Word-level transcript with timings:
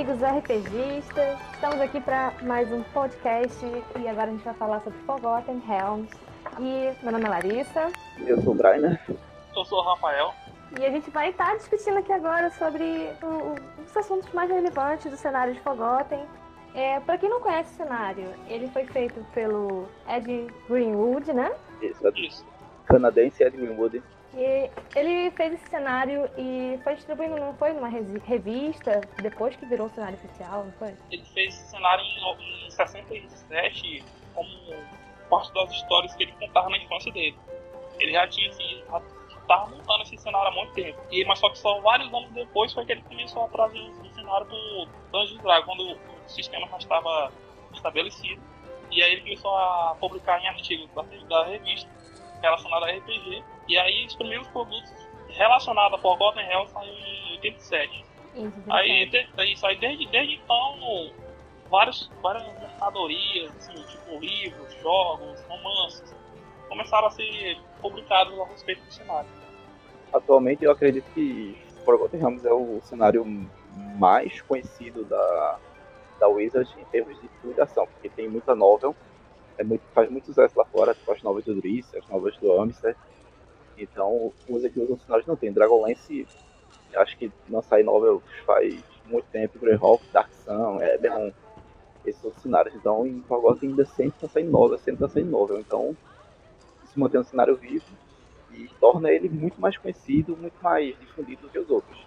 amigos 0.00 0.22
RPGistas, 0.22 1.38
estamos 1.52 1.78
aqui 1.78 2.00
para 2.00 2.32
mais 2.40 2.72
um 2.72 2.82
podcast 2.84 3.62
e 4.00 4.08
agora 4.08 4.28
a 4.28 4.32
gente 4.32 4.42
vai 4.42 4.54
falar 4.54 4.80
sobre 4.80 4.98
Forgotten 5.00 5.58
Realms. 5.58 6.10
E 6.58 6.90
meu 7.02 7.12
nome 7.12 7.26
é 7.26 7.28
Larissa. 7.28 7.92
Eu 8.26 8.40
sou 8.40 8.54
o 8.54 8.56
Brian. 8.56 8.98
Eu 9.54 9.62
sou 9.66 9.78
o 9.78 9.82
Rafael. 9.82 10.32
E 10.80 10.86
a 10.86 10.90
gente 10.90 11.10
vai 11.10 11.28
estar 11.28 11.54
discutindo 11.54 11.98
aqui 11.98 12.10
agora 12.14 12.48
sobre 12.52 13.10
o, 13.22 13.54
os 13.84 13.94
assuntos 13.94 14.32
mais 14.32 14.50
relevantes 14.50 15.10
do 15.10 15.18
cenário 15.18 15.52
de 15.52 15.60
Forgotten. 15.60 16.24
É, 16.74 16.98
para 17.00 17.18
quem 17.18 17.28
não 17.28 17.42
conhece 17.42 17.70
o 17.74 17.76
cenário, 17.76 18.24
ele 18.48 18.68
foi 18.68 18.86
feito 18.86 19.22
pelo 19.34 19.86
Ed 20.08 20.46
Greenwood, 20.66 21.30
né? 21.34 21.52
Isso, 21.82 22.08
Isso. 22.16 22.46
canadense 22.86 23.44
Ed 23.44 23.54
Greenwood. 23.54 24.02
E 24.34 24.70
ele 24.94 25.30
fez 25.32 25.54
esse 25.54 25.68
cenário 25.68 26.30
e 26.38 26.78
foi 26.84 26.94
distribuindo, 26.94 27.36
não 27.36 27.54
foi 27.54 27.72
numa 27.72 27.88
revista, 27.88 29.00
depois 29.18 29.56
que 29.56 29.66
virou 29.66 29.88
o 29.88 29.90
cenário 29.90 30.16
oficial, 30.16 30.64
não 30.64 30.72
foi? 30.72 30.94
Ele 31.10 31.24
fez 31.34 31.54
esse 31.54 31.70
cenário 31.70 32.04
em, 32.04 32.66
em 32.66 32.70
67 32.70 34.04
como 34.34 34.48
parte 35.28 35.52
das 35.52 35.70
histórias 35.72 36.14
que 36.14 36.24
ele 36.24 36.32
contava 36.32 36.68
na 36.70 36.78
infância 36.78 37.12
dele. 37.12 37.36
Ele 37.98 38.12
já 38.12 38.26
tinha, 38.28 38.48
assim, 38.50 38.82
já 38.88 39.02
estava 39.40 39.66
montando 39.66 40.02
esse 40.02 40.16
cenário 40.16 40.48
há 40.48 40.52
muito 40.52 40.72
tempo. 40.74 40.98
E, 41.10 41.24
mas 41.24 41.38
só 41.38 41.50
que 41.50 41.58
só 41.58 41.80
vários 41.80 42.12
anos 42.14 42.30
depois 42.30 42.72
foi 42.72 42.84
que 42.86 42.92
ele 42.92 43.02
começou 43.02 43.44
a 43.44 43.48
trazer 43.48 43.80
o 43.80 44.14
cenário 44.14 44.46
do 44.46 44.88
Dungeons 45.10 45.42
Dragons, 45.42 45.66
quando 45.66 45.92
o 45.92 46.28
sistema 46.28 46.68
já 46.68 46.78
estava 46.78 47.32
estabelecido. 47.72 48.40
E 48.90 49.02
aí 49.02 49.12
ele 49.12 49.22
começou 49.22 49.56
a 49.56 49.96
publicar 50.00 50.40
em 50.40 50.48
artigos 50.48 50.88
da, 50.94 51.02
da 51.02 51.46
revista 51.46 51.88
relacionados 52.42 52.88
a 52.88 52.92
RPG 52.92 53.44
e 53.70 53.78
aí 53.78 54.04
os 54.04 54.16
primeiros 54.16 54.48
produtos 54.48 54.92
relacionados 55.28 55.96
a 55.96 56.02
Forgotten 56.02 56.44
Realms 56.44 56.72
saiu 56.72 56.92
em 56.92 57.32
87. 57.34 58.04
aí, 58.68 59.06
de, 59.06 59.28
aí 59.36 59.76
desde, 59.78 60.06
desde 60.08 60.34
então, 60.34 61.12
vários, 61.70 62.10
várias 62.20 62.44
mercadorias, 62.58 63.54
assim, 63.56 63.80
tipo 63.84 64.18
livros, 64.18 64.74
jogos, 64.82 65.40
romances, 65.42 66.16
começaram 66.68 67.06
a 67.06 67.10
ser 67.12 67.58
publicados 67.80 68.36
a 68.40 68.44
respeito 68.46 68.84
do 68.84 68.92
cenário. 68.92 69.30
Atualmente 70.12 70.64
eu 70.64 70.72
acredito 70.72 71.08
que 71.14 71.56
Forgotten 71.84 72.18
Realms 72.18 72.44
é 72.44 72.52
o 72.52 72.80
cenário 72.82 73.24
mais 73.96 74.42
conhecido 74.42 75.04
da, 75.04 75.58
da 76.18 76.26
Wizard 76.26 76.68
em 76.76 76.84
termos 76.86 77.20
de 77.20 77.28
divulgação, 77.28 77.86
porque 77.86 78.08
tem 78.08 78.28
muita 78.28 78.52
novel, 78.52 78.96
é 79.56 79.62
muito, 79.62 79.82
faz 79.94 80.10
muito 80.10 80.26
sucesso 80.26 80.58
lá 80.58 80.64
fora, 80.64 80.92
tipo 80.92 81.12
as 81.12 81.22
novas 81.22 81.44
do 81.44 81.54
Driss, 81.54 81.94
as 81.94 82.08
novas 82.08 82.36
do 82.38 82.52
Amistad, 82.60 82.96
então, 83.82 84.32
os 84.48 84.64
aqui 84.64 84.78
usam 84.80 84.98
sinais 84.98 85.26
não 85.26 85.36
tem. 85.36 85.52
Dragonlance, 85.52 86.26
acho 86.94 87.16
que 87.16 87.30
não 87.48 87.62
sai 87.62 87.82
novel 87.82 88.22
faz 88.44 88.78
muito 89.06 89.26
tempo. 89.32 89.58
Greyhawk, 89.58 90.04
Dark 90.12 90.32
Sun, 90.32 90.80
Eberron, 90.82 91.32
esses 92.04 92.20
são 92.20 92.32
cenários. 92.34 92.74
Então, 92.74 93.06
em 93.06 93.22
Forgotten 93.22 93.70
ainda 93.70 93.84
sempre 93.84 94.14
está 94.16 94.28
saindo 94.28 94.50
novel, 94.50 94.78
sempre 94.78 95.04
está 95.04 95.08
saindo 95.08 95.30
novel. 95.30 95.60
Então, 95.60 95.96
isso 96.84 96.98
mantém 96.98 97.20
o 97.20 97.24
cenário 97.24 97.56
vivo 97.56 97.86
e 98.52 98.68
torna 98.80 99.10
ele 99.10 99.28
muito 99.28 99.60
mais 99.60 99.76
conhecido, 99.76 100.36
muito 100.36 100.56
mais 100.62 100.98
difundido 100.98 101.42
do 101.42 101.48
que 101.48 101.58
os 101.58 101.70
outros. 101.70 102.06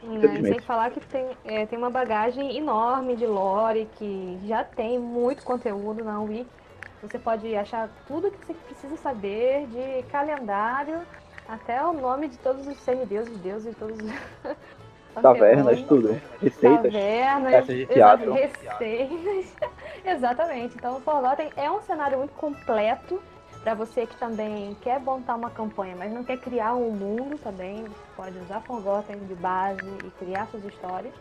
É, 0.00 0.42
sem 0.42 0.60
falar 0.60 0.90
que 0.90 1.00
tem, 1.00 1.26
é, 1.44 1.66
tem 1.66 1.76
uma 1.76 1.90
bagagem 1.90 2.56
enorme 2.56 3.16
de 3.16 3.26
lore, 3.26 3.88
que 3.98 4.38
já 4.46 4.62
tem 4.62 4.96
muito 4.96 5.42
conteúdo 5.42 6.04
na 6.04 6.20
Wiki 6.20 6.57
você 7.02 7.18
pode 7.18 7.54
achar 7.56 7.88
tudo 8.06 8.30
que 8.30 8.44
você 8.44 8.54
precisa 8.54 8.96
saber 8.96 9.66
de 9.66 10.02
calendário 10.10 11.00
até 11.48 11.82
o 11.84 11.92
nome 11.92 12.28
de 12.28 12.38
todos 12.38 12.66
os 12.66 12.76
semideuses, 12.78 13.36
deuses, 13.38 13.74
todos 13.76 13.98
os. 13.98 14.12
Tavernas, 15.22 15.82
tudo. 15.82 16.20
Receitas. 16.40 16.92
Tavernas, 16.92 17.52
peças 17.52 17.76
de 17.76 17.86
teatro. 17.86 18.32
Receitas. 18.32 19.54
Exatamente. 20.04 20.76
Então, 20.76 20.98
o 20.98 21.00
Forgotten 21.00 21.50
é 21.56 21.68
um 21.70 21.80
cenário 21.82 22.18
muito 22.18 22.34
completo 22.34 23.20
para 23.62 23.74
você 23.74 24.06
que 24.06 24.16
também 24.16 24.76
quer 24.80 25.00
montar 25.00 25.34
uma 25.34 25.50
campanha, 25.50 25.96
mas 25.96 26.12
não 26.12 26.22
quer 26.22 26.38
criar 26.38 26.74
um 26.74 26.90
mundo 26.90 27.36
também. 27.38 27.82
Você 27.82 28.06
pode 28.16 28.38
usar 28.38 28.60
Forgotten 28.60 29.18
de 29.20 29.34
base 29.34 29.88
e 30.04 30.10
criar 30.18 30.46
suas 30.46 30.64
histórias. 30.64 31.14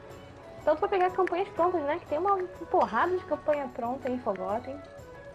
Tanto 0.63 0.79
para 0.79 0.89
pegar 0.89 1.09
campanhas 1.11 1.47
prontas, 1.49 1.81
né? 1.81 1.97
Que 1.99 2.05
tem 2.07 2.19
uma 2.19 2.37
porrada 2.69 3.17
de 3.17 3.23
campanha 3.25 3.67
pronta 3.73 4.09
em 4.09 4.19
Forgotten 4.19 4.77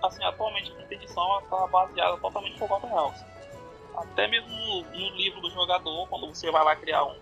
assim, 0.03 0.25
atualmente 0.25 0.73
a 0.73 0.75
quinta 0.77 0.95
edição 0.95 1.41
está 1.41 1.67
baseada 1.67 2.17
totalmente 2.19 2.55
em 2.55 2.59
Forgotten 2.59 2.91
Realms. 2.91 3.25
Até 3.97 4.27
mesmo 4.27 4.49
no, 4.49 4.83
no, 4.83 5.17
livro 5.17 5.41
do 5.41 5.51
jogador, 5.51 6.09
quando 6.09 6.27
você 6.27 6.51
vai 6.51 6.65
lá 6.65 6.75
criar 6.77 7.05
um 7.05 7.17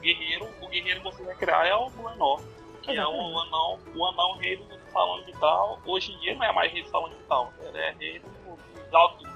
guerreiro, 0.00 0.46
o 0.60 0.68
guerreiro 0.68 1.00
que 1.00 1.06
você 1.06 1.22
vai 1.22 1.34
criar 1.34 1.66
é 1.66 1.74
o 1.74 1.88
Glenor, 1.90 2.42
que 2.82 2.92
é 2.92 3.06
o 3.06 3.38
anão, 3.38 3.78
o 3.94 4.06
anão 4.06 4.36
rei 4.36 4.56
do 4.56 4.92
salão 4.92 5.24
vital. 5.24 5.80
Hoje 5.86 6.12
em 6.12 6.18
dia 6.18 6.34
não 6.34 6.44
é 6.44 6.52
mais 6.52 6.72
rei 6.72 6.82
do 6.82 6.90
salão 6.90 7.08
vital, 7.08 7.52
ele 7.60 7.78
é 7.78 7.92
rei 7.92 8.18
do 8.20 8.58
Galto. 8.90 9.26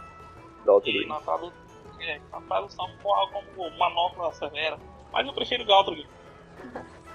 E 0.84 1.06
na, 1.06 1.20
tradu 1.20 1.53
é, 2.00 2.20
na 2.30 2.41
tradução 2.42 2.88
ficou 2.88 3.14
algo 3.14 3.42
como 3.56 3.70
manopla 3.78 4.32
severa, 4.34 4.78
mas 5.10 5.26
eu 5.26 5.32
prefiro 5.32 5.64
Galtrude. 5.64 6.06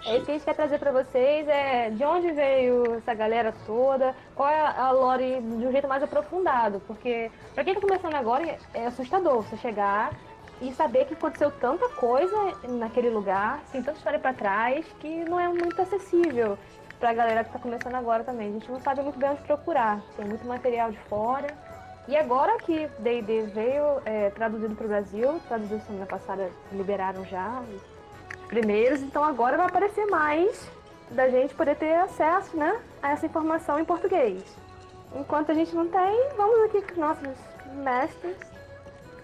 É 0.06 0.18
isso 0.18 0.26
que 0.26 0.32
a 0.32 0.34
gente 0.36 0.46
quer 0.46 0.54
trazer 0.54 0.78
para 0.78 0.92
vocês, 0.92 1.48
é 1.48 1.90
de 1.90 2.04
onde 2.04 2.32
veio 2.32 2.94
essa 2.98 3.12
galera 3.16 3.52
toda, 3.66 4.16
qual 4.36 4.48
é 4.48 4.62
a 4.62 4.92
lore 4.92 5.42
de 5.42 5.66
um 5.66 5.72
jeito 5.72 5.88
mais 5.88 6.04
aprofundado, 6.04 6.80
porque 6.86 7.32
para 7.56 7.64
quem 7.64 7.74
tá 7.74 7.82
começando 7.82 8.14
agora 8.14 8.56
é 8.76 8.86
assustador 8.86 9.42
você 9.42 9.58
chegar 9.58 10.14
e 10.62 10.72
saber 10.74 11.06
que 11.06 11.16
aconteceu 11.16 11.50
tanta 11.50 11.90
coisa 11.90 12.36
naquele 12.70 13.10
lugar, 13.10 13.62
tem 13.72 13.82
tanta 13.82 13.98
história 13.98 14.20
para 14.20 14.32
trás, 14.32 14.86
que 15.00 15.26
não 15.26 15.40
é 15.40 15.48
muito 15.48 15.82
acessível 15.82 16.56
pra 17.00 17.12
galera 17.12 17.44
que 17.44 17.52
tá 17.52 17.58
começando 17.58 17.96
agora 17.96 18.24
também. 18.24 18.50
A 18.50 18.52
gente 18.52 18.72
não 18.72 18.80
sabe 18.80 19.02
muito 19.02 19.18
bem 19.18 19.32
onde 19.32 19.42
procurar, 19.42 20.02
tem 20.16 20.26
muito 20.26 20.46
material 20.46 20.92
de 20.92 21.00
fora. 21.10 21.48
E 22.08 22.16
agora 22.16 22.60
que 22.60 22.88
D&D 23.00 23.48
veio 23.48 24.00
é, 24.06 24.30
traduzido 24.30 24.76
para 24.76 24.86
o 24.86 24.88
Brasil, 24.88 25.42
traduzido 25.48 25.82
semana 25.82 26.06
passada, 26.06 26.52
liberaram 26.72 27.26
já, 27.26 27.64
primeiros, 28.48 29.02
então 29.02 29.24
agora 29.24 29.58
vai 29.58 29.68
aparecer 29.68 30.06
mais 30.08 30.70
da 31.12 31.30
gente 31.30 31.54
poder 31.54 31.76
ter 31.76 31.96
acesso 31.96 32.56
né, 32.58 32.80
a 33.02 33.12
essa 33.12 33.26
informação 33.26 33.80
em 33.80 33.86
português. 33.86 34.44
Enquanto 35.16 35.52
a 35.52 35.54
gente 35.54 35.74
não 35.74 35.88
tem, 35.88 36.30
vamos 36.36 36.66
aqui 36.66 36.82
com 36.82 36.92
os 36.92 36.98
nossos 36.98 37.30
mestres 37.74 38.38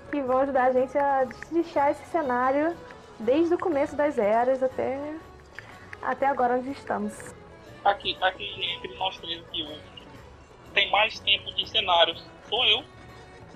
que 0.09 0.21
vão 0.21 0.39
ajudar 0.39 0.65
a 0.65 0.71
gente 0.73 0.97
a 0.97 1.27
deixar 1.51 1.91
esse 1.91 2.05
cenário 2.05 2.75
desde 3.19 3.53
o 3.55 3.57
começo 3.57 3.95
das 3.95 4.17
eras 4.17 4.61
até, 4.61 4.99
até 6.01 6.27
agora 6.27 6.55
onde 6.55 6.71
estamos. 6.71 7.13
Aqui, 7.83 8.17
aqui 8.21 8.75
entre 8.75 8.95
nós 8.95 9.17
três 9.17 9.41
aqui, 9.41 9.81
tem 10.73 10.91
mais 10.91 11.19
tempo 11.19 11.53
de 11.55 11.67
cenários 11.67 12.23
sou 12.47 12.65
eu, 12.65 12.83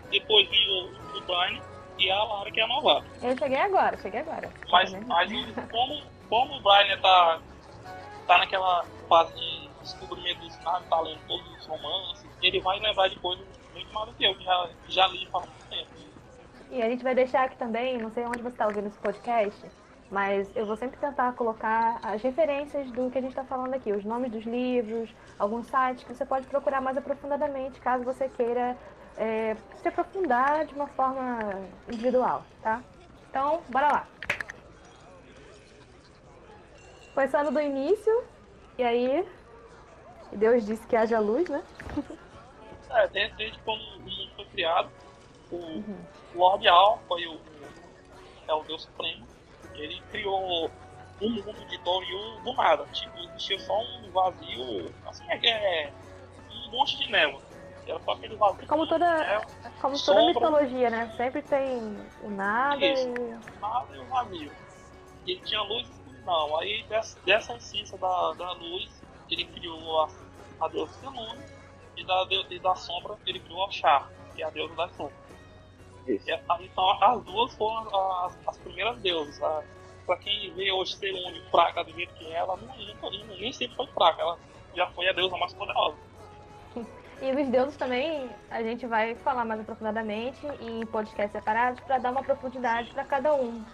depois 0.10 0.48
vem 0.50 0.68
o, 0.70 1.18
o 1.18 1.22
Brian 1.22 1.62
e 1.98 2.12
a 2.12 2.24
Lara 2.24 2.52
que 2.52 2.60
é 2.60 2.68
novata. 2.68 3.06
Eu 3.22 3.38
cheguei 3.38 3.58
agora, 3.58 3.98
cheguei 3.98 4.20
agora. 4.22 4.52
Mas, 4.72 4.94
mas 5.06 5.32
como, 5.72 6.02
como 6.30 6.56
o 6.56 6.62
Brian 6.62 6.98
tá, 7.02 7.40
tá 8.28 8.38
naquela 8.38 8.86
fase 9.08 9.34
de 9.36 9.70
descobrimento 9.82 10.40
dos 10.40 10.54
cenário, 10.54 10.86
tá 10.90 11.00
lendo 11.00 11.20
todos 11.28 11.58
os 11.58 11.66
romances, 11.68 12.26
ele 12.42 12.60
vai 12.60 12.80
lembrar 12.80 13.08
de 13.08 13.20
coisas 13.20 13.46
muito 13.74 13.94
mais 13.94 14.08
do 14.08 14.16
que 14.16 14.26
eu, 14.26 14.36
que 14.36 14.44
já, 14.44 14.70
já 14.90 15.08
li 15.08 15.28
faz 15.28 15.46
muito 15.46 15.70
tempo. 15.70 15.90
E 16.72 16.82
a 16.82 16.90
gente 16.90 17.04
vai 17.04 17.14
deixar 17.14 17.44
aqui 17.46 17.58
também, 17.58 17.98
não 17.98 18.12
sei 18.12 18.26
onde 18.26 18.42
você 18.42 18.50
está 18.50 18.66
ouvindo 18.66 18.88
esse 18.88 18.98
podcast, 18.98 19.64
mas 20.10 20.54
eu 20.56 20.66
vou 20.66 20.76
sempre 20.76 20.98
tentar 20.98 21.34
colocar 21.34 22.00
as 22.02 22.22
referências 22.22 22.90
do 22.92 23.10
que 23.10 23.18
a 23.18 23.22
gente 23.22 23.32
está 23.32 23.44
falando 23.44 23.74
aqui, 23.74 23.92
os 23.92 24.04
nomes 24.04 24.32
dos 24.32 24.44
livros, 24.44 25.10
alguns 25.38 25.68
sites 25.68 26.04
que 26.04 26.14
você 26.14 26.26
pode 26.26 26.48
procurar 26.48 26.82
mais 26.82 26.98
aprofundadamente, 26.98 27.80
caso 27.80 28.04
você 28.04 28.28
queira 28.30 28.76
é, 29.18 29.56
se 29.82 29.88
aprofundar 29.88 30.66
de 30.66 30.74
uma 30.74 30.88
forma 30.88 31.40
individual, 31.88 32.46
tá? 32.62 32.82
Então, 33.30 33.62
bora 33.70 33.88
lá. 33.88 34.08
Começando 37.14 37.52
do 37.52 37.62
início, 37.62 38.24
e 38.78 38.84
aí 38.84 39.26
Deus 40.32 40.66
disse 40.66 40.86
que 40.88 40.96
haja 40.96 41.20
luz, 41.20 41.48
né? 41.50 41.64
é, 42.92 43.08
desde, 43.08 43.58
quando 43.60 43.82
o 43.82 44.00
mundo 44.00 44.32
foi 44.36 44.46
criado, 44.46 44.90
o 45.52 45.56
uhum. 45.56 45.98
Lord 46.34 46.68
Al 46.68 47.00
foi 47.08 47.26
o, 47.28 47.40
é 48.48 48.54
o 48.54 48.64
Deus 48.64 48.84
Supremo. 48.84 49.26
Ele 49.74 50.02
criou 50.12 50.70
um 51.22 51.30
mundo 51.30 51.66
de 51.68 51.78
Doriu 51.80 52.40
do 52.44 52.54
nada. 52.54 52.86
Tipo, 52.92 53.18
existia 53.20 53.60
só 53.60 53.80
um 53.80 54.12
vazio, 54.12 54.94
assim, 55.06 55.26
é 55.30 55.86
é 55.86 55.94
um 56.52 56.72
monte 56.72 56.98
de 56.98 57.12
névoa. 57.12 57.42
Era 57.88 58.00
só 58.00 58.12
aquele 58.14 58.36
vazio. 58.36 58.68
Como 58.68 58.88
toda, 58.88 59.06
é, 59.06 59.46
como 59.80 60.00
toda 60.04 60.26
mitologia, 60.26 60.90
né? 60.90 61.14
Sempre 61.16 61.42
tem 61.44 61.98
o 62.24 62.30
nada 62.30 62.84
Isso, 62.84 63.08
e. 63.08 63.60
Nada 63.60 63.96
e 63.96 64.00
o 64.00 64.06
vazio. 64.06 64.52
E 65.26 65.32
ele 65.32 65.42
tinha 65.42 65.62
luz 65.62 65.88
e 65.88 65.92
escuridão. 65.92 66.58
Aí 66.58 66.84
dessa, 66.90 67.20
dessa 67.22 67.56
essência 67.56 67.98
da, 67.98 68.34
da 68.34 68.52
luz, 68.54 68.90
ele 69.30 69.46
criou 69.46 70.02
a, 70.02 70.10
a 70.62 70.68
deusa 70.68 70.94
Selune 70.94 71.44
e 71.96 72.04
da, 72.04 72.28
e 72.50 72.60
da 72.60 72.76
sombra 72.76 73.18
ele 73.26 73.40
criou 73.40 73.66
a 73.66 73.72
Char, 73.72 74.10
que 74.36 74.42
é 74.42 74.46
a 74.46 74.50
deusa 74.50 74.76
da 74.76 74.90
sombra. 74.90 75.16
Isso. 76.08 76.30
E, 76.30 76.66
então 76.66 77.04
as 77.04 77.24
duas 77.24 77.56
foram 77.56 78.26
as, 78.26 78.38
as 78.48 78.58
primeiras 78.58 79.00
deusas. 79.02 79.42
A, 79.44 79.64
pra 80.06 80.18
quem 80.18 80.54
vê 80.54 80.72
hoje 80.72 80.96
ser 80.96 81.12
único 81.12 81.50
fraca 81.50 81.84
do 81.84 81.92
jeito 81.92 82.14
que 82.16 82.26
é, 82.28 82.36
ela 82.36 82.58
não, 82.58 83.12
não, 83.12 83.36
nem 83.38 83.52
sempre 83.52 83.76
foi 83.76 83.88
fraca, 83.88 84.22
ela 84.22 84.38
já 84.76 84.88
foi 84.92 85.08
a 85.08 85.14
deusa 85.14 85.36
mais 85.38 85.54
poderosa. 85.54 85.98
E 87.25 87.33
dos 87.33 87.48
deuses 87.48 87.75
também 87.75 88.30
a 88.51 88.62
gente 88.62 88.86
vai 88.86 89.16
falar 89.16 89.44
mais 89.45 89.60
aprofundadamente 89.60 90.45
em 90.62 90.86
podcasts 90.86 91.31
separados 91.31 91.80
para 91.80 91.98
dar 91.98 92.12
uma 92.12 92.22
profundidade 92.22 92.92
para 92.92 93.04
cada 93.04 93.33
um. 93.33 93.66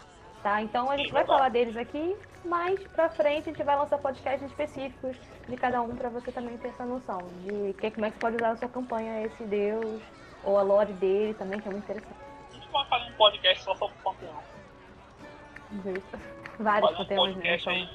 Tá? 0.41 0.61
Então 0.61 0.89
a 0.89 0.95
gente 0.95 1.11
vai 1.11 1.25
falar 1.25 1.49
deles 1.49 1.75
aqui, 1.75 2.15
mas 2.45 2.81
pra 2.95 3.09
frente 3.09 3.49
a 3.49 3.51
gente 3.51 3.61
vai 3.61 3.75
lançar 3.75 3.97
podcasts 3.97 4.49
específicos 4.49 5.17
de 5.49 5.57
cada 5.57 5.81
um 5.81 5.93
para 5.97 6.07
você 6.07 6.31
também 6.31 6.57
ter 6.59 6.69
essa 6.69 6.85
noção 6.85 7.19
de 7.43 7.73
que, 7.73 7.91
como 7.91 8.05
é 8.05 8.09
que 8.09 8.15
você 8.15 8.21
pode 8.21 8.35
usar 8.37 8.51
a 8.51 8.55
sua 8.55 8.69
campanha 8.69 9.25
esse 9.25 9.43
deus, 9.43 10.01
ou 10.45 10.57
a 10.57 10.61
lore 10.61 10.93
dele 10.93 11.33
também, 11.33 11.59
que 11.59 11.67
é 11.67 11.71
muito 11.71 11.83
interessante. 11.83 12.15
A 12.49 12.53
gente 12.53 12.69
vai 12.71 12.87
fazer 12.87 13.11
um 13.11 13.15
podcast 13.15 13.63
só 13.65 13.75
sobre 13.75 13.95
o 13.97 14.01
panteão. 14.01 14.43
Justo. 15.83 16.19
Vários 16.57 16.91
Fazer 16.91 17.03
um 17.03 17.05
panteões, 17.05 17.35
né? 17.35 17.57
Então. 17.57 17.89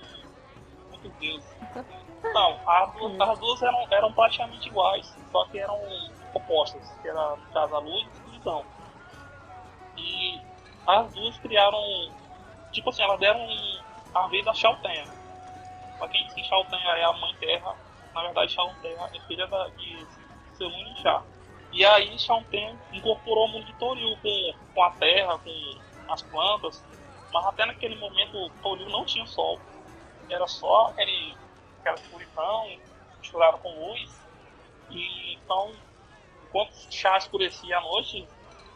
Muito 0.90 1.08
Deus. 1.18 1.44
Não, 2.32 2.61
as 2.67 2.93
duas, 2.94 3.20
as 3.20 3.38
duas 3.38 3.62
eram, 3.62 3.87
eram 3.90 4.12
praticamente 4.12 4.69
iguais, 4.69 5.17
só 5.32 5.44
que 5.46 5.58
eram 5.58 5.78
opostas, 6.34 6.88
que 7.02 7.08
era 7.08 7.37
no 7.37 7.46
caso 7.52 7.75
a 7.75 7.78
luz 7.78 8.02
e 8.02 8.08
a 8.08 8.12
escuridão. 8.12 8.64
E 9.96 10.40
as 10.87 11.12
duas 11.14 11.37
criaram, 11.38 12.12
tipo 12.73 12.90
assim, 12.90 13.02
elas 13.02 13.19
deram 13.19 13.40
a 14.14 14.28
vida 14.28 14.50
a 14.50 14.55
Chaltenha. 14.55 15.05
Pra 15.99 16.08
quem 16.08 16.25
diz 16.25 16.34
que 16.34 16.44
Chaltenha 16.44 16.90
é 16.90 17.05
a 17.05 17.12
mãe 17.12 17.34
terra, 17.37 17.75
na 18.14 18.23
verdade 18.23 18.52
Chaltenha 18.52 19.11
é 19.14 19.20
filha 19.20 19.46
da, 19.46 19.69
de 19.69 20.06
Selune 20.52 20.93
e 20.93 21.02
Chá. 21.02 21.23
E 21.73 21.84
aí 21.84 22.19
Chaltenha 22.19 22.78
incorporou 22.93 23.46
o 23.46 23.49
mundo 23.49 23.67
de 23.67 23.73
Toril 23.75 24.17
com, 24.23 24.55
com 24.75 24.82
a 24.82 24.90
terra, 24.93 25.38
com 25.38 26.12
as 26.12 26.23
plantas, 26.23 26.84
mas 27.32 27.46
até 27.46 27.67
naquele 27.67 27.96
momento 27.96 28.50
Toril 28.62 28.88
não 28.88 29.05
tinha 29.05 29.26
sol. 29.26 29.58
Era 30.28 30.46
só 30.46 30.88
aquele, 30.88 31.34
aquela 31.86 31.96
escuridão 31.96 32.78
misturada 33.20 33.58
com 33.58 33.88
luz. 33.88 34.20
E 34.90 35.34
então, 35.34 35.72
enquanto 36.44 36.72
chá 36.90 37.16
escurecia 37.16 37.78
à 37.78 37.80
noite, 37.80 38.26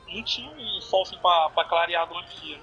não 0.08 0.22
tinha 0.22 0.50
um 0.50 0.80
sol 0.80 1.02
assim 1.02 1.18
pra 1.18 1.64
clarear 1.64 2.06
durante 2.06 2.36
o 2.36 2.40
dia. 2.40 2.60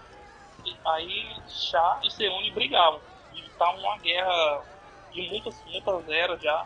E 0.66 0.76
aí 0.86 1.36
Chá 1.48 2.00
e 2.04 2.12
Serone 2.12 2.52
brigavam. 2.52 3.00
E 3.34 3.40
estavam 3.42 3.78
numa 3.78 3.98
guerra 3.98 4.64
de 5.12 5.22
muitas, 5.30 5.64
muitas 5.66 6.10
eras 6.10 6.42
já. 6.42 6.66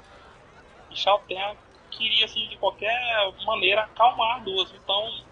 E 0.90 0.96
Chaltenha 0.96 1.58
queria 1.90 2.26
assim, 2.26 2.48
de 2.48 2.58
qualquer 2.58 3.34
maneira 3.46 3.84
acalmar 3.84 4.38
as 4.38 4.44
duas. 4.44 4.72
Então 4.74 5.24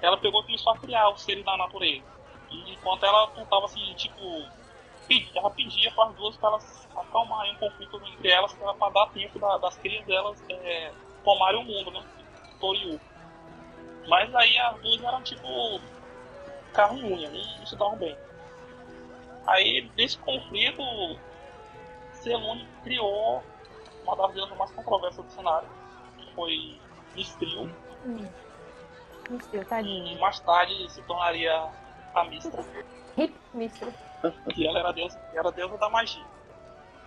ela 0.00 0.16
pegou 0.16 0.42
e 0.42 0.46
começou 0.46 0.72
a 0.72 0.78
criar 0.78 1.08
os 1.10 1.22
seres 1.22 1.44
da 1.44 1.56
natureza. 1.56 2.04
E 2.50 2.72
enquanto 2.72 3.04
ela 3.04 3.26
tentava 3.28 3.66
assim, 3.66 3.92
tipo, 3.94 4.44
pedir, 5.08 5.36
ela 5.36 5.50
pedia 5.50 5.90
para 5.92 6.10
as 6.10 6.16
duas 6.16 6.36
para 6.36 6.50
elas 6.50 6.88
acalmarem 6.96 7.54
um 7.54 7.58
conflito 7.58 7.96
entre 8.06 8.28
elas 8.30 8.52
para 8.54 8.90
dar 8.90 9.06
tempo 9.12 9.38
da- 9.38 9.58
das 9.58 9.76
crias 9.78 10.04
delas 10.06 10.42
é, 10.48 10.92
tomarem 11.24 11.60
o 11.60 11.64
mundo, 11.64 11.90
né? 11.90 12.04
Toriu. 12.60 13.00
Mas 14.06 14.34
aí 14.34 14.56
as 14.58 14.80
duas 14.80 15.02
eram 15.02 15.22
tipo 15.22 15.80
carro 16.72 16.98
e 16.98 17.02
unha, 17.04 17.30
não, 17.30 17.66
se 17.66 17.76
davam 17.76 17.96
bem. 17.96 18.16
Aí 19.46 19.88
desse 19.96 20.18
conflito, 20.18 20.82
Selune 22.12 22.68
criou 22.84 23.42
uma 24.04 24.16
das 24.16 24.34
deusas 24.34 24.56
mais 24.56 24.70
controversas 24.72 25.24
do 25.24 25.30
cenário, 25.32 25.68
que 26.18 26.34
foi 26.34 26.80
Mistril, 27.14 27.70
hum. 28.04 28.28
Mistério, 29.30 29.62
e 29.62 29.68
tadinho. 29.68 30.20
mais 30.20 30.40
tarde 30.40 30.90
se 30.90 31.02
tornaria 31.02 31.68
a 32.14 32.24
Mistra. 32.24 32.64
Hip, 33.16 33.34
Mistério. 33.54 34.07
Que 34.54 34.66
ela 34.66 34.78
era 34.80 34.92
deusa, 34.92 35.18
era 35.32 35.50
deusa 35.52 35.78
da 35.78 35.88
magia. 35.90 36.24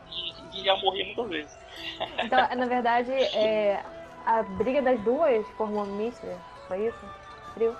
E, 0.07 0.57
e 0.59 0.65
ia 0.65 0.75
morrer 0.77 1.05
muitas 1.05 1.29
vezes. 1.29 1.57
Então, 2.25 2.39
na 2.55 2.65
verdade, 2.65 3.11
é, 3.11 3.83
a 4.25 4.43
briga 4.43 4.81
das 4.81 4.99
duas 5.01 5.47
formou 5.51 5.85
Mistério, 5.85 6.41
foi 6.67 6.87
isso? 6.87 7.05
Trio? 7.55 7.75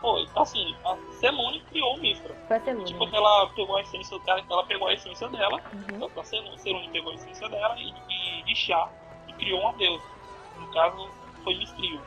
Foi, 0.00 0.26
assim, 0.36 0.76
a 0.84 0.96
Selune 1.12 1.60
criou 1.62 1.94
o 1.96 2.00
Mistra. 2.00 2.34
Foi 2.46 2.56
a 2.56 2.60
Selune. 2.60 2.84
Tipo, 2.86 3.04
ela 3.14 3.46
pegou 3.54 3.76
a 3.76 3.80
essência 3.82 4.18
dela, 4.20 4.44
ela 4.50 4.66
pegou 4.66 4.88
a 4.88 4.92
essência 4.92 5.28
dela, 5.30 5.62
Uhum. 5.72 6.10
a 6.16 6.24
Selune, 6.24 6.90
pegou 6.92 7.12
a 7.12 7.14
essência 7.14 7.48
dela 7.48 7.74
e, 7.78 8.40
e 8.40 8.44
de 8.44 8.54
chá 8.54 8.92
e 9.26 9.32
criou 9.34 9.60
uma 9.60 9.72
deusa. 9.74 10.04
No 10.56 10.68
caso, 10.70 11.10
foi 11.42 11.56
Mistril, 11.58 12.00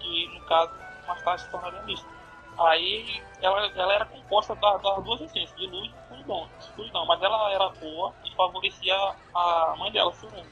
que 0.00 0.28
no 0.34 0.44
caso 0.46 0.72
mais 1.06 1.22
tarde 1.22 1.42
se 1.42 1.50
tornaria 1.50 1.82
Mistra. 1.82 2.10
Aí 2.56 3.22
ela, 3.40 3.66
ela 3.74 3.94
era 3.94 4.06
composta 4.06 4.54
da- 4.56 4.78
das 4.78 5.04
duas 5.04 5.20
essências, 5.22 5.54
de 5.56 5.66
luz 5.66 5.92
escuridão, 6.24 6.48
escuridão, 6.58 7.06
mas 7.06 7.22
ela 7.22 7.52
era 7.52 7.68
boa 7.68 8.14
e 8.24 8.34
favorecia 8.34 8.94
a 9.34 9.74
mãe 9.78 9.92
dela, 9.92 10.12
Selune, 10.14 10.46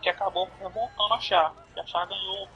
que 0.00 0.08
acabou 0.08 0.48
revoltando 0.58 1.14
a 1.14 1.20
Chá. 1.20 1.52
E 1.76 1.80
a 1.80 1.86
Chá 1.86 2.04
ganhou, 2.06 2.48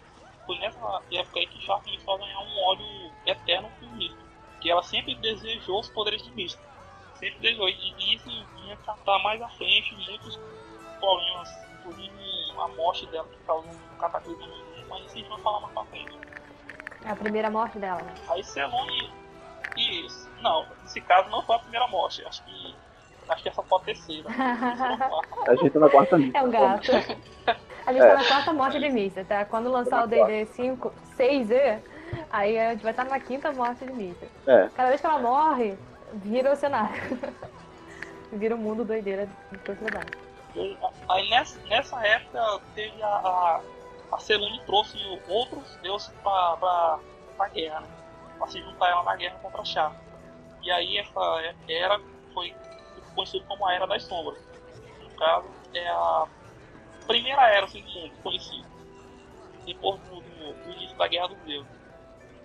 foi 0.47 0.59
nessa 0.59 1.03
época 1.13 1.39
aí 1.39 1.47
que 1.47 1.65
Chá 1.65 1.79
começou 1.85 2.15
a 2.15 2.19
ganhar 2.19 2.41
um 2.41 2.65
ódio 2.65 3.13
eterno 3.27 3.71
por 3.79 3.89
Mistra. 3.93 4.23
Que 4.61 4.71
ela 4.71 4.83
sempre 4.83 5.15
desejou 5.17 5.81
os 5.81 5.89
poderes 5.91 6.23
de 6.23 6.31
Mistra 6.33 6.73
sempre 7.23 7.39
desejou. 7.39 7.69
E 7.69 8.15
isso 8.15 8.29
vinha 8.57 8.77
tratar 8.79 9.19
mais 9.21 9.41
à 9.41 9.49
frente 9.51 9.95
muitos 9.95 10.39
problemas, 10.99 11.49
inclusive 11.79 12.13
a 12.59 12.69
morte 12.69 13.07
dela 13.07 13.29
que 13.29 13.39
causou 13.47 13.71
um 13.71 13.99
cataclismo 13.99 14.45
no 14.45 14.57
mundo, 14.57 14.87
mas 14.89 15.05
isso 15.05 15.15
a 15.15 15.19
gente 15.19 15.29
vai 15.29 15.41
falar 15.41 15.61
mais 15.61 15.73
pra 15.73 15.85
frente. 15.85 16.19
É 17.05 17.11
a 17.11 17.17
primeira 17.17 17.51
morte 17.51 17.79
dela, 17.79 18.01
né? 18.01 18.15
Aí 18.29 18.43
Selone. 18.43 19.22
Isso. 19.77 20.29
Não, 20.41 20.67
nesse 20.83 21.01
caso 21.01 21.29
não 21.31 21.43
foi 21.43 21.57
a 21.57 21.59
primeira 21.61 21.87
morte. 21.89 22.25
Acho 22.25 22.43
que. 22.45 22.75
Acho 23.29 23.43
que 23.43 23.49
essa 23.49 23.63
foi 23.63 23.79
a 23.79 23.83
terceira. 23.83 24.29
Isso 24.29 24.39
não 24.39 25.23
foi. 25.23 25.49
A 25.49 25.57
gente 25.57 25.71
tá 25.71 25.79
na 25.81 25.89
quarta 25.91 26.17
lista. 26.17 26.39
É 26.39 26.43
um 26.43 26.51
gato. 26.51 26.91
A 27.87 27.93
gente 27.93 28.03
É. 28.05 28.09
tá 28.09 28.15
na 28.15 28.25
quarta 28.25 28.53
morte 28.53 28.79
de 28.79 28.89
Mista, 28.91 29.25
tá? 29.25 29.45
Quando 29.45 29.71
lançar 29.71 30.05
o 30.05 30.07
D&D 30.07 30.47
5, 30.47 30.93
6E, 31.17 31.81
aí 32.31 32.59
a 32.59 32.71
gente 32.73 32.83
vai 32.83 32.93
estar 32.93 33.05
na 33.05 33.19
quinta 33.21 33.53
morte 33.53 33.85
de 33.85 33.93
Mista. 33.93 34.27
É. 34.47 34.69
Cada 34.75 34.89
vez 34.89 35.01
que 35.01 35.07
ela 35.07 35.19
morre, 35.19 35.77
vira 36.15 36.53
o 36.53 36.57
cenário. 36.57 37.01
vira 38.33 38.55
o 38.55 38.59
mundo 38.59 38.85
doideira 38.85 39.29
de 39.51 39.59
sociedade. 39.67 40.07
Aí 41.09 41.31
nessa, 41.31 41.59
nessa 41.67 42.07
época 42.07 42.61
teve 42.75 43.03
a. 43.03 43.07
A, 43.09 43.61
a 44.13 44.19
Selune 44.19 44.61
trouxe 44.67 44.99
outros 45.29 45.75
deuses 45.83 46.13
pra, 46.23 46.57
pra, 46.61 46.99
pra 47.37 47.49
guerra, 47.49 47.81
né? 47.81 47.87
Pra 48.39 48.47
se 48.49 48.61
juntar 48.61 48.89
ela 48.91 49.03
na 49.05 49.17
guerra 49.17 49.39
contra 49.41 49.63
a 49.63 49.65
Chá. 49.65 49.93
E 50.63 50.71
aí 50.71 50.99
essa 50.99 51.21
era 51.69 52.01
foi 52.35 52.55
conhecida 53.15 53.45
como 53.47 53.67
a 53.67 53.75
Era 53.75 53.87
das 53.87 54.03
Sombras. 54.05 54.41
No 55.01 55.11
caso, 55.17 55.49
é 55.75 55.89
a 55.89 56.27
primeira 57.07 57.43
era 57.49 57.67
assim, 57.67 57.83
do 57.83 57.91
mundo 57.91 58.13
conhecida. 58.23 58.69
Depois 59.67 60.01
do, 60.03 60.21
do- 60.21 60.53
do 60.55 60.73
início 60.73 60.97
da 60.97 61.07
Guerra 61.09 61.29
dos 61.29 61.39
Deuses. 61.39 61.73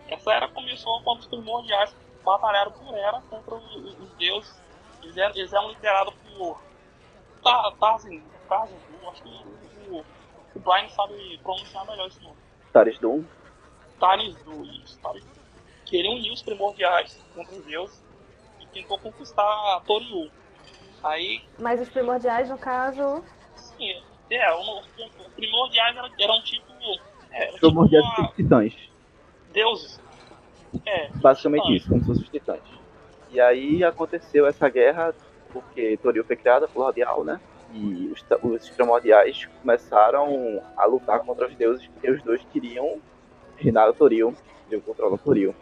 Essa 0.08 0.34
era 0.34 0.48
começou 0.50 1.02
quando 1.04 1.20
os 1.20 1.28
primordiais 1.28 1.96
batalharam 2.24 2.72
por 2.72 2.96
Era 2.96 3.22
contra 3.22 3.56
os, 3.56 4.00
os 4.00 4.10
deuses. 4.18 4.62
Eles 5.04 5.18
eram, 5.18 5.36
eles 5.36 5.54
eram 5.54 5.70
liderados 5.70 6.14
por 6.16 6.62
Tá, 7.44 7.72
Tarzan, 7.80 8.10
eu 8.14 9.10
acho 9.10 9.22
que 9.24 9.30
o, 9.30 10.04
o 10.56 10.60
Brian 10.60 10.90
sabe 10.90 11.38
pronunciar 11.44 11.86
melhor 11.86 12.08
esse 12.08 12.22
nome. 12.24 12.36
Taris 12.74 13.00
Doom. 13.00 13.24
Taris 14.00 14.36
isso, 14.84 15.00
Taris. 15.02 15.37
Que 15.88 15.98
ele 15.98 16.10
uniu 16.10 16.34
os 16.34 16.42
primordiais 16.42 17.18
contra 17.36 17.56
os 17.56 17.66
deuses 17.66 18.04
e 18.62 18.66
tentou 18.68 18.98
conquistar 19.00 19.82
Toriu. 19.86 20.30
Aí, 21.04 21.42
Mas 21.60 21.80
os 21.82 21.90
primordiais, 21.90 22.50
no 22.50 22.58
caso, 22.58 23.24
sim, 23.56 23.94
é, 24.30 24.54
o- 24.54 24.80
os 24.80 25.28
primordiais 25.36 25.96
eram, 25.96 26.10
eram 26.20 26.42
tipo. 26.44 26.68
É, 27.32 27.48
era 27.50 27.58
Primordiais 27.60 28.06
tipo 28.10 28.22
uma- 28.22 28.32
titãs. 28.34 28.74
deuses. 29.54 30.00
É, 30.86 31.10
Basicamente 31.16 31.62
titãs. 31.64 31.78
isso, 31.82 31.90
como 31.90 32.02
se 32.02 32.08
fossem 32.08 32.24
os 32.24 32.30
titãs. 32.30 32.60
E 33.30 33.40
aí 33.40 33.84
aconteceu 33.84 34.46
essa 34.48 34.68
guerra 34.70 35.14
porque 35.54 35.98
Toril 35.98 36.24
foi 36.26 36.36
criada 36.36 36.68
por 36.68 36.84
Radial, 36.84 37.24
né? 37.24 37.40
E 37.74 38.12
os, 38.14 38.26
os 38.44 38.70
primordiais 38.72 39.46
começaram 39.62 40.62
a 40.76 40.86
lutar 40.86 41.20
contra 41.22 41.48
os 41.48 41.56
deuses 41.56 41.86
porque 41.88 42.10
os 42.10 42.22
dois 42.24 42.42
queriam 42.52 43.00
reinar 43.58 43.90
o 43.90 43.94
Toril, 43.94 44.36
queriam 44.64 44.82
controlar 44.82 45.14
o 45.16 45.18
Toril. 45.18 45.56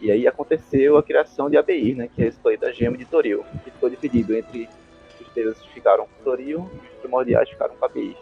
E 0.00 0.10
aí 0.10 0.26
aconteceu 0.26 0.96
a 0.98 1.02
criação 1.02 1.48
de 1.48 1.56
Abeir, 1.56 1.96
né? 1.96 2.08
Que 2.14 2.22
é 2.24 2.26
esse 2.26 2.38
aí 2.46 2.56
da 2.56 2.70
gema 2.72 2.96
de 2.96 3.04
Toril, 3.06 3.44
que 3.64 3.70
ficou 3.70 3.88
dividido 3.88 4.36
entre 4.36 4.68
os 5.20 5.28
deuses 5.34 5.64
ficaram 5.66 6.06
com 6.06 6.24
Toril 6.24 6.70
e 6.74 6.86
os 6.94 7.00
primordiais 7.00 7.48
ficaram 7.48 7.74
com 7.76 7.84
Abeir. 7.84 8.16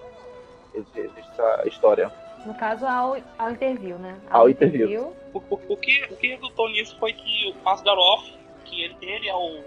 Existe 0.75 1.19
essa 1.31 1.63
história. 1.69 2.11
no 2.47 2.55
caso, 2.55 2.85
ao, 2.87 3.17
ao 3.39 3.51
interview, 3.51 3.99
né? 3.99 4.19
Ao 4.31 4.49
interview. 4.49 5.13
O, 5.33 5.39
o, 5.39 5.61
o 5.69 5.77
que, 5.77 6.05
o 6.11 6.17
que 6.17 6.29
resultou 6.29 6.69
nisso 6.71 6.97
foi 6.99 7.13
que 7.13 7.55
o 7.65 7.69
Asgaroth, 7.69 8.25
que 8.65 8.83
ele, 8.85 8.97
ele 9.03 9.29
é 9.29 9.35
o 9.35 9.63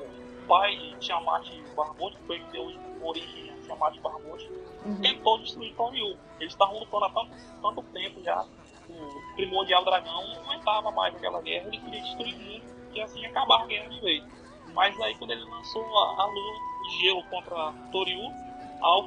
pai 0.48 0.76
de 0.76 0.96
Tiamat 1.00 1.46
Barbote, 1.76 2.18
que 2.18 2.24
foi 2.28 2.40
que 2.40 2.52
deu 2.52 2.72
origem 3.02 3.52
a 3.52 3.66
Tiamat 3.66 3.98
Barbote, 4.00 4.50
Uhum. 4.86 5.02
tentou 5.02 5.38
destruir 5.40 5.74
Toriu. 5.76 6.16
Eles 6.40 6.54
estavam 6.54 6.80
lutando 6.80 7.04
há 7.06 7.10
tanto, 7.10 7.32
tanto 7.62 7.82
tempo 7.92 8.24
já. 8.24 8.46
Primordial 9.38 9.86
dragão 9.86 10.28
não 10.28 10.42
aguentava 10.42 10.92
mais 10.92 11.16
aquela 11.16 11.40
guerra, 11.44 11.68
ele 11.68 11.78
queria 11.78 12.02
destruir 12.02 12.34
o 12.34 12.40
mundo 12.40 12.64
e 12.94 13.02
assim 13.02 13.24
acabar 13.24 13.62
a 13.62 13.66
guerra 13.68 13.88
de 13.90 14.02
vez. 14.02 14.24
Mas 14.74 15.00
aí 15.00 15.14
quando 15.16 15.32
ele 15.32 15.44
lançou 15.44 15.84
a, 15.84 16.24
a 16.24 16.26
lua 16.26 16.54
de 16.84 17.00
gelo 17.00 17.24
contra 17.26 17.72
Toriu, 17.92 18.20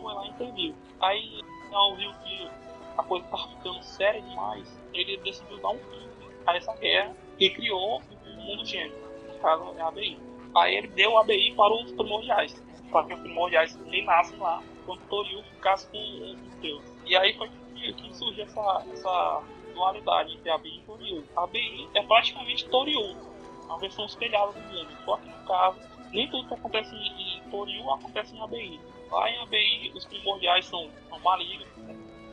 foi 0.01 0.15
lá 0.15 0.27
interviu. 0.29 0.75
Aí 1.01 1.43
ao 1.73 1.97
viu 1.97 2.13
que 2.25 2.49
a 2.97 3.03
coisa 3.03 3.25
estava 3.25 3.49
ficando 3.49 3.83
séria 3.83 4.23
demais, 4.23 4.81
ele 4.95 5.17
decidiu 5.17 5.59
dar 5.59 5.71
um 5.71 5.79
fim 5.79 6.09
a 6.47 6.57
essa 6.57 6.77
guerra 6.77 7.13
e 7.37 7.51
criou 7.51 8.01
o 8.01 8.41
mundo 8.41 8.65
gêmeo, 8.65 8.97
no 9.27 9.39
caso 9.41 9.75
é 9.77 9.81
a 9.81 9.89
ABI. 9.89 10.17
Aí 10.55 10.77
ele 10.77 10.89
deu 10.89 11.19
a 11.19 11.23
ABI 11.23 11.55
para 11.57 11.75
os 11.75 11.91
primordiais, 11.91 12.63
para 12.91 13.07
que 13.07 13.15
os 13.15 13.21
primordiais 13.21 13.77
reinassem 13.87 14.39
lá, 14.39 14.63
quando 14.87 15.01
Toriu 15.09 15.43
ficasse 15.43 15.89
com 15.89 15.99
os 15.99 16.55
deuses. 16.61 16.95
E 17.05 17.17
aí 17.17 17.37
foi 17.37 17.51
que, 17.75 17.93
que 17.95 18.17
surgiu 18.17 18.45
essa, 18.45 18.85
essa 18.93 19.43
dualidade 19.81 20.35
entre 20.35 20.51
ABI 20.51 20.77
e 20.77 20.81
Toriu. 20.83 21.25
A 21.37 21.45
ABI 21.45 21.89
é 21.95 22.03
praticamente 22.03 22.69
Toriu, 22.69 23.17
uma 23.65 23.79
versão 23.79 24.05
espelhada 24.05 24.53
do 24.53 24.61
mundo, 24.61 24.91
só 25.05 25.17
que 25.17 25.29
no 25.29 25.47
caso, 25.47 25.79
nem 26.13 26.29
tudo 26.29 26.47
que 26.49 26.55
acontece 26.55 26.95
em 26.95 27.51
Toriu 27.51 27.91
acontece 27.91 28.37
em 28.37 28.43
ABI. 28.43 28.81
Lá 29.11 29.31
em 29.31 29.43
ABI, 29.43 29.93
os 29.95 30.05
primordiais 30.05 30.67
são, 30.67 30.89
são 31.09 31.19
malignos, 31.21 31.67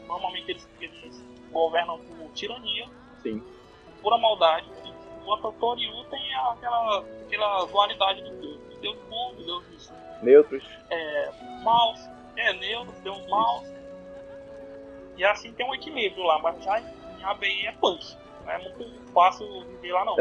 normalmente 0.06 0.52
eles, 0.52 0.70
eles 0.82 1.24
governam 1.52 1.98
por 2.00 2.30
tirania, 2.34 2.88
Sim. 3.24 3.42
pura 4.02 4.18
maldade. 4.18 4.68
Enquanto 5.22 5.48
a 5.48 5.52
Toriu 5.54 6.04
tem 6.06 6.34
aquela, 6.36 7.00
aquela 7.00 7.66
dualidade 7.66 8.24
de 8.24 8.32
Deus. 8.42 8.58
De 8.70 8.78
Deus 8.80 8.98
bom, 9.10 9.36
de 9.36 9.44
Deus 9.46 9.92
Neutros. 10.22 10.64
é, 10.90 11.32
maus, 11.64 12.00
é 12.36 12.54
neutros, 12.54 13.00
Deus 13.00 13.28
maus. 13.28 13.66
E 15.18 15.26
assim 15.26 15.52
tem 15.54 15.68
um 15.68 15.74
equilíbrio 15.74 16.24
lá, 16.24 16.40
mas 16.40 16.64
já 16.64 16.80
em 17.28 17.32
ABI 17.32 17.68
é 17.68 17.72
punk. 17.74 18.18
Não 18.46 18.52
é 18.52 18.58
muito 18.60 19.12
fácil 19.12 19.66
viver 19.66 19.92
lá 19.92 20.06
não. 20.06 20.16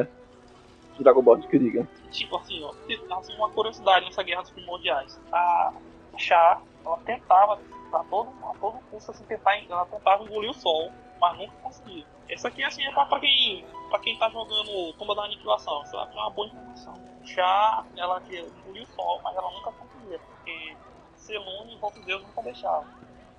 Dragon 0.99 1.23
Ball 1.23 1.39
que 1.39 1.59
diga. 1.59 1.87
Tipo 2.11 2.37
assim, 2.37 2.63
ó, 2.65 2.73
assim, 3.19 3.35
uma 3.37 3.51
curiosidade 3.51 4.07
nessa 4.07 4.23
guerra 4.23 4.43
dos 4.43 4.51
primordiais. 4.51 5.21
A 5.33 5.73
Chá, 6.17 6.61
ela 6.85 6.97
tentava, 6.99 7.61
a 7.93 8.05
todo, 8.05 8.31
a 8.43 8.55
todo 8.59 8.79
custo, 8.91 9.11
assim, 9.11 9.25
tentar, 9.25 9.59
ela 9.69 9.85
tentava 9.87 10.25
engolir 10.25 10.51
o 10.51 10.55
sol, 10.55 10.91
mas 11.21 11.37
nunca 11.37 11.53
conseguia. 11.63 12.05
Essa 12.29 12.49
aqui, 12.49 12.65
assim, 12.65 12.85
é 12.85 12.93
pra, 12.93 13.05
pra 13.07 13.21
quem, 13.21 13.65
pra 13.91 13.99
quem 13.99 14.19
tá 14.19 14.29
jogando 14.31 14.93
Tumba 14.95 15.15
da 15.15 15.25
Aniquilação, 15.25 15.83
isso 15.83 15.97
é 15.97 16.05
uma 16.15 16.31
boa 16.31 16.49
informação. 16.49 16.95
Chá, 17.25 17.85
ela 17.97 18.21
queria 18.23 18.41
engolir 18.41 18.85
o 18.85 18.87
sol, 18.87 19.21
mas 19.23 19.37
ela 19.37 19.51
nunca 19.51 19.73
conseguia, 19.73 20.19
porque 20.19 20.77
Selune 21.17 21.75
e 21.75 21.79
outros 21.81 22.05
deuses 22.05 22.27
nunca 22.27 22.43
deixavam. 22.43 22.87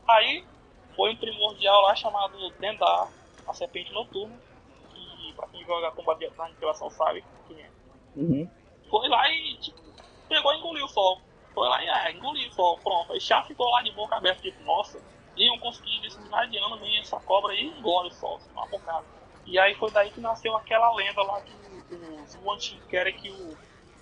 Aí, 0.08 0.46
foi 0.96 1.14
um 1.14 1.18
primordial 1.18 1.82
lá 1.82 1.96
chamado 1.96 2.50
Dendar, 2.60 3.08
a 3.48 3.54
serpente 3.54 3.92
noturna, 3.94 4.38
que 4.90 5.34
pra 5.36 5.48
quem 5.48 5.64
joga 5.66 5.92
Tumba 5.92 6.16
da 6.16 6.46
Aniquilação 6.46 6.90
sabe 6.90 7.24
quem 7.48 7.62
é 7.62 7.70
Uhum. 8.16 8.50
foi 8.90 9.08
lá 9.10 9.30
e 9.30 9.56
tipo, 9.58 9.78
pegou 10.28 10.52
e 10.52 10.58
engoliu 10.58 10.86
o 10.86 10.90
sol. 10.90 11.22
Foi 11.54 11.68
lá 11.68 11.84
e 11.84 11.90
ah, 11.90 12.12
engoliu 12.12 12.50
o 12.50 12.52
sol, 12.52 12.80
pronto. 12.80 13.14
Aí 13.14 13.20
já 13.20 13.44
ficou 13.44 13.70
lá 13.70 13.84
de 13.84 13.92
boca 13.92 14.16
aberta, 14.16 14.42
tipo, 14.42 14.64
nossa, 14.64 15.00
iam 15.36 15.58
conseguir 15.60 16.04
esses 16.04 16.18
milhares 16.20 16.50
vem 16.50 16.98
essa 16.98 17.20
cobra 17.20 17.54
aí 17.54 17.64
e 17.64 17.80
engole 17.80 18.10
o 18.10 18.12
sol, 18.12 18.38
assim, 18.38 18.52
uma 18.54 18.66
bocada. 18.66 19.06
E 19.46 19.58
aí 19.60 19.76
foi 19.76 19.92
daí 19.92 20.10
que 20.10 20.20
nasceu 20.20 20.56
aquela 20.56 20.94
lenda 20.96 21.22
lá 21.22 21.40
que 21.42 21.54
os 22.24 22.36
Wantin 22.44 22.82
querem 22.90 23.16
que 23.16 23.30
o 23.30 23.58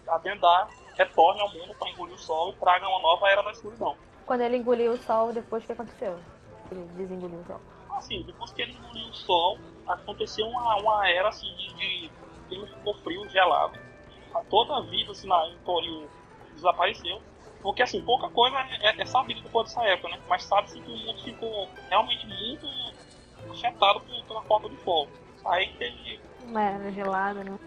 a 0.08 0.18
Dendar 0.20 0.70
retorne 0.96 1.42
ao 1.42 1.52
mundo 1.52 1.75
para 1.75 1.90
engolir 1.90 2.16
o 2.16 2.20
sol 2.20 2.52
e 2.52 2.54
traga 2.54 2.88
uma 2.88 3.02
nova 3.02 3.28
era 3.28 3.42
da 3.42 3.52
escuridão. 3.52 3.98
Quando 4.25 4.42
ele 4.42 4.58
engoliu 4.58 4.94
o 4.94 4.98
sol, 4.98 5.34
depois 5.34 5.64
o 5.64 5.66
que 5.66 5.74
aconteceu? 5.74 6.18
Ele 6.72 6.82
desengoliu 6.96 7.40
o 7.40 7.46
sol. 7.46 7.60
Assim, 7.96 8.24
depois 8.24 8.52
que 8.52 8.62
ele 8.62 8.74
engoliu 8.74 9.08
o 9.08 9.14
sol, 9.14 9.58
aconteceu 9.88 10.48
uma, 10.48 10.75
uma 10.78 11.10
era 11.10 11.30
assim 11.30 11.54
de, 11.56 11.74
de 11.74 12.12
clima 12.48 12.68
ficou 12.68 12.94
frio, 12.96 13.28
gelado. 13.30 13.78
A 14.34 14.40
toda 14.44 14.78
a 14.78 14.82
vida 14.82 15.12
assim, 15.12 15.28
na, 15.28 15.48
em 15.48 15.58
Toril 15.60 16.10
desapareceu. 16.54 17.22
Porque 17.62 17.82
assim, 17.82 18.02
pouca 18.02 18.30
coisa 18.30 18.58
é, 18.82 19.02
é 19.02 19.06
sabido 19.06 19.42
depois 19.42 19.68
dessa 19.70 19.84
época, 19.86 20.10
né? 20.10 20.22
Mas 20.28 20.44
sabe-se 20.44 20.80
que 20.80 20.92
o 20.92 20.98
mundo 20.98 21.24
ficou 21.24 21.68
realmente 21.90 22.28
muito 22.28 22.68
afetado 23.50 24.02
por, 24.02 24.24
pela 24.25 24.42
falta 24.44 24.70
de 24.70 24.78
fogo. 24.78 25.12
Aí 25.46 25.74
teve. 25.78 26.20
Era 26.56 26.92
gelada, 26.92 27.44
né? 27.44 27.58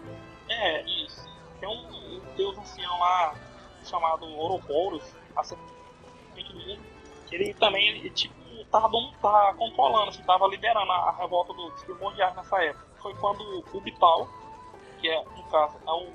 É, 0.47 0.81
isso. 0.83 1.27
Tem 1.59 1.67
um, 1.67 2.17
um 2.17 2.35
deus 2.35 2.57
ancião 2.57 2.97
lá 2.99 3.35
chamado 3.83 4.25
Ouroboros, 4.25 5.15
a 5.35 5.43
serpente 5.43 6.53
do 6.53 6.59
mundo. 6.59 6.81
Ele 7.31 7.53
também, 7.55 7.89
ele, 7.89 8.09
tipo, 8.09 8.33
tava, 8.71 8.89
tava 9.21 9.53
controlando, 9.55 10.09
assim, 10.09 10.23
tava 10.23 10.47
liderando 10.47 10.91
a, 10.91 11.09
a 11.09 11.11
revolta 11.17 11.53
dos 11.53 11.83
primordiais 11.83 12.35
nessa 12.35 12.63
época. 12.63 12.85
Foi 13.01 13.13
quando 13.15 13.63
o 13.73 13.81
Bital, 13.81 14.27
que 14.99 15.09
é, 15.09 15.23
no 15.23 15.43
caso, 15.43 15.77
é 15.85 15.91
o 15.91 16.11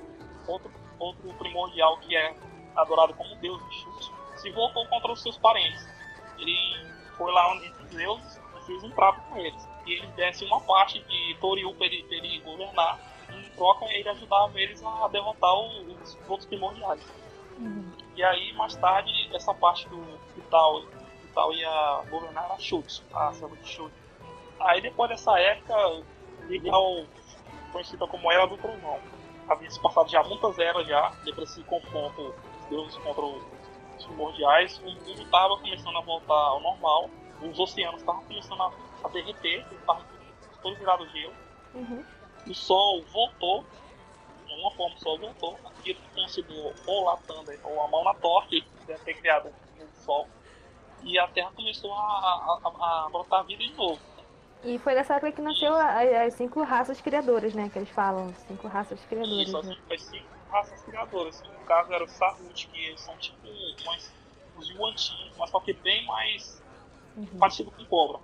outro, 0.47 0.71
outro 0.99 1.35
primordial 1.35 1.99
que 1.99 2.17
é 2.17 2.35
adorado 2.77 3.15
como 3.15 3.35
deus 3.37 3.63
de 3.69 3.75
chute, 3.75 4.13
se 4.37 4.51
voltou 4.51 4.87
contra 4.89 5.13
os 5.13 5.23
seus 5.23 5.39
parentes. 5.39 5.87
Ele 6.39 6.57
foi 7.17 7.33
lá 7.33 7.53
onde 7.53 7.69
os 7.69 7.91
deuses 7.91 8.41
e 8.57 8.67
fez 8.67 8.83
um 8.85 8.91
trato 8.91 9.21
com 9.29 9.39
eles. 9.39 9.69
E 9.87 9.93
ele 9.93 10.07
desse 10.09 10.45
uma 10.45 10.61
parte 10.61 11.01
de 11.01 11.37
Toriu 11.41 11.75
para 11.75 11.87
ele, 11.87 12.07
ele 12.11 12.41
governar, 12.41 12.99
e 13.31 13.37
em 13.37 13.51
troca 13.51 13.85
ele 13.87 14.09
ajudava 14.09 14.61
eles 14.61 14.83
a 14.85 15.09
derrotar 15.09 15.55
os 15.55 16.19
outros 16.29 16.47
primordiais. 16.47 17.01
E 18.17 18.23
aí, 18.23 18.53
mais 18.55 18.77
tarde, 18.77 19.11
essa 19.35 19.55
parte 19.55 19.89
do 19.89 20.01
Vital, 20.35 20.83
Vital 21.35 21.53
ia 21.53 22.03
governar 22.11 22.45
era 22.45 22.59
Schultz, 22.59 23.03
a 23.13 23.33
selva 23.33 23.57
de 23.57 23.69
Schultz. 23.69 23.95
Aí, 24.61 24.81
depois 24.81 25.11
dessa 25.11 25.37
época, 25.39 25.75
Vital, 26.47 27.05
conhecida 27.73 28.07
como 28.07 28.31
Era 28.31 28.47
do 28.47 28.57
Trovão, 28.57 29.01
havia 29.49 29.69
se 29.69 29.81
passado 29.83 30.09
já 30.09 30.23
muitas 30.23 30.57
eras 30.61 30.87
já, 30.87 31.13
depois 31.25 31.49
desse 31.49 31.63
confronto 31.65 32.23
dos 32.23 32.67
deuses 32.71 32.97
contra 32.99 33.25
os 33.25 34.05
primordiais, 34.07 34.79
o 34.79 34.91
mundo 34.91 35.23
estava 35.23 35.57
começando 35.57 35.99
a 35.99 36.03
voltar 36.03 36.35
ao 36.35 36.61
normal, 36.61 37.11
os 37.43 37.59
oceanos 37.59 38.01
estavam 38.01 38.23
começando 38.23 38.63
a, 38.63 38.73
a 39.03 39.09
derreter, 39.09 39.67
estavam 39.73 40.05
todos 40.63 40.79
virados 40.79 41.11
gelo, 41.11 41.35
Uhum. 41.75 42.05
o 42.47 42.55
sol 42.55 43.03
voltou, 43.13 43.65
de 44.47 44.53
alguma 44.53 44.71
forma 44.77 44.95
o 44.95 44.99
sol 45.01 45.19
voltou, 45.19 45.59
aquilo 45.65 45.99
que 45.99 46.15
considerou 46.15 46.73
ou 46.87 47.11
a 47.11 47.19
ou 47.65 47.83
a 47.83 47.89
mão 47.89 48.05
na 48.05 48.15
torre, 48.15 48.63
que 48.63 48.87
deve 48.87 49.01
ter 49.01 49.15
criado 49.15 49.49
o 49.49 50.05
sol, 50.05 50.29
e 51.05 51.19
a 51.19 51.27
Terra 51.29 51.51
começou 51.55 51.93
a, 51.93 51.97
a, 51.97 53.09
a- 53.39 53.43
vida 53.47 53.63
de 53.65 53.73
novo. 53.75 54.01
E 54.65 54.79
foi 54.79 54.95
nessa 54.95 55.15
época 55.15 55.33
que 55.33 55.43
nasceu 55.43 55.75
as 55.75 56.35
cinco 56.35 56.63
raças 56.63 57.01
criadoras, 57.01 57.53
né? 57.53 57.69
Que 57.69 57.79
eles 57.79 57.91
falam, 57.91 58.33
cinco 58.49 58.67
raças 58.67 58.99
criadoras. 59.05 59.47
Isso, 59.49 59.63
né? 59.63 59.73
assim, 59.73 59.81
foi 59.87 59.99
cinco 59.99 60.29
raças 60.51 60.83
criadoras. 60.83 61.43
No 61.43 61.65
caso 61.67 61.93
era 61.93 62.03
o 62.05 62.09
Sahut, 62.09 62.67
que 62.69 62.79
eles 62.87 63.01
são 63.01 63.15
tipo 63.19 63.47
mais, 63.85 64.11
os 64.57 64.71
Yuan-Ti, 64.71 65.33
mas 65.39 65.51
só 65.51 65.61
que 65.61 65.75
bem 65.75 66.07
mais 66.07 66.63
Uhum. 67.17 67.39
parecido 67.39 67.71
com 67.71 67.85
cobra. 67.85 68.21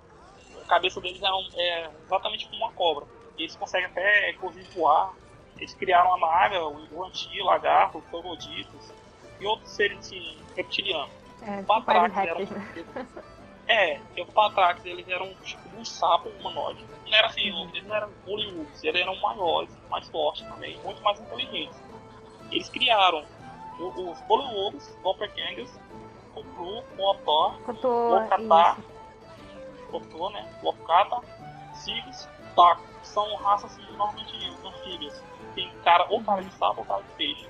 A 0.63 0.67
cabeça 0.67 0.99
deles 0.99 1.21
é, 1.21 1.31
um- 1.31 1.49
é 1.55 1.91
exatamente 2.05 2.45
como 2.49 2.63
uma 2.63 2.71
cobra. 2.73 3.05
Eles 3.37 3.55
conseguem 3.55 3.85
até, 3.85 4.31
inclusive, 4.31 4.67
voar. 4.73 5.13
Eles 5.57 5.73
criaram 5.75 6.13
a 6.15 6.19
naga, 6.19 6.65
o 6.65 6.85
Yuan-Ti, 6.87 7.41
lagarto, 7.43 8.01
trogloditas 8.09 8.91
e 9.39 9.45
outros 9.45 9.71
seres 9.71 9.99
assim, 9.99 10.39
reptilianos. 10.55 11.20
É, 11.41 11.63
Patrax 11.63 12.13
né? 12.15 12.23
É, 13.67 13.99
os 14.21 14.29
Patrax 14.33 14.85
eles 14.85 15.07
eram 15.07 15.33
tipo 15.43 15.77
um 15.77 15.85
sapo 15.85 16.29
humanoide. 16.29 16.85
Não 17.07 17.17
era 17.17 17.27
assim, 17.27 17.41
eles 17.69 17.85
não 17.87 17.95
eram 17.95 18.09
Hollywood, 18.25 18.69
eles 18.83 19.01
eram 19.01 19.15
maiores, 19.21 19.75
mais 19.89 20.07
fortes 20.09 20.43
também, 20.47 20.77
muito 20.83 21.01
mais 21.03 21.19
inteligentes. 21.19 21.81
Eles 22.51 22.69
criaram 22.69 23.23
o- 23.79 24.11
os 24.11 24.19
Bullywugs, 24.21 24.97
Doppelgangers, 25.03 25.79
o 26.35 26.43
Blue, 26.43 26.83
o 26.97 27.09
Otor, 27.11 27.55
Lokata, 28.09 28.81
isso. 28.81 28.91
Otor, 29.93 30.31
né? 30.31 30.59
Lokata, 30.63 31.21
Sigs, 31.73 32.27
Taco. 32.55 32.81
São 33.03 33.35
raças 33.37 33.71
assim, 33.71 33.91
normalmente 33.93 34.33
anfíbias. 34.65 35.23
Tem 35.55 35.69
cara, 35.83 36.05
ou 36.09 36.23
cara 36.23 36.43
de 36.43 36.53
sapo 36.53 36.81
ou 36.81 36.85
cara 36.85 37.01
de 37.01 37.09
peixe. 37.13 37.47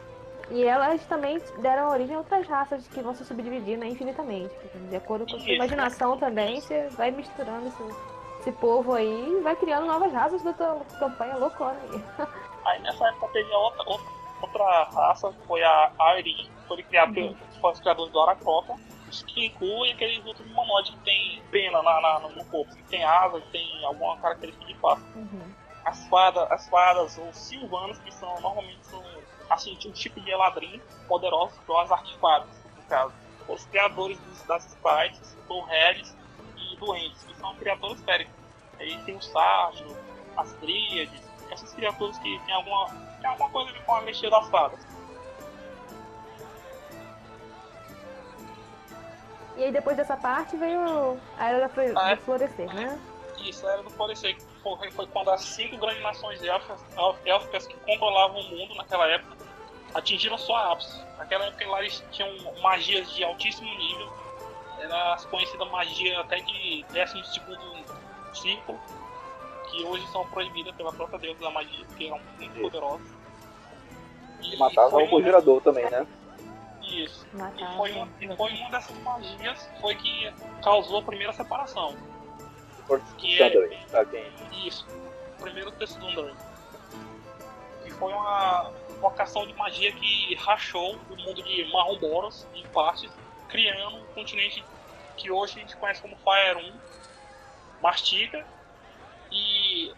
E 0.51 0.63
elas 0.65 1.03
também 1.05 1.39
deram 1.59 1.89
origem 1.89 2.15
a 2.15 2.19
outras 2.19 2.45
raças 2.47 2.85
que 2.87 3.01
vão 3.01 3.15
se 3.15 3.23
subdividir 3.23 3.77
né, 3.77 3.87
infinitamente. 3.87 4.53
De 4.89 4.95
acordo 4.95 5.25
com 5.25 5.37
a 5.37 5.39
sua 5.39 5.53
imaginação 5.53 6.17
também, 6.17 6.59
você 6.59 6.89
vai 6.89 7.09
misturando 7.09 7.67
esse, 7.69 7.83
esse 8.41 8.51
povo 8.53 8.93
aí 8.93 9.29
e 9.37 9.41
vai 9.41 9.55
criando 9.55 9.87
novas 9.87 10.11
raças 10.11 10.41
da 10.43 10.51
tua 10.53 10.81
campanha 10.99 11.37
loucona 11.37 11.79
aí. 11.91 12.03
Aí 12.63 12.79
nessa 12.83 13.07
época 13.07 13.27
teve 13.33 13.51
outra, 13.51 13.83
outra, 13.89 14.07
outra 14.39 14.83
raça, 14.93 15.33
que 15.33 15.47
foi 15.47 15.63
a 15.63 15.91
que 16.23 16.51
foi 16.67 16.83
criada 16.83 17.19
Uhum. 17.19 17.35
pelos 17.59 17.79
criadores 17.79 18.11
do 18.11 18.19
Aracrota, 18.19 18.73
os 19.09 19.23
Kinku 19.23 19.85
e 19.87 19.91
aqueles 19.93 20.23
outros 20.23 20.45
humanoides 20.45 20.93
que 20.93 20.99
tem 20.99 21.43
pena 21.49 21.81
na, 21.81 21.99
na- 22.01 22.19
no 22.19 22.45
corpo, 22.45 22.75
que 22.75 22.83
tem 22.83 23.03
asa, 23.03 23.41
que 23.41 23.51
tem 23.51 23.83
alguma 23.85 24.15
característica 24.17 24.63
de 24.65 24.75
face. 24.79 25.03
Uhum. 25.15 25.41
As 25.85 26.07
fadas, 26.07 26.51
as 26.51 26.69
fadas 26.69 27.17
ou 27.17 27.33
silvanas, 27.33 27.97
que 27.97 28.11
são 28.13 28.39
normalmente 28.39 28.85
são 28.85 29.03
assim, 29.51 29.75
tinha 29.75 29.91
um 29.91 29.95
tipo 29.95 30.19
de 30.21 30.33
ladrinho 30.33 30.81
poderoso 31.07 31.53
que 31.65 31.73
as 31.73 31.91
artefatos, 31.91 32.49
no 32.75 32.83
caso. 32.83 33.13
Os 33.47 33.65
criadores 33.65 34.17
dos, 34.19 34.41
das 34.43 34.65
sprites 34.65 35.35
são 35.47 35.69
Hells 35.69 36.15
e 36.57 36.75
Doentes, 36.77 37.23
que 37.23 37.35
são 37.35 37.53
criaturas 37.55 38.01
féricas. 38.01 38.33
Aí 38.79 38.97
tem 39.03 39.15
o 39.15 39.21
Sarge, 39.21 39.85
as 40.37 40.51
Tríades, 40.53 41.21
essas 41.51 41.73
criaturas 41.73 42.17
que 42.19 42.39
tem 42.45 42.55
alguma, 42.55 42.87
tem 43.19 43.29
alguma 43.29 43.49
coisa 43.49 43.73
com 43.85 43.95
a 43.95 44.01
mexida 44.01 44.29
das 44.29 44.49
fadas. 44.49 44.79
E 49.57 49.65
aí 49.65 49.71
depois 49.71 49.97
dessa 49.97 50.15
parte 50.15 50.55
veio 50.55 51.19
a 51.37 51.49
Era 51.49 51.65
ah, 51.65 51.81
é? 51.81 51.91
do 51.91 51.99
ah. 51.99 52.17
Florescer, 52.17 52.73
né? 52.73 52.99
Isso, 53.39 53.67
a 53.67 53.73
Era 53.73 53.83
do 53.83 53.89
Florescer, 53.89 54.37
foi, 54.63 54.89
foi 54.91 55.07
quando 55.07 55.29
as 55.29 55.41
cinco 55.41 55.77
grandes 55.77 56.01
nações 56.01 56.41
élficas 57.25 57.67
que 57.67 57.75
controlavam 57.81 58.39
o 58.39 58.49
mundo 58.49 58.75
naquela 58.75 59.07
época 59.07 59.40
atingiram 59.93 60.37
sua 60.37 60.71
ápice. 60.73 61.03
Naquela 61.17 61.45
época 61.45 61.67
lá 61.69 61.81
eles 61.81 62.03
tinham 62.11 62.29
magias 62.61 63.11
de 63.13 63.23
altíssimo 63.23 63.69
nível, 63.77 64.11
era 64.79 65.13
as 65.13 65.25
conhecidas 65.25 65.69
magias 65.69 66.17
até 66.19 66.39
de 66.39 66.85
12 66.89 67.23
círculo, 68.33 68.79
que 69.69 69.83
hoje 69.83 70.05
são 70.11 70.25
proibidas 70.27 70.73
pela 70.75 70.91
própria 70.91 71.19
deusa 71.19 71.39
da 71.41 71.51
magia, 71.51 71.85
que 71.97 72.07
eram 72.07 72.19
muito 72.37 72.51
Isso. 72.53 72.61
poderosas. 72.61 73.07
E 74.41 74.57
matava 74.57 74.89
foi 74.89 75.03
o 75.03 75.09
conjurador 75.09 75.61
também, 75.61 75.89
né? 75.89 76.07
Isso. 76.81 77.25
E 77.31 77.37
Matava. 77.37 77.77
foi, 77.77 77.91
uma, 77.91 78.07
e 78.19 78.35
foi 78.35 78.51
uma 78.53 78.69
dessas 78.69 78.97
magias 78.97 79.69
foi 79.79 79.95
que 79.95 80.33
causou 80.63 80.99
a 80.99 81.03
primeira 81.03 81.31
separação. 81.31 81.95
Por 82.87 82.99
Que 83.17 83.41
é- 83.41 83.49
pra 83.89 84.03
quem 84.05 84.25
Isso. 84.65 84.85
O 85.37 85.41
primeiro 85.41 85.71
texto 85.71 85.97
do 85.99 86.07
Undern. 86.07 86.35
Que 87.83 87.91
foi 87.91 88.11
uma 88.11 88.71
invocação 89.01 89.47
de 89.47 89.53
magia 89.55 89.91
que 89.91 90.35
rachou 90.35 90.95
o 91.09 91.17
mundo 91.17 91.41
de 91.41 91.65
Marromboros 91.73 92.47
em 92.53 92.65
partes, 92.67 93.11
criando 93.49 93.97
um 93.97 94.05
continente 94.13 94.63
que 95.17 95.31
hoje 95.31 95.57
a 95.57 95.61
gente 95.61 95.75
conhece 95.75 96.01
como 96.01 96.15
Faerun, 96.17 96.71
Mastiga 97.81 98.45
e 99.31 99.91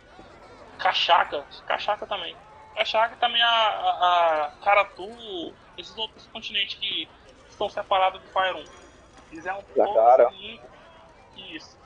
Cachaca. 0.80 1.46
Cachaca 1.68 2.08
também. 2.08 2.36
Cachaca 2.76 3.16
também 3.18 3.42
a, 3.42 3.50
a, 3.50 4.46
a 4.46 4.52
Caratu, 4.64 5.54
esses 5.78 5.96
outros 5.98 6.26
continentes 6.28 6.76
que 6.76 7.10
estão 7.50 7.68
separados 7.70 8.22
do 8.22 8.28
Faerun. 8.30 8.64
Eles 9.32 9.46
eram 9.46 9.64
Jacara. 9.76 10.26
todos 10.26 10.40
muito. 10.40 10.64
Isso. 11.36 11.78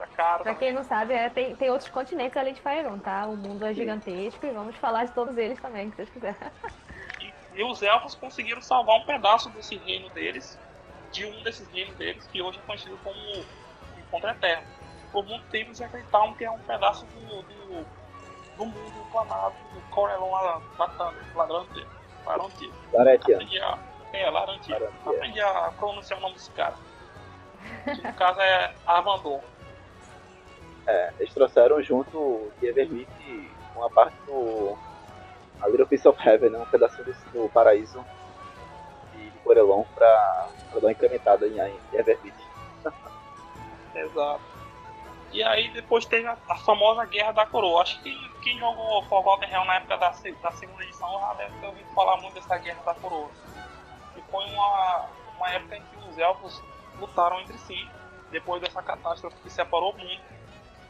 Jacara. 0.00 0.42
Pra 0.42 0.54
quem 0.54 0.72
não 0.72 0.82
sabe, 0.82 1.12
é, 1.12 1.28
tem, 1.28 1.54
tem 1.54 1.70
outros 1.70 1.90
continentes 1.90 2.36
além 2.36 2.54
de 2.54 2.60
Faerun, 2.60 2.98
tá? 2.98 3.26
O 3.26 3.36
mundo 3.36 3.64
é 3.64 3.68
Sim. 3.68 3.74
gigantesco 3.74 4.46
e 4.46 4.50
vamos 4.50 4.74
falar 4.76 5.04
de 5.04 5.12
todos 5.12 5.36
eles 5.36 5.60
também, 5.60 5.90
se 5.90 5.96
vocês 5.96 6.10
quiserem. 6.10 6.36
E, 7.20 7.32
e 7.54 7.64
os 7.64 7.82
elfos 7.82 8.14
conseguiram 8.14 8.62
salvar 8.62 8.96
um 8.96 9.04
pedaço 9.04 9.50
desse 9.50 9.76
reino 9.76 10.08
deles, 10.10 10.58
de 11.12 11.26
um 11.26 11.42
desses 11.42 11.68
reinos 11.68 11.94
deles, 11.96 12.26
que 12.28 12.40
hoje 12.40 12.58
é 12.58 12.66
conhecido 12.66 12.98
como 13.04 13.18
Encontro 13.98 14.30
Eterno. 14.30 14.66
Por 15.12 15.24
muito 15.26 15.44
tempo 15.48 15.68
eles 15.68 15.80
acreditavam 15.80 16.34
que 16.34 16.44
é 16.44 16.50
um 16.50 16.58
pedaço 16.60 17.04
do, 17.06 17.42
do, 17.42 17.86
do 18.56 18.64
mundo 18.64 19.06
planado 19.12 19.54
do 19.74 19.80
Corelon 19.90 20.60
Latanda, 20.78 21.14
Larante, 21.34 21.86
Larante. 22.24 22.72
Laretia. 22.92 23.34
Aprendi 23.36 23.60
a, 23.60 23.78
é, 24.12 24.30
Larante. 24.30 24.70
Larantia. 24.70 25.10
Aprendi 25.10 25.40
a 25.40 25.72
pronunciar 25.78 26.18
o 26.18 26.22
nome 26.22 26.34
desse 26.34 26.50
cara. 26.52 26.74
Que 27.84 28.02
no 28.02 28.14
caso 28.14 28.40
é 28.40 28.74
Avandor. 28.86 29.40
É, 30.90 31.12
eles 31.20 31.32
trouxeram 31.32 31.80
junto 31.80 32.50
de 32.58 32.66
Evermite 32.66 33.48
uma 33.76 33.88
parte 33.88 34.16
do. 34.26 34.76
A 35.62 35.68
Little 35.68 35.86
Piece 35.86 36.08
of 36.08 36.18
Heaven, 36.26 36.50
né? 36.50 36.58
um 36.58 36.66
pedacinho 36.66 37.04
do, 37.04 37.12
do 37.32 37.48
paraíso 37.50 38.04
de, 39.14 39.30
Corelon 39.44 39.84
pra, 39.94 40.48
pra 40.70 40.80
dar 40.80 40.86
uma 40.86 40.92
incrementada 40.92 41.46
em, 41.46 41.60
em. 41.60 41.78
Exato. 43.94 44.40
E 45.32 45.44
aí 45.44 45.70
depois 45.70 46.04
teve 46.06 46.26
a, 46.26 46.36
a 46.48 46.56
famosa 46.56 47.04
Guerra 47.04 47.30
da 47.32 47.46
Coroa. 47.46 47.82
Acho 47.82 48.02
que 48.02 48.12
quem, 48.42 48.58
jogou 48.58 49.04
Forgotten 49.04 49.48
Realm 49.48 49.66
na 49.66 49.76
época 49.76 49.96
da, 49.96 50.08
da 50.08 50.52
segunda 50.52 50.82
edição 50.82 51.20
já 51.20 51.34
deve 51.34 51.56
ter 51.60 51.66
ouvido 51.66 51.88
falar 51.94 52.16
muito 52.16 52.34
dessa 52.34 52.58
Guerra 52.58 52.82
da 52.84 52.94
Coroa. 52.94 53.30
Que 54.14 54.22
foi 54.22 54.44
uma, 54.46 55.06
uma 55.36 55.50
época 55.50 55.76
em 55.76 55.82
que 55.82 56.08
os 56.08 56.18
elfos 56.18 56.60
lutaram 56.98 57.38
entre 57.40 57.56
si, 57.58 57.88
depois 58.32 58.60
dessa 58.60 58.82
catástrofe 58.82 59.36
que 59.42 59.50
separou 59.50 59.92
o 59.92 59.98
mundo. 59.98 60.39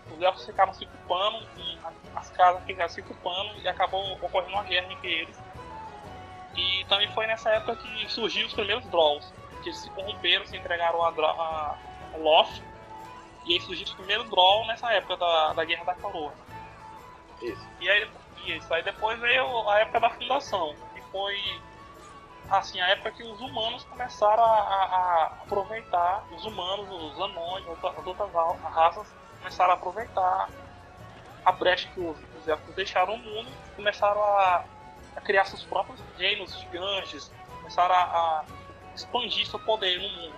Os 0.09 0.21
elfos 0.23 0.45
ficaram 0.47 0.73
se 0.73 0.87
culpando, 0.87 1.39
e 1.57 1.79
as 2.15 2.31
casas 2.31 2.63
ficaram 2.65 2.89
se 2.89 3.03
culpando 3.03 3.59
e 3.61 3.69
acabou 3.69 4.13
ocorrendo 4.15 4.53
uma 4.53 4.65
guerra 4.65 4.93
entre 4.93 5.13
eles. 5.13 5.39
E 6.57 6.85
também 6.87 7.09
foi 7.13 7.27
nessa 7.27 7.51
época 7.51 7.77
que 7.77 8.09
surgiram 8.09 8.49
os 8.49 8.55
primeiros 8.55 8.85
Drolls, 8.89 9.33
que 9.63 9.69
eles 9.69 9.79
se 9.79 9.91
corromperam, 9.91 10.45
se 10.47 10.57
entregaram 10.57 11.03
a, 11.03 11.09
a, 11.11 11.79
a 12.15 12.17
Loth 12.17 12.71
e 13.47 13.55
aí 13.55 13.61
surgiu 13.61 13.87
o 13.87 13.97
primeiro 13.97 14.25
Droll 14.25 14.67
nessa 14.67 14.93
época 14.93 15.17
da, 15.17 15.53
da 15.55 15.65
Guerra 15.65 15.85
da 15.85 15.95
Coroa. 15.95 16.35
Isso. 17.41 17.67
E 17.81 17.89
aí, 17.89 18.11
isso, 18.47 18.73
aí 18.75 18.83
depois 18.83 19.19
veio 19.21 19.69
a 19.69 19.79
época 19.81 20.01
da 20.01 20.11
fundação, 20.11 20.75
que 20.95 21.01
foi 21.11 21.41
assim, 22.51 22.81
a 22.81 22.89
época 22.89 23.13
que 23.13 23.23
os 23.23 23.41
humanos 23.41 23.85
começaram 23.85 24.43
a, 24.43 24.59
a- 24.59 24.85
a 24.85 25.25
aproveitar, 25.45 26.27
os 26.33 26.45
humanos, 26.45 26.89
os 26.91 27.21
anões, 27.21 27.67
as 27.69 28.07
outras 28.07 28.35
al- 28.35 28.59
raças, 28.75 29.09
começaram 29.41 29.73
a 29.73 29.75
aproveitar 29.75 30.49
a 31.45 31.53
brecha 31.53 31.89
que 31.93 32.01
os, 32.01 32.17
os 32.41 32.49
elfos 32.49 32.75
deixaram 32.75 33.17
no 33.17 33.25
mundo, 33.25 33.51
começaram 33.75 34.23
a, 34.23 34.65
a 35.17 35.21
criar 35.21 35.45
seus 35.47 35.65
próprios 35.65 35.99
reinos 36.17 36.59
gigantes, 36.61 37.31
começaram 37.59 37.95
a, 37.95 37.99
a 37.99 38.45
expandir 38.95 39.47
seu 39.47 39.59
poder 39.59 40.01
no 40.01 40.09
mundo. 40.09 40.35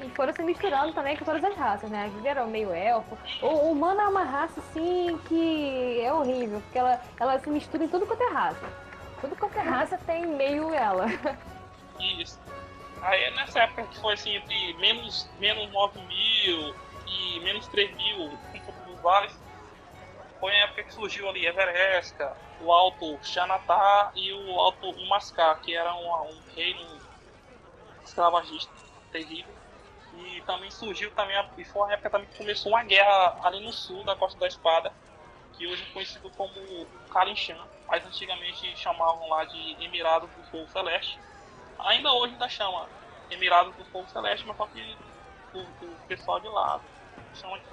E 0.00 0.08
foram 0.10 0.32
se 0.32 0.42
misturando 0.42 0.92
também 0.92 1.16
com 1.16 1.24
todas 1.24 1.42
as 1.42 1.56
raças, 1.56 1.90
né? 1.90 2.08
Viveram 2.14 2.46
meio 2.46 2.72
elfo. 2.72 3.18
O, 3.42 3.70
humano 3.70 4.00
é 4.00 4.08
uma 4.08 4.22
raça, 4.22 4.60
assim, 4.60 5.18
que 5.26 6.00
é 6.00 6.12
horrível, 6.12 6.60
porque 6.60 6.78
ela, 6.78 7.02
ela 7.18 7.38
se 7.40 7.50
mistura 7.50 7.84
em 7.84 7.88
tudo 7.88 8.06
quanto 8.06 8.22
é 8.22 8.32
raça. 8.32 8.72
Tudo 9.20 9.34
quanto 9.34 9.58
é 9.58 9.62
raça 9.62 9.98
tem 10.06 10.24
meio 10.24 10.72
ela. 10.72 11.06
Isso. 11.98 12.38
Aí 13.02 13.30
nessa 13.34 13.60
época 13.60 13.84
que 13.84 13.98
foi 14.00 14.14
assim, 14.14 14.36
entre 14.36 14.74
menos, 14.74 15.28
menos 15.38 15.70
9 15.72 16.00
mil 16.02 16.74
e 17.08 17.40
menos 17.40 17.68
3 17.68 17.94
mil 17.96 18.40
com 18.64 18.72
todos 18.72 18.94
os 18.94 19.00
vales, 19.00 19.44
foi 20.40 20.52
a 20.52 20.64
época 20.64 20.84
que 20.84 20.94
surgiu 20.94 21.28
ali 21.28 21.46
Everesca, 21.46 22.36
o 22.58 22.72
Alto 22.72 23.20
Xanatá 23.22 24.12
e 24.14 24.32
o 24.32 24.60
Alto 24.60 24.90
Umascar, 24.90 25.60
que 25.60 25.74
era 25.74 25.94
um, 25.94 26.30
um 26.30 26.42
reino 26.54 27.04
escravagista 28.04 28.72
terrível. 29.10 29.58
E 30.12 30.42
também 30.42 30.70
surgiu 30.70 31.14
também, 31.14 31.36
a- 31.36 31.50
e 31.56 31.64
foi 31.64 31.90
a 31.90 31.94
época 31.94 32.10
também 32.10 32.28
que 32.28 32.36
começou 32.36 32.72
uma 32.72 32.84
guerra 32.84 33.38
ali 33.42 33.60
no 33.64 33.72
sul 33.72 34.04
da 34.04 34.16
Costa 34.16 34.38
da 34.40 34.46
Espada, 34.46 34.96
que 35.52 35.66
hoje 35.66 35.84
é 35.84 35.86
conhecido 35.86 36.30
como 36.32 36.90
Kalinshan, 37.10 37.68
mas 37.88 38.04
antigamente 38.06 38.76
chamavam 38.76 39.28
lá 39.28 39.44
de 39.46 39.84
Emirados 39.84 40.32
do 40.34 40.44
Fogo 40.44 40.68
Celeste. 40.68 41.22
Ainda 41.78 42.12
hoje 42.14 42.34
ainda 42.34 42.48
chama 42.48 42.92
Emirados 43.30 43.76
do 43.76 43.84
Fogo 43.86 44.08
Celeste, 44.10 44.46
mas 44.46 44.56
só 44.56 44.66
que 44.68 45.00
o, 45.52 45.94
o 45.94 46.00
pessoal 46.06 46.40
de 46.40 46.48
lá 46.48 46.84
chama 47.34 47.58
de. 47.58 47.64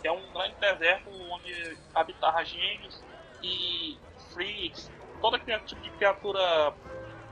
Que 0.00 0.08
é 0.08 0.12
um 0.12 0.32
grande 0.32 0.54
deserto 0.56 1.10
onde 1.10 1.78
habitava 1.94 2.44
gênios 2.44 3.02
e 3.42 3.98
freaks, 4.32 4.90
todo 5.20 5.36
aquele 5.36 5.58
tipo 5.60 5.80
de 5.80 5.90
criatura 5.90 6.74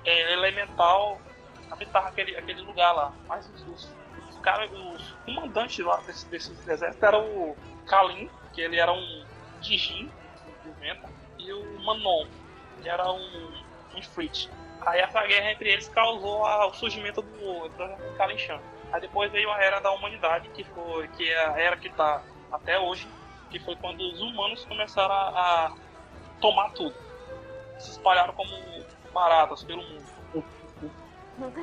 é, 0.05 0.33
elemental 0.33 1.21
habitava 1.71 2.09
aquele, 2.09 2.37
aquele 2.37 2.63
lugar 2.63 2.93
lá. 2.93 3.13
Mas 3.29 3.49
os, 3.49 3.63
os, 3.69 3.95
os, 4.29 4.39
cara, 4.41 4.67
os 4.67 5.13
comandantes 5.25 5.85
lá 5.85 5.97
desse, 6.03 6.27
desse 6.29 6.53
deserto 6.65 7.03
eram 7.05 7.25
o 7.27 7.57
Kalin, 7.87 8.31
que 8.53 8.61
ele 8.61 8.79
era 8.79 8.93
um 8.93 9.27
Dijin, 9.61 10.11
do 10.65 10.73
vento, 10.75 11.09
e 11.39 11.53
o 11.53 11.81
Manon, 11.81 12.27
que 12.83 12.89
era 12.89 13.11
um, 13.13 13.53
um 13.95 13.99
Ifrit. 13.99 14.49
Aí 14.83 15.01
essa 15.01 15.25
guerra 15.27 15.53
entre 15.53 15.71
eles 15.71 15.89
causou 15.89 16.47
a- 16.47 16.67
o 16.67 16.75
surgimento 16.75 17.21
do, 17.21 17.69
do 17.69 18.17
Kalinshan. 18.17 18.61
Aí 18.93 19.01
depois 19.01 19.31
veio 19.31 19.51
a 19.51 19.63
era 19.63 19.81
da 19.81 19.91
humanidade, 19.93 20.49
que 20.51 20.65
foi 20.65 21.07
que 21.09 21.29
é 21.31 21.47
a 21.47 21.59
era 21.61 21.77
que 21.77 21.89
está 21.89 22.23
até 22.51 22.79
hoje, 22.79 23.09
que 23.51 23.59
foi 23.61 23.77
quando 23.77 24.01
os 24.01 24.21
humanos 24.21 24.65
começaram 24.65 25.15
a, 25.15 25.29
a 25.67 25.73
tomar 26.41 26.71
tudo. 26.71 26.95
Se 27.79 27.91
espalharam 27.93 28.33
como 28.35 28.51
baratas 29.13 29.63
pelo 29.65 29.83
mundo. 29.83 30.21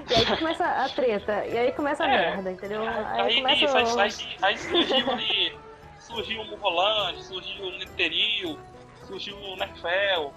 E 0.10 0.14
aí 0.16 0.38
começa 0.38 0.66
a 0.66 0.90
treta. 0.90 1.46
E 1.46 1.58
aí 1.58 1.72
começa 1.74 2.04
a 2.04 2.08
É. 2.08 2.18
merda, 2.32 2.52
entendeu? 2.52 2.82
Aí, 2.82 3.22
Aí, 3.22 3.36
começa. 3.36 3.66
isso, 3.82 3.96
o- 3.96 4.00
aí, 4.00 4.10
aí 4.42 4.58
surgiu 4.58 5.12
ali, 5.12 5.60
surgiu 6.00 6.42
o 6.42 6.46
Murroland, 6.46 7.24
surgiu 7.24 7.66
o 7.66 7.72
Netheril, 7.78 8.58
surgiu 9.04 9.38
o 9.38 9.56
Nefel, 9.58 10.34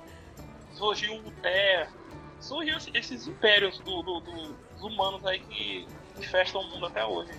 surgiu 0.73 1.15
o 1.15 1.31
Ter, 1.41 1.89
surgiu 2.41 2.77
esse- 2.77 2.91
esses 2.95 3.27
impérios 3.29 3.79
do, 3.81 4.03
do- 4.03 4.21
do- 4.21 4.53
dos 4.53 4.83
humanos 4.83 5.25
aí 5.27 5.39
que 5.39 5.89
infestam 6.25 6.61
o 6.61 6.65
mundo 6.69 6.87
até 6.87 7.05
hoje. 7.05 7.33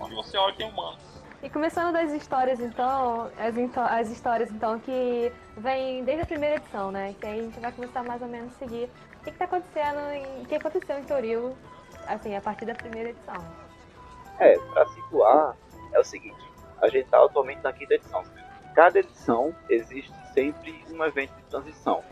Onde 0.00 0.14
você 0.14 0.36
olha 0.36 0.54
tem 0.54 0.68
humano. 0.68 0.98
E 1.42 1.50
começando 1.50 1.92
das 1.92 2.12
histórias, 2.12 2.60
então, 2.60 3.28
as, 3.36 3.56
as 3.98 4.10
histórias, 4.10 4.50
então, 4.50 4.78
que 4.78 5.32
vêm 5.56 6.04
desde 6.04 6.22
a 6.22 6.26
primeira 6.26 6.56
edição, 6.56 6.90
né? 6.92 7.14
Que 7.20 7.26
aí 7.26 7.40
a 7.40 7.42
gente 7.42 7.58
vai 7.60 7.72
começar 7.72 8.02
mais 8.04 8.22
ou 8.22 8.28
menos 8.28 8.52
a 8.54 8.58
seguir 8.58 8.88
o 9.20 9.24
que, 9.24 9.32
que 9.32 9.38
tá 9.38 9.44
acontecendo, 9.46 9.98
em- 10.12 10.42
o 10.42 10.46
que 10.46 10.54
aconteceu 10.54 10.98
em 10.98 11.04
Toril, 11.04 11.56
assim, 12.06 12.36
a 12.36 12.40
partir 12.40 12.64
da 12.66 12.74
primeira 12.74 13.10
edição. 13.10 13.34
É, 14.38 14.56
pra 14.56 14.86
situar, 14.88 15.56
é 15.92 15.98
o 15.98 16.04
seguinte: 16.04 16.40
a 16.80 16.88
gente 16.88 17.08
tá 17.08 17.24
atualmente 17.24 17.60
na 17.62 17.72
quinta 17.72 17.94
edição. 17.94 18.22
Cada 18.74 18.98
edição 19.00 19.54
existe 19.68 20.12
sempre 20.32 20.84
um 20.90 21.04
evento 21.04 21.34
de 21.34 21.42
transição, 21.44 22.02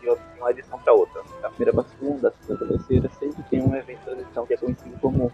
de 0.00 0.08
uma 0.38 0.50
edição 0.50 0.78
para 0.78 0.92
outra. 0.92 1.22
Da 1.40 1.48
primeira 1.48 1.72
para 1.72 1.84
segunda, 1.88 2.30
da 2.30 2.36
segunda 2.36 2.58
para 2.58 2.68
terceira, 2.76 3.08
sempre 3.18 3.42
tem 3.44 3.62
um 3.62 3.74
evento 3.74 3.98
de 4.00 4.04
transição 4.04 4.46
que 4.46 4.52
é 4.54 4.56
conhecido 4.58 4.98
como 5.00 5.32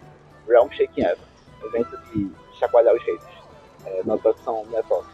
Realm 0.50 0.68
Shaking 0.70 1.02
Event. 1.02 1.18
evento 1.62 1.96
de 2.12 2.30
chacoalhar 2.58 2.94
os 2.94 3.02
reinos, 3.04 3.24
é, 3.86 4.02
na 4.04 4.18
tradução 4.18 4.64
Metos. 4.66 5.06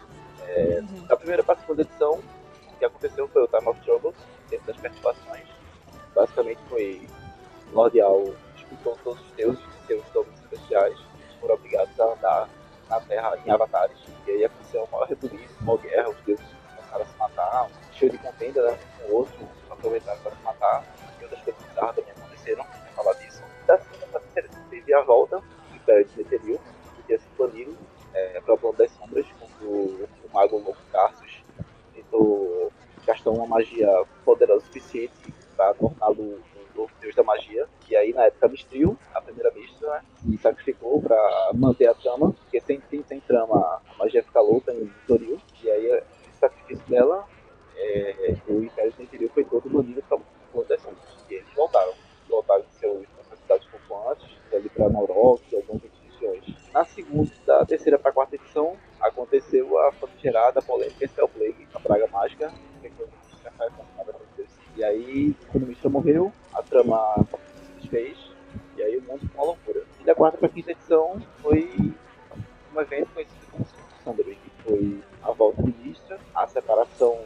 É, 0.49 0.81
uhum. 0.81 1.07
A 1.09 1.16
primeira 1.16 1.42
para 1.42 1.55
a 1.55 1.59
segunda 1.59 1.83
edição, 1.83 2.14
o 2.14 2.79
que 2.79 2.85
aconteceu 2.85 3.29
foi 3.29 3.42
o 3.42 3.49
Time 3.49 3.68
of 3.68 3.81
Troubles, 3.81 4.16
dentro 4.49 4.66
das 4.66 4.77
perturbações. 4.77 5.46
Basicamente 6.14 6.61
foi 6.68 7.07
Lordial 7.72 8.25
expulsou 8.57 8.96
todos 9.05 9.20
os 9.22 9.33
deuses 9.33 9.61
de 9.61 9.87
seus 9.87 10.05
domínios 10.12 10.40
celestiais, 10.49 10.99
foram 11.40 11.55
obrigados 11.55 12.01
a 12.01 12.05
andar 12.05 12.49
na 12.88 13.01
Terra 13.01 13.38
em 13.44 13.51
avatares. 13.51 13.96
E 14.27 14.31
aí 14.31 14.44
aconteceu 14.44 14.83
uma 14.83 14.92
maior 14.92 15.09
rebuliço, 15.09 15.55
uma 15.61 15.77
guerra, 15.77 16.09
os 16.09 16.20
deuses 16.22 16.46
começaram 16.75 17.03
a 17.03 17.07
se 17.07 17.18
matar, 17.18 17.70
cheio 17.92 18.12
de 18.12 18.18
contenda 18.18 18.62
né, 18.62 18.72
um 18.72 19.03
com 19.03 19.12
o 19.12 19.16
outro, 19.16 19.49
aproveitaram 19.70 20.20
para 20.20 20.33
se 20.33 20.42
matar, 20.42 20.85
e 21.20 21.25
outras 21.25 21.42
coisas 21.42 21.62
bizarras 21.62 21.94
também 21.96 22.12
aconteceram, 22.12 22.66
a 24.94 25.03
volta 25.03 25.42
Império 25.75 26.05
de 26.05 26.16
Meteoril, 26.18 26.61
que 26.96 27.03
tinha 27.05 27.18
se 27.18 27.29
banido 27.38 27.77
é, 28.12 28.40
para 28.40 28.55
o 28.55 28.59
plano 28.59 28.77
das 28.77 28.90
sombras, 28.92 29.27
quando 29.38 29.70
o, 29.70 30.09
mago 30.33 30.59
Louco 30.59 30.81
Carsus 30.90 31.44
tentou 31.94 32.72
gastar 33.07 33.31
uma 33.31 33.46
magia 33.46 33.88
poderosa 34.25 34.64
o 34.64 34.66
suficiente 34.66 35.33
para 35.57 35.72
torná-lo 35.75 36.40
o 36.77 36.90
deus 37.01 37.14
da 37.14 37.22
magia. 37.22 37.66
E 37.88 37.96
aí, 37.96 38.12
na 38.12 38.25
época, 38.25 38.49
destruiu 38.49 38.99
a 39.14 39.20
primeira 39.20 39.51
mestra 39.53 39.88
né, 39.88 40.03
e 40.29 40.38
sacrificou 40.38 41.01
para 41.01 41.51
manter 41.55 41.88
a 41.88 41.94
trama, 41.94 42.33
porque 42.33 42.61
sem, 42.61 42.83
sem, 42.90 43.03
sem 43.05 43.20
trama 43.20 43.57
a 43.57 43.99
magia 43.99 44.22
fica 44.22 44.40
louca 44.40 44.72
em 44.72 44.90
Toril. 45.07 45.40
E 45.62 45.70
aí, 45.70 45.99
o 45.99 46.38
sacrifício 46.38 46.85
dela, 46.87 47.27
é, 47.77 48.37
o 48.49 48.62
Império 48.62 48.92
Toril 48.92 49.31
foi 49.31 49.44
todo 49.44 49.70
banido 49.70 50.03
para 50.03 50.18
o 50.53 50.64
das 50.64 50.83
E 51.31 51.35
eles 51.35 51.49
voltaram. 51.55 51.94
Voltaram 52.29 52.62
de 52.62 52.75
seus 52.75 53.07
cidades 53.40 53.66
flutuantes, 53.68 54.36
ali 54.55 54.69
para 54.69 54.89
Naurok 54.89 55.43
e 55.51 55.57
algumas 55.57 55.83
regiões. 55.83 56.45
Na 56.73 56.85
segunda, 56.85 57.31
da 57.47 57.65
terceira 57.65 57.99
para 57.99 58.11
a 58.11 58.15
quarta 58.15 58.37
edição, 58.37 58.77
aconteceu 59.01 59.79
a 59.79 59.93
famigerada 59.93 60.61
polêmica 60.63 61.07
Spell 61.09 61.29
Plague, 61.29 61.67
a 61.75 61.81
praga 61.81 62.07
mágica, 62.09 62.53
que 62.83 62.91
foi 62.91 63.07
e 64.77 64.85
aí, 64.85 65.35
quando 65.51 65.65
o 65.65 65.67
Mistra 65.69 65.89
morreu, 65.89 66.31
a 66.53 66.63
trama 66.63 67.27
se 67.65 67.81
desfez, 67.81 68.19
e 68.77 68.83
aí 68.83 68.99
o 68.99 69.03
mundo 69.05 69.21
ficou 69.21 69.43
uma 69.43 69.47
loucura. 69.53 69.83
E 69.99 70.05
da 70.05 70.15
quarta 70.15 70.37
para 70.37 70.49
a 70.49 70.51
quinta 70.51 70.73
edição 70.73 71.19
foi 71.41 71.95
um 72.75 72.81
evento 72.83 73.09
conhecido 73.15 73.47
como 73.51 73.67
Sunderby, 74.05 74.35
que 74.35 74.51
foi 74.63 75.03
a 75.23 75.31
volta 75.31 75.63
de 75.63 75.73
Mistra, 75.79 76.19
a 76.35 76.47
separação 76.47 77.19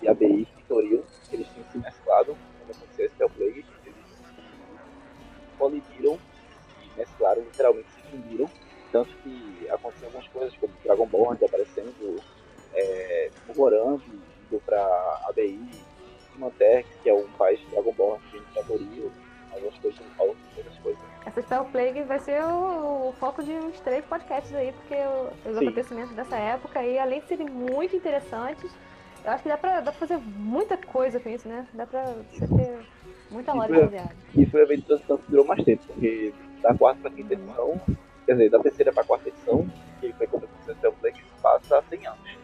de 0.00 0.06
ABI 0.06 0.46
e 0.56 0.62
Toril, 0.68 1.02
eles 1.32 1.48
tinham 1.48 1.68
se 1.72 1.78
mesclado, 1.78 2.36
como 2.60 2.70
aconteceu 2.70 3.06
esse 3.06 3.16
Plague, 3.16 3.66
eles 3.84 3.96
colidiram 5.58 6.18
e 6.94 6.98
mesclaram, 6.98 7.42
literalmente 7.42 7.88
se 7.90 8.10
fundiram, 8.10 8.50
tanto 8.90 9.10
que 9.22 9.68
aconteceram 9.70 10.08
algumas 10.08 10.28
coisas, 10.28 10.56
como 10.58 10.72
Dragonborn 10.84 11.44
aparecendo, 11.44 12.20
é, 12.74 13.30
morando, 13.56 14.02
indo 14.46 14.60
para 14.64 14.82
ABI, 15.28 15.60
Mantex, 16.36 16.88
que 17.02 17.08
é 17.08 17.14
um 17.14 17.28
país 17.38 17.58
de 17.60 17.66
Dragon 17.66 17.92
Ball, 17.92 18.20
que 18.30 18.36
a 18.36 18.40
gente 18.40 18.58
algumas 19.52 19.78
coisas 19.78 20.00
que 20.00 20.16
falam 20.16 20.34
outras 20.56 20.78
coisas. 20.78 21.02
Essa 21.24 21.42
Spell 21.42 21.64
Plague 21.66 22.02
vai 22.02 22.18
ser 22.18 22.42
o, 22.44 23.08
o, 23.08 23.12
foco 23.12 23.42
de 23.42 23.52
uns 23.52 23.78
três 23.80 24.04
podcasts 24.04 24.52
aí, 24.54 24.72
porque 24.72 24.94
os 25.48 25.56
Sim. 25.56 25.66
acontecimentos 25.66 26.14
dessa 26.16 26.36
época 26.36 26.82
e 26.84 26.98
além 26.98 27.20
de 27.20 27.28
serem 27.28 27.46
muito 27.46 27.94
interessantes, 27.94 28.70
eu 29.24 29.30
acho 29.30 29.42
que 29.42 29.48
dá 29.48 29.56
pra, 29.56 29.80
dá 29.80 29.92
pra 29.92 30.00
fazer 30.00 30.18
muita 30.18 30.76
coisa 30.76 31.20
com 31.20 31.28
isso, 31.28 31.46
né? 31.48 31.66
Dá 31.72 31.86
pra 31.86 32.14
você 32.32 32.46
ter 32.48 32.78
muita 33.30 33.54
hora 33.54 33.72
de 33.72 33.90
viagem. 33.90 34.16
E 34.36 34.46
foi 34.46 34.62
o 34.62 34.64
evento 34.64 34.96
de 34.96 35.02
que 35.02 35.30
durou 35.30 35.46
mais 35.46 35.62
tempo, 35.64 35.82
porque 35.86 36.32
da 36.62 36.74
quarta 36.74 37.00
pra 37.02 37.10
quinta 37.10 37.34
edição, 37.34 37.80
quer 38.24 38.32
dizer, 38.32 38.50
da 38.50 38.58
terceira 38.60 38.92
pra 38.92 39.04
quarta 39.04 39.28
edição, 39.28 39.68
que 40.00 40.12
foi 40.12 40.26
quando 40.26 40.44
a 40.44 40.74
Spell 40.74 40.92
Plague, 40.92 41.24
passa 41.42 41.82
100 41.90 42.06
anos. 42.06 42.42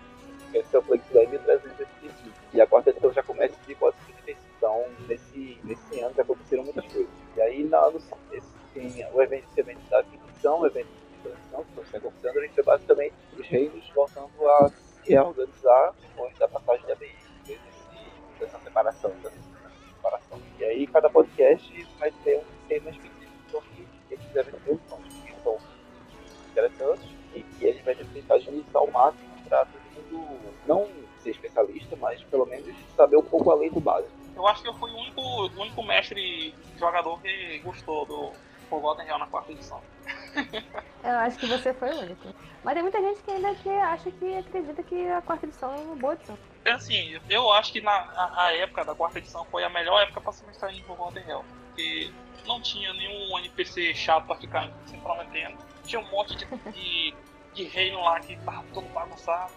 A 0.49 0.81
Plague 0.81 1.03
se 1.07 1.15
dá 1.15 1.23
em 1.23 1.29
1385. 1.29 2.39
E 2.53 2.61
a 2.61 2.67
quarta 2.67 2.91
edição 2.91 3.13
já 3.13 3.23
começa 3.23 3.55
em 3.65 3.69
1435. 3.69 4.41
Então, 4.57 4.85
nesse, 5.07 5.59
nesse 5.63 6.01
ano 6.01 6.15
já 6.17 6.23
aconteceram 6.23 6.65
muitas 6.65 6.85
coisas. 6.87 7.11
E 7.37 7.41
aí, 7.41 7.65
na, 7.65 7.91
no, 7.91 7.99
esse, 8.33 8.49
tem 8.75 9.07
o 9.13 9.23
evento, 9.23 9.47
esse 9.51 9.61
evento 9.61 9.89
da 9.89 10.03
quinta 10.03 10.25
edição, 10.31 10.61
o 10.61 10.67
evento 10.67 10.89
de 10.89 11.23
transição, 11.23 11.65
que 11.65 11.81
está 11.81 11.99
acontecendo, 11.99 12.39
a 12.39 12.43
gente 12.43 12.55
vê 12.55 12.63
basicamente 12.63 13.15
os 13.39 13.47
reinos 13.47 13.91
voltando 13.95 14.49
a 14.49 14.69
se 14.69 15.13
reorganizar 15.13 15.95
depois 16.01 16.37
da 16.39 16.49
passagem 16.49 16.87
de 16.87 16.93
ABI, 16.93 17.17
desse, 17.47 17.61
dessa 18.41 18.59
separação, 18.59 19.11
dessa 19.23 19.37
separação. 19.95 20.41
E 20.59 20.65
aí, 20.65 20.87
cada 20.89 21.09
podcast 21.09 21.87
vai 22.01 22.11
ter 22.25 22.39
um 22.39 22.69
tema 22.69 22.91
específico 22.91 23.18
esses 24.41 24.55
eventos 24.55 25.05
que 25.25 25.43
são 25.43 25.59
interessantes 26.51 27.09
e 27.35 27.43
que 27.43 27.69
a 27.69 27.73
gente 27.73 27.85
vai 27.85 27.95
tentar 27.95 28.35
agilizar 28.35 28.77
ao 28.77 28.91
máximo 28.91 29.29
para 29.49 29.67
todo 29.67 30.19
mundo 30.19 30.55
não 30.67 30.89
ser 31.23 31.31
especialista, 31.31 31.97
mas 31.97 32.23
pelo 32.25 32.47
menos 32.47 32.75
saber 32.97 33.17
um 33.17 33.23
pouco 33.23 33.51
além 33.51 33.71
do 33.71 33.81
básico. 33.81 34.11
Eu 34.37 34.47
acho 34.47 34.63
que 34.63 34.69
eu 34.69 34.75
fui 34.75 34.91
o 34.91 34.97
único, 34.97 35.21
o 35.21 35.61
único 35.61 35.83
mestre 35.83 36.55
jogador 36.79 37.21
que 37.21 37.59
gostou 37.59 38.07
do 38.07 38.33
Forgotten 38.69 39.05
Real 39.05 39.19
na 39.19 39.27
quarta 39.27 39.51
edição. 39.51 39.81
eu 41.03 41.17
acho 41.19 41.39
que 41.39 41.47
você 41.47 41.75
foi 41.75 41.91
o 41.91 42.01
único. 42.01 42.29
Mas 42.63 42.75
tem 42.75 42.83
muita 42.83 43.01
gente 43.01 43.23
que 43.23 43.31
ainda 43.31 43.55
que 43.57 43.69
acha 43.69 44.11
que 44.11 44.37
acredita 44.37 44.83
que 44.83 45.09
a 45.09 45.23
quarta 45.23 45.47
edição 45.47 45.75
é 45.75 45.79
uma 45.79 45.97
boa 45.97 46.15
edição. 46.15 46.39
É 46.65 46.73
assim, 46.73 47.19
eu 47.29 47.51
acho 47.53 47.73
que 47.73 47.81
na 47.81 47.91
a, 47.91 48.47
a 48.47 48.57
época 48.57 48.85
da 48.85 48.95
quarta 48.95 49.19
edição 49.19 49.45
foi 49.47 49.65
a 49.65 49.71
melhor 49.71 50.03
época 50.03 50.21
para 50.21 50.33
se 50.33 50.45
mestrar 50.47 50.73
em 50.73 50.83
Forgotten 50.83 51.23
Real. 51.25 51.45
Porque 51.79 52.11
não 52.45 52.61
tinha 52.61 52.93
nenhum 52.93 53.39
NPC 53.39 53.95
chato 53.95 54.27
pra 54.27 54.35
ficar 54.35 54.69
se 54.85 54.97
prometendo. 54.99 55.57
Tinha 55.85 56.01
um 56.01 56.11
monte 56.11 56.35
de, 56.35 56.45
de, 56.73 57.15
de 57.55 57.65
reino 57.65 58.03
lá 58.03 58.19
que 58.19 58.37
tava 58.39 58.65
todo 58.75 58.89
bagunçado 58.89 59.53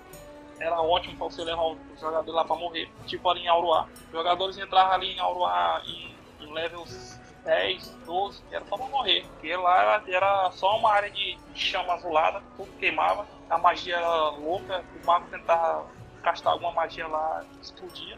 era 0.59 0.79
ótimo 0.79 1.17
para 1.17 1.25
você 1.25 1.43
levar 1.43 1.63
o 1.63 1.77
jogador 1.99 2.31
lá 2.31 2.45
para 2.45 2.55
morrer, 2.55 2.87
tipo 3.07 3.27
ali 3.27 3.41
em 3.41 3.47
Auroa. 3.47 3.89
Os 4.05 4.11
jogadores 4.11 4.59
entravam 4.59 4.93
ali 4.93 5.15
em 5.15 5.19
Auroa 5.19 5.81
em, 5.83 6.15
em 6.39 6.53
levels 6.53 7.19
10, 7.43 7.97
12, 8.05 8.43
era 8.51 8.63
só 8.65 8.77
pra 8.77 8.85
morrer. 8.85 9.25
Porque 9.25 9.55
lá 9.55 10.03
era, 10.07 10.51
só 10.51 10.77
uma 10.77 10.91
área 10.91 11.09
de 11.09 11.35
chama 11.55 11.93
azulada, 11.93 12.43
tudo 12.55 12.71
queimava, 12.77 13.25
a 13.49 13.57
magia 13.57 13.95
era 13.95 14.29
louca, 14.29 14.85
o 15.01 15.05
mago 15.07 15.25
tentava 15.31 15.87
castar 16.21 16.53
alguma 16.53 16.71
magia 16.73 17.07
lá, 17.07 17.43
explodia. 17.59 18.15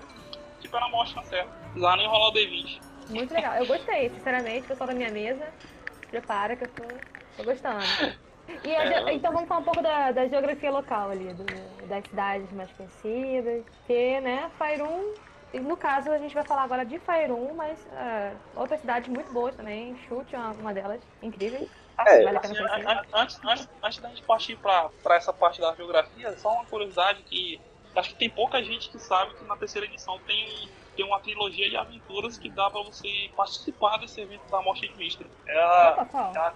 Tipo, 0.60 0.76
era 0.76 0.90
morte 0.90 1.16
na 1.16 1.24
certa. 1.24 1.50
Lá 1.78 1.96
nem 1.96 2.08
rolou 2.08 2.30
o 2.30 2.34
D20. 2.34 2.82
Muito 3.10 3.34
legal, 3.34 3.56
eu 3.56 3.66
gostei, 3.66 4.10
sinceramente, 4.10 4.68
pessoal 4.68 4.88
da 4.88 4.94
minha 4.94 5.12
mesa. 5.12 5.46
Prepara 6.10 6.56
que 6.56 6.64
eu 6.64 6.68
tô, 6.70 6.84
tô 7.38 7.44
gostando. 7.44 7.80
E 8.64 8.72
é, 8.72 9.14
então 9.14 9.32
vamos 9.32 9.48
falar 9.48 9.62
um 9.62 9.64
pouco 9.64 9.82
da, 9.82 10.12
da 10.12 10.28
geografia 10.28 10.72
local 10.72 11.10
ali, 11.10 11.34
do, 11.34 11.88
das 11.88 12.06
cidades 12.06 12.52
mais 12.52 12.72
conhecidas. 12.74 13.66
Que, 13.88 14.20
né, 14.22 14.50
Fairun, 14.58 15.02
no 15.54 15.78
caso 15.78 16.12
a 16.12 16.18
gente 16.18 16.34
vai 16.34 16.44
falar 16.44 16.64
agora 16.64 16.86
de 16.86 17.00
Fairun, 17.00 17.54
mas 17.56 17.80
uh, 17.86 18.60
outras 18.60 18.80
cidades 18.80 19.10
muito 19.10 19.32
boas 19.32 19.56
também. 19.56 19.96
Chute 20.08 20.36
é 20.36 20.40
uma 20.40 20.74
delas, 20.74 21.02
incríveis. 21.22 21.70
É, 22.06 22.24
vale 22.24 22.38
assim, 22.38 22.56
antes, 23.14 23.40
antes, 23.44 23.68
antes 23.84 24.00
da 24.00 24.10
gente 24.10 24.24
partir 24.24 24.58
para 24.58 25.16
essa 25.16 25.32
parte 25.32 25.62
da 25.62 25.74
geografia, 25.76 26.36
só 26.38 26.50
uma 26.50 26.66
curiosidade 26.66 27.24
que 27.24 27.62
acho 27.96 28.10
que 28.10 28.18
tem 28.18 28.30
pouca 28.30 28.64
gente 28.64 28.90
que 28.90 29.00
sabe 29.00 29.34
que 29.36 29.46
na 29.46 29.56
terceira 29.56 29.86
edição 29.86 30.20
tem, 30.26 30.70
tem 30.96 31.06
uma 31.06 31.20
trilogia 31.20 31.70
de 31.70 31.78
aventuras 31.78 32.38
que 32.38 32.50
dá 32.50 32.70
para 32.70 32.82
você 32.82 33.30
participar 33.36 33.98
desse 33.98 34.22
evento 34.22 34.50
da 34.50 34.62
Morte 34.62 34.88
de 34.88 34.98
Mistra. 34.98 35.28
Ela, 35.46 36.08
ela, 36.14 36.54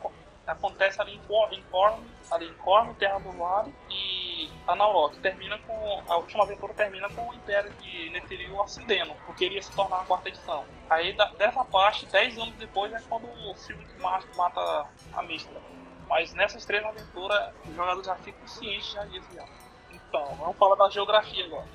acontece 0.48 1.02
ali 1.02 1.16
em 1.16 1.20
Corm, 1.24 2.02
ali 2.32 2.48
em 2.48 2.54
Corm, 2.54 2.94
Terra 2.94 3.20
do 3.20 3.32
Vale 3.32 3.74
e 3.90 4.50
a 4.66 4.76
Naurok. 4.76 5.20
Termina 5.20 5.58
com 5.60 6.04
a 6.08 6.18
última 6.18 6.44
aventura 6.44 6.74
termina 6.74 7.10
com 7.10 7.28
o 7.30 7.34
Império 7.34 7.72
de 7.74 8.10
Netheril 8.10 8.62
ascendendo, 8.62 9.14
porque 9.26 9.46
iria 9.46 9.62
se 9.62 9.76
tornar 9.76 10.02
a 10.02 10.06
quarta 10.06 10.30
edição. 10.30 10.64
Aí 10.90 11.14
da, 11.14 11.26
dessa 11.34 11.64
parte, 11.66 12.06
10 12.06 12.38
anos 12.38 12.56
depois 12.56 12.94
é 12.94 13.02
quando 13.10 13.28
o 13.28 13.56
Silvio 13.56 13.86
mata 14.00 14.88
a 15.14 15.24
Mistra. 15.24 15.60
Mas 16.08 16.34
nessas 16.34 16.66
três 16.66 16.84
aventuras, 16.86 17.54
os 17.66 17.76
jogadores 17.76 18.06
já 18.06 18.16
ficam 18.16 18.48
cientes 18.48 18.94
já 18.94 19.04
disso 19.06 19.28
já. 19.36 19.46
Então, 19.92 20.26
vamos 20.36 20.56
falar 20.58 20.76
da 20.76 20.90
geografia 20.90 21.46
agora. 21.46 21.68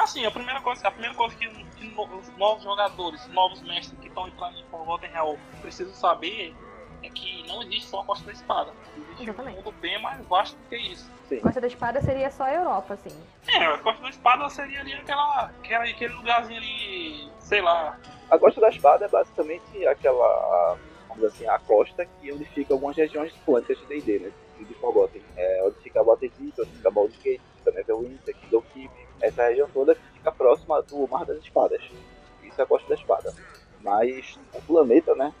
Assim, 0.00 0.24
a 0.24 0.30
primeira 0.30 0.60
coisa, 0.62 0.88
a 0.88 0.90
primeira 0.90 1.14
coisa 1.14 1.36
que, 1.36 1.46
que 1.46 1.86
os 1.86 2.36
novos 2.38 2.64
jogadores, 2.64 3.28
novos 3.28 3.60
mestres 3.60 3.98
que 4.00 4.08
estão 4.08 4.26
entrando 4.26 4.58
em 4.58 4.64
Forgotten 4.70 5.10
Hell 5.14 5.38
precisam 5.60 5.92
saber 5.92 6.54
é 7.02 7.08
que 7.10 7.46
não 7.46 7.62
existe 7.62 7.86
só 7.86 8.00
a 8.00 8.04
Costa 8.04 8.24
da 8.24 8.32
Espada. 8.32 8.72
Existe 8.96 9.22
Exatamente. 9.24 9.58
um 9.58 9.62
mundo 9.62 9.74
bem 9.80 10.00
mais 10.00 10.26
vasto 10.26 10.56
do 10.56 10.68
que 10.68 10.76
isso. 10.76 11.10
Sim. 11.28 11.40
Costa 11.40 11.60
da 11.60 11.66
Espada 11.66 12.00
seria 12.00 12.30
só 12.30 12.44
a 12.44 12.54
Europa, 12.54 12.94
assim. 12.94 13.14
É, 13.48 13.64
a 13.66 13.78
Costa 13.78 14.02
da 14.02 14.08
Espada 14.08 14.48
seria 14.48 14.80
ali 14.80 14.94
aquela, 14.94 15.44
aquela, 15.62 15.84
aquele 15.84 16.14
lugarzinho 16.14 16.58
ali, 16.58 17.30
sei 17.38 17.60
lá. 17.60 17.98
A 18.30 18.38
Costa 18.38 18.60
da 18.60 18.70
Espada 18.70 19.04
é 19.04 19.08
basicamente 19.08 19.86
aquela, 19.86 20.78
vamos 21.08 21.16
dizer 21.16 21.26
assim, 21.26 21.46
a 21.46 21.58
costa 21.58 22.06
que 22.06 22.32
onde 22.32 22.46
fica 22.46 22.72
algumas 22.72 22.96
regiões 22.96 23.34
plantas 23.44 23.78
de 23.78 23.84
D&D, 23.84 24.18
né? 24.18 24.32
De 24.58 24.74
Forgotten. 24.74 25.22
É, 25.36 25.62
onde 25.64 25.78
fica 25.80 26.02
Waterdeep, 26.02 26.54
onde 26.58 26.70
fica 26.70 26.90
Baldur's 26.90 27.22
Gate, 27.22 27.40
fica 27.58 27.70
Neverwinter, 27.70 28.34
Keep. 28.74 28.90
Essa 29.20 29.44
região 29.48 29.68
toda 29.72 29.94
fica 30.14 30.32
próxima 30.32 30.80
do 30.82 31.06
Mar 31.08 31.24
das 31.24 31.38
Espadas. 31.38 31.82
Isso 32.42 32.60
é 32.60 32.64
a 32.64 32.66
Costa 32.66 32.88
da 32.88 32.94
Espada. 32.94 33.34
Mas 33.82 34.38
o 34.54 34.62
planeta, 34.62 35.14
né? 35.14 35.32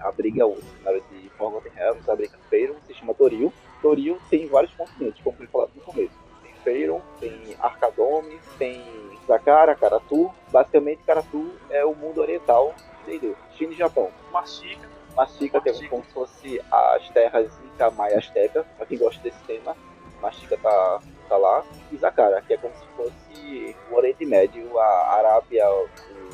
abriga 0.00 0.46
o 0.46 0.56
cenário 0.78 1.02
de 1.10 1.28
Forgotten 1.30 1.72
Realms, 1.72 2.08
a 2.08 2.14
Breaker 2.14 2.38
Feiron, 2.48 2.74
se 2.86 2.94
chama 2.94 3.14
Toril. 3.14 3.52
Toril 3.82 4.18
tem 4.30 4.46
vários 4.46 4.72
continentes, 4.74 5.22
como 5.22 5.36
foi 5.36 5.46
falado 5.46 5.72
no 5.74 5.82
começo. 5.82 6.14
Tem 6.42 6.52
Feiron, 6.62 7.00
tem 7.18 7.56
Arcadome, 7.60 8.38
tem 8.58 8.82
Zakara, 9.26 9.74
Karatu. 9.74 10.30
Basicamente, 10.52 11.02
Karatu 11.04 11.50
é 11.70 11.84
o 11.84 11.94
mundo 11.94 12.20
oriental 12.20 12.74
entendeu? 13.06 13.36
China 13.56 13.72
e 13.72 13.76
Japão. 13.76 14.10
Mastiga. 14.32 14.88
Mastiga, 15.14 15.60
que 15.60 15.68
é 15.68 15.88
como 15.88 16.04
se 16.04 16.12
fosse 16.12 16.60
as 16.70 17.08
terras 17.10 17.52
Inca, 17.64 17.90
Maia, 17.90 18.18
Azteca, 18.18 18.64
pra 18.76 18.86
quem 18.86 18.98
gosta 18.98 19.22
desse 19.22 19.38
tema. 19.44 19.76
Mastiga 20.20 20.56
tá, 20.58 21.00
tá 21.34 21.36
lá. 21.36 21.64
E 21.92 21.96
Zakara, 21.96 22.40
que 22.42 22.54
é 22.54 22.56
como 22.56 22.74
se 22.74 22.86
fosse 22.96 23.76
o 23.90 23.94
Oriente 23.94 24.24
Médio, 24.24 24.78
a 24.78 25.14
Arábia, 25.16 25.68
o 25.68 25.88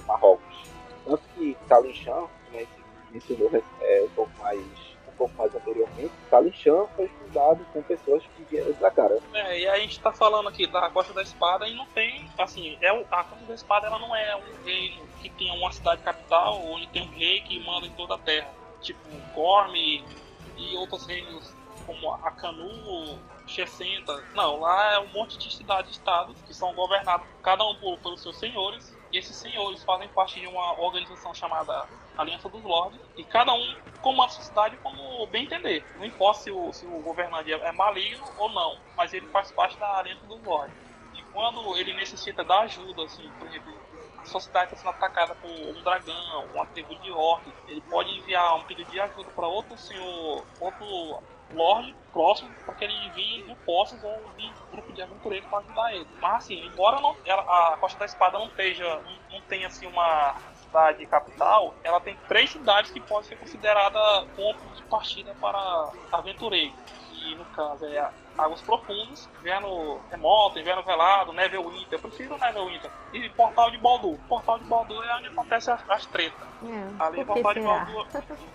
Marrocos. 0.07 0.71
Tanto 1.05 1.23
que 1.35 1.57
Kalishan, 1.69 2.27
como 2.51 2.67
mencionou 3.11 3.51
é, 3.81 4.03
um 4.05 4.11
pouco 4.11 4.33
mais 4.39 4.61
um 4.61 5.13
pouco 5.17 5.35
mais 5.37 5.55
anteriormente, 5.55 6.13
Kalishan 6.31 6.87
foi 6.97 7.09
fundado 7.09 7.65
com 7.73 7.83
pessoas 7.83 8.23
que 8.37 8.43
vieram 8.45 8.73
da 8.75 8.91
cara. 8.91 9.19
É, 9.35 9.61
e 9.61 9.69
a 9.69 9.79
gente 9.79 10.01
tá 10.01 10.13
falando 10.13 10.49
aqui 10.49 10.67
da 10.67 10.89
Costa 10.91 11.13
da 11.13 11.23
Espada 11.23 11.69
e 11.69 11.75
não 11.75 11.87
tem, 11.87 12.27
assim, 12.39 12.79
é, 12.81 12.89
a 12.89 13.25
Costa 13.25 13.45
da 13.47 13.55
Espada 13.55 13.87
ela 13.87 13.99
não 13.99 14.15
é 14.17 14.37
um 14.37 14.65
reino 14.65 15.07
que 15.21 15.29
tem 15.29 15.51
uma 15.55 15.71
cidade 15.73 16.03
capital 16.03 16.63
onde 16.65 16.87
tem 16.89 17.03
um 17.03 17.11
rei 17.11 17.41
que 17.43 17.63
manda 17.65 17.87
em 17.87 17.91
toda 17.91 18.15
a 18.15 18.19
terra, 18.19 18.49
tipo 18.81 19.01
Gorme 19.35 20.03
e 20.57 20.77
outros 20.77 21.07
reinos 21.07 21.60
como 21.91 22.13
Akanu, 22.23 23.19
Chessenta. 23.47 24.25
Não, 24.33 24.61
lá 24.61 24.95
é 24.95 24.99
um 25.01 25.09
monte 25.09 25.37
de 25.37 25.53
cidades-estados 25.53 26.41
que 26.43 26.55
são 26.55 26.73
governados 26.73 27.27
cada 27.43 27.65
um 27.65 27.75
por, 27.77 27.99
pelos 27.99 28.23
seus 28.23 28.39
senhores 28.39 28.97
e 29.11 29.19
esses 29.19 29.35
senhores 29.35 29.83
fazem 29.83 30.07
parte 30.09 30.39
de 30.39 30.47
uma 30.47 30.81
organização 30.81 31.35
chamada 31.35 31.85
Aliança 32.17 32.49
dos 32.49 32.63
Lords, 32.63 33.01
e 33.17 33.25
cada 33.25 33.53
um 33.53 33.77
comanda 34.01 34.31
sua 34.31 34.45
cidade 34.45 34.77
como 34.77 35.27
bem 35.27 35.45
entender. 35.45 35.85
Não 35.97 36.05
importa 36.05 36.41
se 36.41 36.51
o, 36.53 36.73
se 36.73 36.87
o 36.87 37.01
governante 37.01 37.53
é 37.53 37.73
maligno 37.73 38.25
ou 38.39 38.49
não, 38.51 38.79
mas 38.97 39.13
ele 39.13 39.27
faz 39.29 39.51
parte 39.51 39.77
da 39.79 39.99
Aliança 39.99 40.25
dos 40.27 40.41
Lords. 40.45 40.75
E 41.15 41.23
quando 41.33 41.77
ele 41.77 41.93
necessita 41.95 42.45
da 42.45 42.61
ajuda, 42.61 43.03
assim, 43.03 43.29
por 43.37 43.49
exemplo, 43.49 43.75
a 44.19 44.25
sua 44.27 44.41
cidade 44.41 44.67
está 44.67 44.77
sendo 44.77 44.91
atacada 44.91 45.35
por 45.35 45.51
um 45.51 45.83
dragão, 45.83 46.45
uma 46.55 46.67
tribo 46.67 46.95
de 46.97 47.11
orcs, 47.11 47.53
ele 47.67 47.81
pode 47.81 48.11
enviar 48.17 48.55
um 48.57 48.65
pedido 48.65 48.91
de 48.91 49.01
ajuda 49.01 49.31
para 49.31 49.49
outro 49.49 49.77
senhor, 49.77 50.45
outro 50.61 51.23
Lorde 51.53 51.95
próximo 52.13 52.51
para 52.65 52.75
que 52.75 52.85
ele 52.85 53.11
vir 53.11 53.47
no 53.47 53.57
Poços 53.57 54.03
ou 54.03 54.21
vir 54.37 54.53
grupo 54.71 54.93
de 54.93 55.03
aventureiros 55.03 55.49
para 55.49 55.59
ajudar 55.59 55.95
ele. 55.95 56.07
Mas 56.21 56.35
assim, 56.45 56.67
embora 56.67 57.01
não, 57.01 57.17
ela, 57.25 57.43
a 57.43 57.77
Costa 57.77 57.99
da 57.99 58.05
Espada 58.05 58.39
não, 58.39 58.47
esteja, 58.47 58.85
não, 58.85 59.13
não 59.33 59.41
tenha 59.43 59.67
assim 59.67 59.87
uma 59.87 60.35
cidade 60.55 61.05
capital, 61.07 61.75
ela 61.83 62.01
tem 62.01 62.17
três 62.29 62.51
cidades 62.51 62.91
que 62.91 63.01
podem 63.01 63.29
ser 63.29 63.37
consideradas 63.37 64.29
pontos 64.37 64.77
de 64.77 64.83
partida 64.85 65.35
para 65.41 65.93
aventureiros. 66.13 66.75
E 67.13 67.35
no 67.35 67.45
caso 67.47 67.85
é 67.87 68.11
Águas 68.41 68.61
Profundas, 68.63 69.29
inverno 69.41 70.01
remoto, 70.11 70.59
inverno 70.59 70.83
velado, 70.83 71.33
Neverwinter. 71.33 71.93
Eu 71.93 71.99
prefiro 71.99 72.39
Neverwinter. 72.39 72.91
E 73.13 73.29
Portal 73.31 73.71
de 73.71 73.79
Baldur. 73.79 74.19
Portal 74.29 74.59
de 74.59 74.65
Baldur 74.65 75.05
é 75.05 75.17
onde 75.17 75.29
acontece 75.29 75.71
as, 75.71 75.89
as 75.89 76.07
tretas. 76.07 76.49
É, 76.63 77.03
ali 77.03 77.25
Portal 77.25 77.55
de 77.55 77.61
Baldur. 77.61 78.07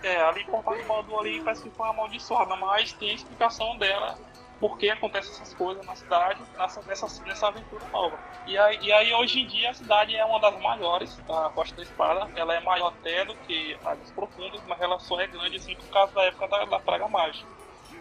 É, 0.04 0.22
ali 0.24 0.44
Portal 0.46 0.76
de 0.76 0.84
Baldur 0.84 1.20
ali 1.20 1.42
parece 1.42 1.64
que 1.64 1.70
foi 1.70 1.88
amaldiçoada, 1.88 2.56
mas 2.56 2.94
tem 2.94 3.12
a 3.12 3.14
explicação 3.14 3.78
dela 3.78 4.18
por 4.60 4.78
que 4.78 4.90
acontecem 4.90 5.32
essas 5.34 5.54
coisas 5.54 5.86
na 5.86 5.96
cidade, 5.96 6.42
nessa, 6.58 6.82
nessa, 6.84 7.24
nessa 7.26 7.48
aventura 7.48 7.86
nova. 7.90 8.18
E 8.48 8.58
aí, 8.58 8.80
e 8.82 8.92
aí, 8.92 9.14
hoje 9.14 9.42
em 9.42 9.48
dia, 9.48 9.70
a 9.70 9.74
cidade 9.74 10.16
é 10.16 10.24
uma 10.24 10.40
das 10.40 10.60
maiores 10.62 11.16
da 11.28 11.50
Costa 11.50 11.76
da 11.76 11.84
Espada. 11.84 12.32
Ela 12.36 12.56
é 12.56 12.60
maior 12.62 12.88
até 12.88 13.26
do 13.26 13.36
que 13.36 13.78
Águas 13.84 14.12
Profundas, 14.12 14.62
mas 14.68 14.80
ela 14.80 14.98
só 15.00 15.20
é 15.20 15.28
grande 15.28 15.58
assim 15.58 15.76
por 15.76 15.90
causa 15.90 16.14
da 16.14 16.24
época 16.24 16.48
da, 16.48 16.66
da 16.66 16.80
Praga 16.80 17.08
Mágica 17.08 17.55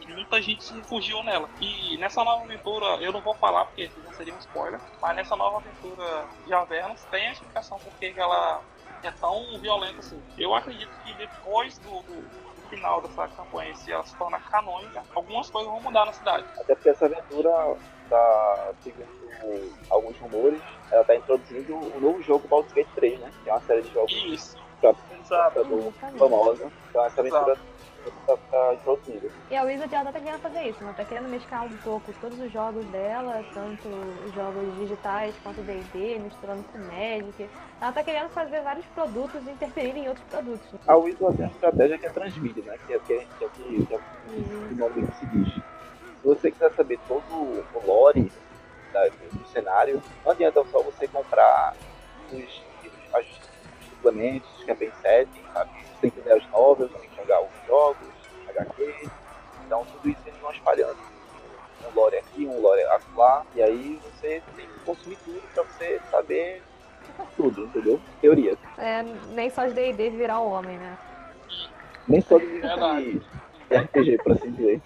muita 0.08 0.40
gente 0.40 0.62
se 0.64 0.74
refugiou 0.74 1.22
nela. 1.22 1.48
E 1.60 1.96
nessa 1.98 2.22
nova 2.24 2.44
aventura, 2.44 2.86
eu 3.02 3.12
não 3.12 3.20
vou 3.20 3.34
falar 3.34 3.64
porque 3.66 3.90
não 4.04 4.12
seria 4.12 4.34
um 4.34 4.38
spoiler, 4.38 4.80
mas 5.00 5.16
nessa 5.16 5.36
nova 5.36 5.58
aventura 5.58 6.26
de 6.46 6.52
Avernus 6.52 7.02
tem 7.04 7.28
a 7.28 7.32
explicação 7.32 7.78
por 7.78 7.92
que 7.94 8.14
ela 8.16 8.62
é 9.02 9.10
tão 9.12 9.58
violenta 9.58 10.00
assim. 10.00 10.20
Eu 10.38 10.54
acredito 10.54 10.90
que 11.04 11.14
depois 11.14 11.78
do, 11.78 12.02
do, 12.02 12.22
do 12.22 12.68
final 12.68 13.00
dessa 13.02 13.28
campanha, 13.28 13.74
se 13.74 13.92
ela 13.92 14.04
se 14.04 14.16
torna 14.16 14.38
canônica, 14.40 15.02
algumas 15.14 15.50
coisas 15.50 15.70
vão 15.70 15.80
mudar 15.80 16.06
na 16.06 16.12
cidade. 16.12 16.44
Até 16.58 16.74
porque 16.74 16.88
essa 16.88 17.06
aventura 17.06 17.76
tá 18.08 18.72
segundo 18.82 19.24
alguns 19.90 20.16
rumores, 20.18 20.62
ela 20.90 21.04
tá 21.04 21.14
introduzindo 21.14 21.74
o 21.74 21.96
um 21.96 22.00
novo 22.00 22.22
jogo 22.22 22.48
Baldur's 22.48 22.72
Gate 22.72 22.88
3, 22.94 23.20
né? 23.20 23.30
Que 23.42 23.50
é 23.50 23.52
uma 23.52 23.60
série 23.62 23.82
de 23.82 23.92
jogos 23.92 24.12
Isso. 24.12 24.56
Pra, 24.80 24.94
Exato. 25.20 25.92
famosa. 26.18 26.72
Então 26.88 27.04
essa 27.04 27.20
aventura 27.20 27.52
Exato 27.52 27.73
tá, 28.26 28.36
tá 28.50 28.74
introduzindo. 28.74 29.30
E 29.50 29.56
a 29.56 29.62
Wizard 29.62 29.94
ela 29.94 30.12
tá 30.12 30.20
querendo 30.20 30.40
fazer 30.40 30.62
isso, 30.68 30.82
ela 30.82 30.92
tá 30.92 31.04
querendo 31.04 31.28
mesclar 31.28 31.64
um 31.64 31.76
pouco 31.78 32.12
todos 32.20 32.38
os 32.38 32.52
jogos 32.52 32.84
dela, 32.86 33.44
tanto 33.52 33.88
os 34.26 34.34
jogos 34.34 34.74
digitais 34.78 35.34
quanto 35.42 35.62
D&D, 35.62 36.18
misturando 36.18 36.62
com 36.64 36.78
Magic. 36.78 37.48
Ela 37.80 37.92
tá 37.92 38.02
querendo 38.02 38.28
fazer 38.30 38.60
vários 38.62 38.86
produtos 38.86 39.46
e 39.46 39.50
interferir 39.50 39.96
em 39.96 40.08
outros 40.08 40.26
produtos. 40.26 40.68
A 40.86 40.96
Wizard 40.96 41.36
tem 41.36 41.46
uma 41.46 41.52
estratégia 41.52 41.98
que 41.98 42.06
é 42.06 42.10
transmídia, 42.10 42.62
né? 42.64 42.78
Que 42.86 42.94
é, 42.94 42.98
que 42.98 43.12
é, 43.12 43.26
que 43.38 43.44
é, 43.44 43.48
que 43.48 43.94
é 43.94 43.96
uhum. 43.96 44.68
o 44.70 44.74
nome 44.74 45.06
que 45.06 45.16
se 45.16 45.26
diz. 45.26 45.54
Se 45.54 46.28
você 46.28 46.50
quiser 46.50 46.72
saber 46.72 46.98
todo 47.06 47.22
o 47.32 47.86
lore 47.86 48.32
da, 48.92 49.06
do 49.08 49.46
cenário, 49.52 50.02
não 50.24 50.32
adianta 50.32 50.64
só 50.70 50.82
você 50.82 51.06
comprar 51.06 51.74
os, 52.32 52.62
os 52.82 53.43
suplementos, 54.04 54.64
campaign 54.66 54.92
setting, 55.00 55.42
sabe? 55.52 55.70
Você 55.72 56.00
tem 56.02 56.10
que 56.10 56.20
ler 56.20 56.36
as 56.36 56.50
novels, 56.50 56.92
tem 56.92 57.08
que 57.08 57.16
jogar 57.16 57.42
os 57.42 57.66
jogos, 57.66 58.08
HQ. 58.50 59.08
Então 59.64 59.84
tudo 59.86 60.10
isso 60.10 60.20
eles 60.26 60.38
vão 60.40 60.52
espalhando. 60.52 60.98
Um 61.90 61.94
lore 61.94 62.16
aqui, 62.16 62.46
um 62.46 62.60
lore 62.60 62.82
lá. 63.16 63.44
E 63.54 63.62
aí 63.62 64.00
você 64.02 64.42
tem 64.56 64.66
que 64.66 64.80
consumir 64.84 65.16
tudo 65.24 65.42
pra 65.54 65.62
você 65.64 66.00
saber 66.10 66.62
tudo, 67.36 67.64
entendeu? 67.64 68.00
Teoria. 68.20 68.56
É, 68.78 69.02
nem 69.30 69.48
só 69.50 69.66
de 69.66 69.74
D&D 69.74 70.10
virar 70.10 70.40
o 70.40 70.50
homem, 70.50 70.76
né? 70.78 70.98
Nem 72.06 72.20
só 72.20 72.38
de, 72.38 72.60
de 72.60 73.76
RPG, 73.76 74.18
por 74.18 74.32
assim 74.32 74.50
dizer. 74.52 74.82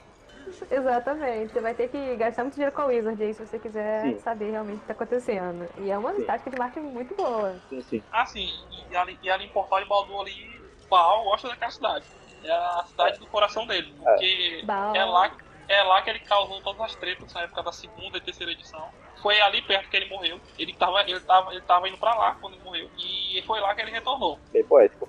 Exatamente. 0.70 1.52
Você 1.52 1.60
vai 1.60 1.74
ter 1.74 1.88
que 1.88 2.16
gastar 2.16 2.42
muito 2.42 2.54
dinheiro 2.54 2.74
com 2.74 2.82
a 2.82 2.86
Wizard 2.86 3.22
aí 3.22 3.34
se 3.34 3.46
você 3.46 3.58
quiser 3.58 4.02
sim. 4.02 4.18
saber 4.18 4.50
realmente 4.50 4.76
o 4.76 4.78
que 4.78 4.84
está 4.84 4.92
acontecendo. 4.94 5.68
E 5.78 5.90
é 5.90 5.98
uma 5.98 6.14
sim. 6.14 6.24
tática 6.24 6.50
de 6.50 6.58
marketing 6.58 6.86
muito 6.86 7.14
boa. 7.14 7.60
Sim, 7.68 7.80
sim. 7.82 8.02
Ah, 8.10 8.26
sim. 8.26 8.48
E 8.90 8.96
ali, 8.96 9.18
e 9.22 9.30
ali 9.30 9.44
em 9.44 9.52
Portal 9.52 9.80
de 9.82 9.88
Baldur 9.88 10.22
ali, 10.22 10.64
Baal 10.88 11.24
gosta 11.24 11.48
daquela 11.48 11.70
cidade. 11.70 12.06
É 12.42 12.50
a 12.50 12.84
cidade 12.86 13.18
do 13.18 13.26
coração 13.26 13.66
dele. 13.66 13.94
Porque 13.98 14.64
é, 14.94 14.98
é 14.98 15.04
lá, 15.04 15.36
é 15.68 15.82
lá 15.82 16.02
que 16.02 16.10
ele 16.10 16.20
causou 16.20 16.62
todas 16.62 16.80
as 16.82 16.96
tretas 16.96 17.32
na 17.34 17.42
época 17.42 17.62
da 17.62 17.72
segunda 17.72 18.18
e 18.18 18.20
terceira 18.20 18.52
edição. 18.52 18.88
Foi 19.22 19.40
ali 19.40 19.60
perto 19.62 19.90
que 19.90 19.96
ele 19.96 20.08
morreu. 20.08 20.40
Ele 20.56 20.72
tava, 20.74 21.02
ele 21.02 21.20
tava, 21.20 21.50
ele 21.52 21.62
tava 21.62 21.88
indo 21.88 21.98
pra 21.98 22.14
lá 22.14 22.34
quando 22.40 22.54
ele 22.54 22.62
morreu. 22.62 22.88
E 22.96 23.42
foi 23.46 23.60
lá 23.60 23.74
que 23.74 23.80
ele 23.82 23.90
retornou. 23.90 24.40
Bem 24.52 24.64
poético. 24.64 25.08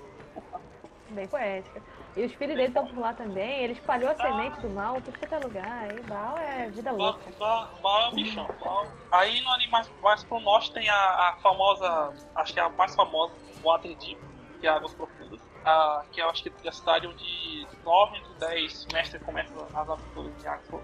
Bem 1.08 1.26
poética. 1.28 1.82
E 2.16 2.24
os 2.24 2.32
filhos 2.34 2.56
dele 2.56 2.68
estão 2.68 2.86
por 2.86 2.98
lá 2.98 3.14
também. 3.14 3.64
Ele 3.64 3.72
espalhou 3.74 4.10
a 4.10 4.16
semente 4.16 4.60
do 4.60 4.70
mal 4.70 5.00
por 5.00 5.16
todo 5.16 5.44
lugar. 5.44 5.88
Aí 5.88 6.00
Baal 6.02 6.38
é 6.38 6.68
vida 6.68 6.90
louca. 6.90 7.20
Baal, 7.38 7.68
é 7.84 8.08
o 8.08 8.14
bichão. 8.14 8.48
Baal. 8.62 8.86
Aí 9.12 9.40
no 9.42 9.50
anime 9.50 9.72
mais, 10.02 10.24
pro 10.24 10.40
norte 10.40 10.72
tem 10.72 10.88
a, 10.88 10.94
a 10.94 11.36
famosa, 11.42 12.12
acho 12.34 12.52
que 12.52 12.60
é 12.60 12.62
a 12.62 12.68
mais 12.68 12.94
famosa, 12.94 13.32
Waterdeep, 13.62 14.18
que 14.60 14.66
é 14.66 14.70
Águas 14.70 14.92
Profundas 14.94 15.50
a, 15.64 16.04
que 16.10 16.20
eu 16.20 16.28
acho 16.28 16.42
que 16.42 16.52
é 16.64 16.68
a 16.68 16.72
cidade 16.72 17.06
onde 17.06 17.66
9 17.84 18.16
entre 18.16 18.34
10 18.34 18.86
mestres 18.92 19.22
começam 19.22 19.66
as 19.74 19.90
aventuras 19.90 20.36
de 20.38 20.48
Axel 20.48 20.82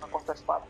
na 0.00 0.08
Costa 0.08 0.28
da 0.28 0.34
Espada. 0.34 0.64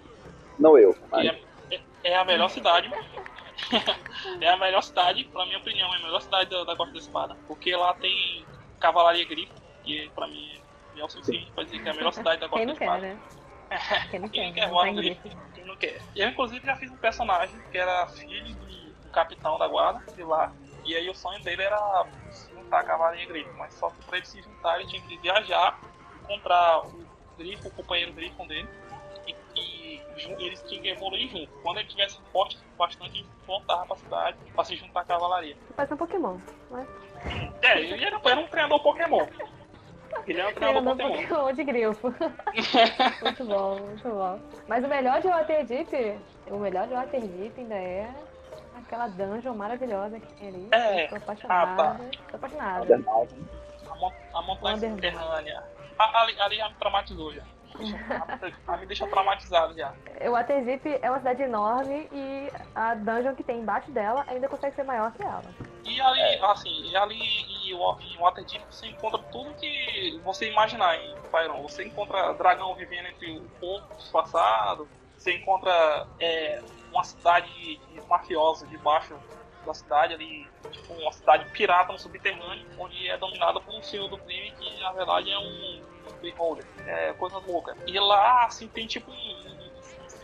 Não 0.58 0.78
eu, 0.78 0.96
mas... 1.10 1.26
É, 1.26 1.40
é, 1.70 1.82
é, 2.04 2.16
a 2.16 2.24
melhor 2.24 2.48
cidade. 2.48 2.90
é 4.40 4.48
a 4.48 4.56
melhor 4.56 4.82
cidade, 4.82 5.24
pra 5.24 5.44
minha 5.46 5.58
opinião, 5.58 5.92
é 5.92 5.98
a 5.98 6.02
melhor 6.02 6.22
cidade 6.22 6.50
da, 6.50 6.64
da 6.64 6.76
Costa 6.76 6.92
da 6.92 6.98
Espada. 6.98 7.36
Porque 7.46 7.74
lá 7.74 7.94
tem 7.94 8.44
cavalaria 8.80 9.26
grifo, 9.26 9.52
que 9.84 10.10
pra 10.14 10.26
mim 10.26 10.60
é 10.96 11.04
o 11.04 11.08
suficiente 11.08 11.52
pra 11.52 11.64
dizer 11.64 11.82
que 11.82 11.88
é 11.88 11.92
a 11.92 11.94
melhor 11.94 12.12
cidade 12.12 12.40
da 12.40 12.48
Costa 12.48 12.66
da 12.66 12.72
Espada. 12.72 13.00
Quer, 13.00 13.14
né? 13.14 13.20
Quem 14.10 14.20
não 14.20 14.28
quer, 14.28 14.52
quer 14.52 14.68
voar 14.68 14.92
grifo, 14.92 15.28
quem 15.54 15.64
não 15.64 15.76
quer. 15.76 16.00
E 16.14 16.20
eu, 16.20 16.28
inclusive, 16.28 16.64
já 16.64 16.76
fiz 16.76 16.90
um 16.90 16.96
personagem 16.96 17.60
que 17.70 17.78
era 17.78 18.06
filho 18.08 18.54
do 18.54 19.10
capitão 19.10 19.58
da 19.58 19.68
guarda 19.68 20.00
de 20.12 20.22
lá. 20.22 20.52
E 20.84 20.94
aí 20.94 21.08
o 21.08 21.14
sonho 21.14 21.42
dele 21.42 21.62
era 21.62 22.06
juntar 22.52 22.80
a 22.80 22.84
cavalinha 22.84 23.26
grifo, 23.26 23.52
mas 23.56 23.74
só 23.74 23.88
que 23.90 24.04
para 24.04 24.18
ele 24.18 24.26
se 24.26 24.42
juntar 24.42 24.78
ele 24.78 24.88
tinha 24.88 25.02
que 25.02 25.16
viajar, 25.18 25.80
comprar 26.24 26.80
o 26.86 27.06
grifo, 27.38 27.68
o 27.68 27.70
companheiro 27.70 28.12
grifo 28.12 28.46
dele, 28.46 28.68
e, 29.26 29.34
e, 29.56 30.02
e 30.38 30.46
eles 30.46 30.62
tinham 30.62 30.82
que 30.82 30.88
evoluir 30.90 31.28
junto. 31.30 31.50
Quando 31.62 31.78
ele 31.78 31.88
tivesse 31.88 32.20
forte 32.32 32.58
bastante, 32.76 33.18
ele 33.18 33.26
voltava 33.46 33.86
pra 33.86 33.96
cidade 33.96 34.36
para 34.54 34.64
se 34.64 34.76
juntar 34.76 35.00
à 35.00 35.04
cavalaria. 35.04 35.56
Faz 35.74 35.90
um 35.90 35.96
Pokémon, 35.96 36.38
né? 36.70 36.86
É, 37.62 37.80
ele 37.80 38.04
era, 38.04 38.20
era 38.22 38.40
um 38.40 38.46
treinador 38.46 38.82
Pokémon. 38.82 39.26
Ele 40.26 40.40
é 40.40 40.48
um 40.48 40.54
treinador 40.54 40.96
Pokémon. 40.96 41.22
Pokémon 41.22 41.52
de 41.52 41.64
grifo. 41.64 42.14
muito 43.22 43.44
bom, 43.44 43.78
muito 43.80 44.08
bom. 44.08 44.40
Mas 44.68 44.84
o 44.84 44.88
melhor 44.88 45.20
de 45.20 45.28
Waterdeep, 45.28 46.18
o 46.48 46.56
melhor 46.56 46.86
de 46.86 46.94
Waterdeep 46.94 47.60
ainda 47.60 47.74
é 47.74 48.10
aquela 48.76 49.08
dungeon 49.08 49.54
maravilhosa 49.54 50.20
que 50.20 50.34
tem 50.34 50.48
ali. 50.48 50.68
É. 50.72 51.06
Tô 51.08 51.16
apaixonada. 51.16 51.82
Ah. 51.82 51.96
Tô 52.30 52.36
apaixonada. 52.36 53.04
A 54.32 54.42
montanha 54.42 54.78
subterrânea. 54.78 55.62
ali, 55.98 56.40
ali 56.40 56.56
já 56.56 56.68
me 56.68 56.74
traumatizou 56.74 57.32
já. 57.32 57.42
A 58.68 58.76
me 58.76 58.86
deixa 58.86 59.06
traumatizado 59.06 59.74
já. 59.74 59.92
O 60.26 60.30
Waterdeep 60.30 60.98
é 61.02 61.10
uma 61.10 61.18
cidade 61.18 61.42
enorme 61.42 62.08
e 62.12 62.50
a 62.74 62.94
dungeon 62.94 63.34
que 63.34 63.42
tem 63.42 63.60
embaixo 63.60 63.90
dela 63.90 64.24
ainda 64.28 64.48
consegue 64.48 64.76
ser 64.76 64.84
maior 64.84 65.12
que 65.12 65.22
ela. 65.22 65.44
E 65.84 66.00
ali, 66.00 66.20
é. 66.20 66.44
assim, 66.44 66.90
e 66.90 66.96
ali 66.96 67.20
em, 67.70 68.18
Waterdeep 68.18 68.64
você 68.70 68.86
encontra 68.86 69.18
tudo 69.30 69.54
que 69.54 70.20
você 70.24 70.50
imaginar 70.50 70.96
em 70.96 71.14
Pyron. 71.30 71.62
Você 71.62 71.84
encontra 71.84 72.32
dragão 72.34 72.74
vivendo 72.74 73.06
entre 73.06 73.38
o 73.38 73.48
povo 73.60 73.84
disfarçado, 73.96 74.88
você 75.16 75.36
encontra 75.36 76.06
é, 76.20 76.62
uma 76.92 77.04
cidade 77.04 77.50
de 77.76 78.00
mafiosa 78.08 78.66
debaixo 78.66 79.14
da 79.66 79.74
cidade 79.74 80.14
ali, 80.14 80.46
tipo 80.70 80.92
uma 80.92 81.12
cidade 81.12 81.50
pirata 81.50 81.92
no 81.92 81.98
subterrâneo, 81.98 82.66
onde 82.78 83.08
é 83.08 83.16
dominada 83.16 83.60
por 83.60 83.74
um 83.74 83.82
senhor 83.82 84.08
do 84.08 84.18
crime 84.18 84.52
que 84.52 84.80
na 84.80 84.92
verdade 84.92 85.30
é 85.30 85.38
um 85.38 85.93
beholder, 86.20 86.64
é 86.86 87.12
coisa 87.14 87.38
louca. 87.38 87.76
E 87.86 87.98
lá, 87.98 88.44
assim, 88.44 88.68
tem 88.68 88.86
tipo 88.86 89.10
um, 89.10 89.44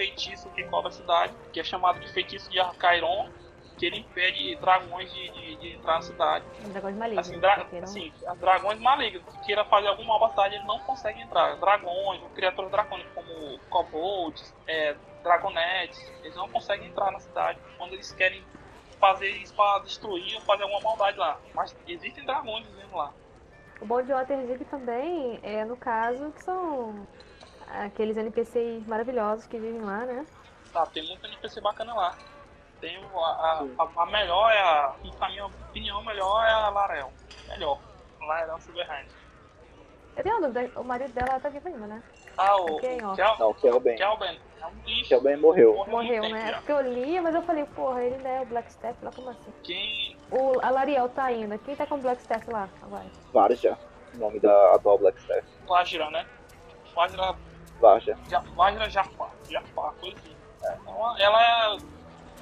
feitiço 0.00 0.48
que 0.50 0.64
cobre 0.64 0.88
a 0.88 0.92
cidade, 0.92 1.34
que 1.52 1.60
é 1.60 1.64
chamado 1.64 2.00
de 2.00 2.10
feitiço 2.12 2.50
de 2.50 2.58
Arcairon, 2.58 3.28
que 3.76 3.86
ele 3.86 3.98
impede 3.98 4.56
dragões 4.56 5.12
de, 5.12 5.30
de, 5.30 5.56
de 5.56 5.76
entrar 5.76 5.94
na 5.94 6.02
cidade. 6.02 6.44
Dragões 6.60 6.96
malignos. 6.96 7.28
Assim, 7.28 7.40
dra 7.40 7.66
assim, 7.82 8.12
dragões 8.38 8.78
malignos 8.78 9.22
que 9.24 9.46
queira 9.46 9.64
fazer 9.64 9.88
alguma 9.88 10.18
mal 10.18 10.30
cidade, 10.30 10.54
ele 10.54 10.64
não 10.64 10.78
consegue 10.80 11.20
entrar. 11.20 11.56
Dragões, 11.56 12.20
criaturas 12.34 12.70
dracônicas 12.70 13.12
como 13.14 13.58
kobolds, 13.70 14.54
é, 14.66 14.94
dragonetes, 15.22 16.12
eles 16.22 16.36
não 16.36 16.48
conseguem 16.48 16.88
entrar 16.88 17.10
na 17.10 17.20
cidade 17.20 17.58
quando 17.76 17.92
eles 17.92 18.12
querem 18.12 18.42
fazer 18.98 19.30
isso 19.30 19.54
para 19.54 19.80
destruir 19.80 20.34
ou 20.34 20.40
fazer 20.42 20.62
alguma 20.62 20.80
maldade 20.82 21.18
lá. 21.18 21.40
Mas 21.54 21.74
existem 21.86 22.24
dragões 22.24 22.68
mesmo 22.70 22.96
lá. 22.96 23.12
O 23.80 23.86
bom 23.86 24.02
de 24.02 24.12
Waterdeep 24.12 24.64
também 24.66 25.40
é, 25.42 25.64
no 25.64 25.76
caso, 25.76 26.30
que 26.32 26.44
são 26.44 27.06
aqueles 27.66 28.16
NPCs 28.16 28.86
maravilhosos 28.86 29.46
que 29.46 29.58
vivem 29.58 29.80
lá, 29.80 30.04
né? 30.04 30.26
Tá, 30.72 30.86
tem 30.86 31.06
muito 31.06 31.26
NPC 31.26 31.60
bacana 31.60 31.94
lá. 31.94 32.16
Tem 32.80 32.96
a, 32.96 33.18
a, 33.18 33.66
a, 33.78 34.02
a 34.02 34.06
melhor 34.06 34.50
é 34.50 34.58
a. 34.58 34.94
Na 35.18 35.28
minha 35.28 35.46
opinião, 35.46 36.02
melhor 36.02 36.44
é 36.44 36.50
a 36.50 36.68
Larel. 36.70 37.12
Melhor. 37.48 37.78
Larel 38.20 38.60
Silverhand. 38.60 39.06
Eu 40.16 40.22
tenho 40.22 40.36
uma 40.36 40.48
dúvida, 40.48 40.80
o 40.80 40.84
marido 40.84 41.12
dela 41.12 41.40
tá 41.40 41.48
vivo 41.48 41.68
ainda, 41.68 41.86
né? 41.86 42.02
Ah, 42.36 42.56
o. 42.56 42.78
Quem, 42.78 43.04
ó? 43.04 43.14
Kel... 43.14 43.36
Não, 43.38 43.54
Kelben. 43.54 43.96
Kelben. 43.96 44.40
É 44.60 44.66
um 44.66 44.74
bicho. 44.84 45.08
Kelben 45.08 45.36
morreu. 45.36 45.74
Morreu, 45.74 46.22
morreu 46.22 46.28
né? 46.28 46.52
Porque 46.52 46.72
eu 46.72 46.80
li, 46.82 47.20
mas 47.20 47.34
eu 47.34 47.42
falei, 47.42 47.64
porra, 47.64 48.02
ele 48.02 48.18
não 48.18 48.30
é 48.30 48.40
o 48.40 48.46
Blackstep 48.46 48.96
lá, 49.02 49.10
como 49.14 49.30
assim? 49.30 49.52
Quem. 49.62 50.16
O, 50.30 50.60
a 50.60 50.70
Lariel 50.70 51.08
tá 51.08 51.32
indo. 51.32 51.58
Quem 51.60 51.74
tá 51.74 51.86
com 51.86 51.96
o 51.96 51.98
Blackstep 51.98 52.50
lá 52.50 52.68
agora? 52.82 53.06
Varja. 53.32 53.78
O 54.14 54.18
nome 54.18 54.40
da 54.40 54.74
atual 54.74 54.98
Blackstep. 54.98 55.44
Vajra, 55.66 56.10
né? 56.10 56.26
Vajra. 56.94 57.36
Varja. 57.80 58.18
Vajra 58.54 58.90
Jafar. 58.90 59.30
Jafar, 59.48 59.94
coisa 59.94 60.16
assim. 60.16 60.36
É. 60.64 60.76
Então, 60.80 61.18
ela 61.18 61.42
é. 61.42 61.76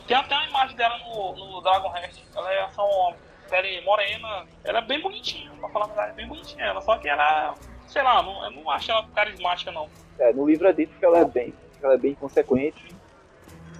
Tem 0.06 0.16
até 0.16 0.34
uma 0.34 0.46
imagem 0.46 0.76
dela 0.76 0.98
no, 0.98 1.36
no 1.36 1.60
Dragon 1.60 1.94
Heart. 1.94 2.22
Ela 2.34 2.52
é 2.52 2.68
só 2.70 2.88
uma 2.88 3.16
pele 3.48 3.80
morena. 3.82 4.46
Ela 4.64 4.78
é 4.78 4.82
bem 4.82 5.00
bonitinha, 5.00 5.50
pra 5.60 5.68
falar 5.68 5.84
a 5.84 5.88
verdade, 5.88 6.10
é 6.10 6.14
bem 6.14 6.26
bonitinha 6.26 6.64
ela. 6.64 6.80
Só 6.80 6.96
que 6.96 7.08
ela 7.08 7.54
sei 7.88 8.02
lá, 8.02 8.22
não, 8.22 8.44
eu 8.44 8.50
não 8.50 8.70
acho 8.70 8.90
ela 8.90 9.06
carismática, 9.14 9.72
não. 9.72 9.88
É, 10.18 10.32
no 10.32 10.46
livro 10.46 10.68
é 10.68 10.72
dito 10.72 10.96
que 10.98 11.04
ela 11.04 11.18
é 11.18 11.24
bem, 11.24 11.54
ela 11.82 11.94
é 11.94 11.98
bem 11.98 12.14
consequente, 12.14 12.94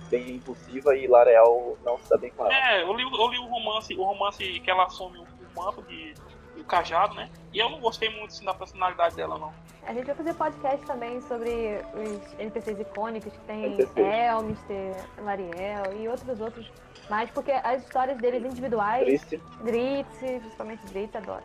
bem 0.09 0.37
impulsiva 0.37 0.97
e 0.97 1.07
Lareal 1.07 1.77
não 1.85 1.99
se 1.99 2.09
dá 2.09 2.17
bem 2.17 2.31
com 2.31 2.45
ela. 2.45 2.55
É, 2.55 2.83
eu 2.83 2.93
li, 2.95 3.03
eu 3.03 3.29
li 3.29 3.39
o 3.39 3.47
romance, 3.47 3.95
o 3.95 4.05
romance 4.05 4.61
que 4.61 4.71
ela 4.71 4.85
assume 4.85 5.19
o, 5.19 5.23
o 5.23 5.65
manto 5.65 5.83
de 5.83 6.15
o 6.57 6.65
cajado, 6.65 7.15
né? 7.15 7.31
E 7.53 7.59
eu 7.59 7.69
não 7.69 7.81
gostei 7.81 8.11
muito 8.11 8.33
assim, 8.33 8.45
da 8.45 8.53
personalidade 8.53 9.15
dela, 9.15 9.39
não. 9.39 9.53
A 9.87 9.95
gente 9.95 10.07
vai 10.07 10.15
fazer 10.15 10.35
podcast 10.35 10.85
também 10.87 11.21
sobre 11.23 11.81
os 11.95 12.39
NPCs 12.39 12.81
icônicos 12.81 13.33
que 13.33 13.39
tem 13.41 13.79
Elmister, 13.97 14.97
Lariel 15.23 15.99
e 15.99 16.09
outros 16.09 16.41
outros 16.41 16.71
mais, 17.09 17.31
porque 17.31 17.53
as 17.53 17.83
histórias 17.85 18.19
deles 18.19 18.45
individuais. 18.45 19.05
Dritz. 19.05 19.43
Dritz, 19.63 20.19
principalmente 20.19 20.85
Dritz, 20.87 21.17
adoro. 21.17 21.45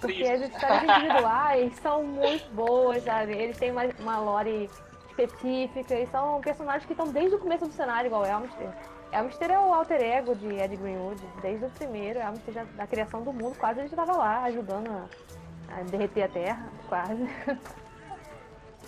Porque 0.00 0.24
as 0.24 0.40
histórias 0.40 0.98
individuais 0.98 1.74
são 1.76 2.02
muito 2.04 2.48
boas, 2.54 3.02
sabe? 3.02 3.34
Eles 3.34 3.58
têm 3.58 3.70
uma, 3.70 3.84
uma 4.00 4.18
lore 4.18 4.70
específica 5.16 5.94
e 5.94 6.06
são 6.08 6.40
personagens 6.40 6.84
que 6.84 6.92
estão 6.92 7.06
desde 7.08 7.36
o 7.36 7.38
começo 7.38 7.66
do 7.66 7.72
cenário, 7.72 8.08
igual 8.08 8.26
Elmister. 8.26 8.68
Elmister 9.12 9.50
é 9.50 9.58
o 9.58 9.72
alter 9.72 10.02
ego 10.02 10.34
de 10.34 10.48
Ed 10.58 10.76
Greenwood, 10.76 11.24
desde 11.40 11.64
o 11.64 11.70
primeiro. 11.70 12.18
Elmister, 12.18 12.52
já, 12.52 12.64
da 12.64 12.86
criação 12.86 13.22
do 13.22 13.32
mundo, 13.32 13.56
quase 13.56 13.80
ele 13.80 13.88
estava 13.88 14.12
lá 14.12 14.42
ajudando 14.44 14.90
a, 14.90 15.76
a, 15.76 15.82
derreter 15.84 16.24
a 16.24 16.28
terra, 16.28 16.72
quase. 16.88 17.28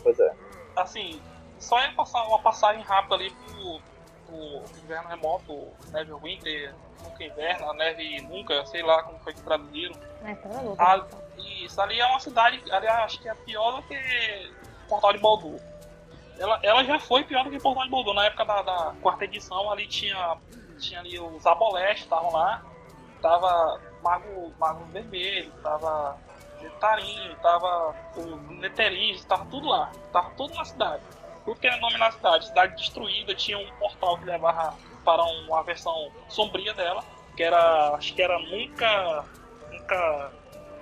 Pois 0.02 0.20
é. 0.20 0.32
Assim, 0.76 1.20
só 1.58 1.80
é 1.80 1.90
passar 1.92 2.22
uma 2.28 2.38
passagem 2.38 2.80
rápida 2.82 3.16
ali 3.16 3.30
pro, 3.30 3.80
pro 4.24 4.80
inverno 4.84 5.08
remoto, 5.08 5.68
neve 5.90 6.14
winter, 6.22 6.72
nunca 7.02 7.24
inverno, 7.24 7.70
a 7.70 7.74
neve 7.74 8.20
nunca, 8.22 8.64
sei 8.66 8.84
lá 8.84 9.02
como 9.02 9.18
foi 9.18 9.32
que 9.32 9.42
traduziram. 9.42 9.96
É, 10.22 10.32
tá 10.36 10.60
louco. 10.60 10.80
Ah, 10.80 11.04
isso, 11.38 11.80
ali 11.80 11.98
é 11.98 12.06
uma 12.06 12.20
cidade, 12.20 12.62
ali 12.70 12.86
acho 12.86 13.20
que 13.20 13.28
é 13.28 13.34
pior 13.34 13.80
do 13.80 13.82
que 13.88 14.52
Portal 14.88 15.12
de 15.12 15.18
Baldur. 15.18 15.58
Ela, 16.38 16.58
ela 16.62 16.84
já 16.84 16.98
foi 16.98 17.24
pior 17.24 17.44
do 17.44 17.50
que 17.50 17.58
Portal 17.58 17.84
de 17.84 17.90
Baldur. 17.90 18.14
Na 18.14 18.26
época 18.26 18.44
da, 18.44 18.62
da 18.62 18.94
quarta 19.00 19.24
edição, 19.24 19.70
ali 19.70 19.86
tinha, 19.86 20.36
tinha 20.78 21.00
ali 21.00 21.18
os 21.18 21.46
Aboleste, 21.46 22.04
estavam 22.04 22.32
lá. 22.32 22.62
Tava 23.22 23.80
Mago, 24.02 24.52
Mago 24.58 24.84
Vermelho, 24.86 25.50
tava 25.62 26.18
Tarim, 26.80 27.36
tava 27.42 27.94
o 28.16 28.36
Neteriz, 28.52 29.24
tava 29.24 29.46
tudo 29.46 29.68
lá. 29.68 29.90
Tava 30.12 30.30
tudo 30.36 30.54
na 30.54 30.64
cidade. 30.64 31.02
Tudo 31.44 31.58
que 31.58 31.66
era 31.66 31.78
nome 31.78 31.96
na 31.96 32.10
cidade. 32.10 32.46
Cidade 32.46 32.76
destruída, 32.76 33.34
tinha 33.34 33.58
um 33.58 33.70
portal 33.78 34.18
que 34.18 34.24
levava 34.24 34.74
para 35.04 35.22
uma 35.22 35.62
versão 35.62 36.10
sombria 36.28 36.74
dela, 36.74 37.02
que 37.36 37.42
era, 37.42 37.94
acho 37.94 38.12
que 38.14 38.20
era 38.20 38.38
Nunca, 38.38 39.24
Nunca 39.70 40.32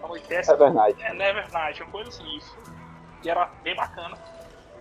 Anoitece. 0.02 0.50
Nevernight. 0.50 1.02
É, 1.02 1.12
Nevernight, 1.12 1.82
uma 1.82 1.90
coisa 1.90 2.08
assim, 2.08 2.36
isso. 2.36 2.56
E 3.22 3.30
era 3.30 3.46
bem 3.62 3.76
bacana. 3.76 4.18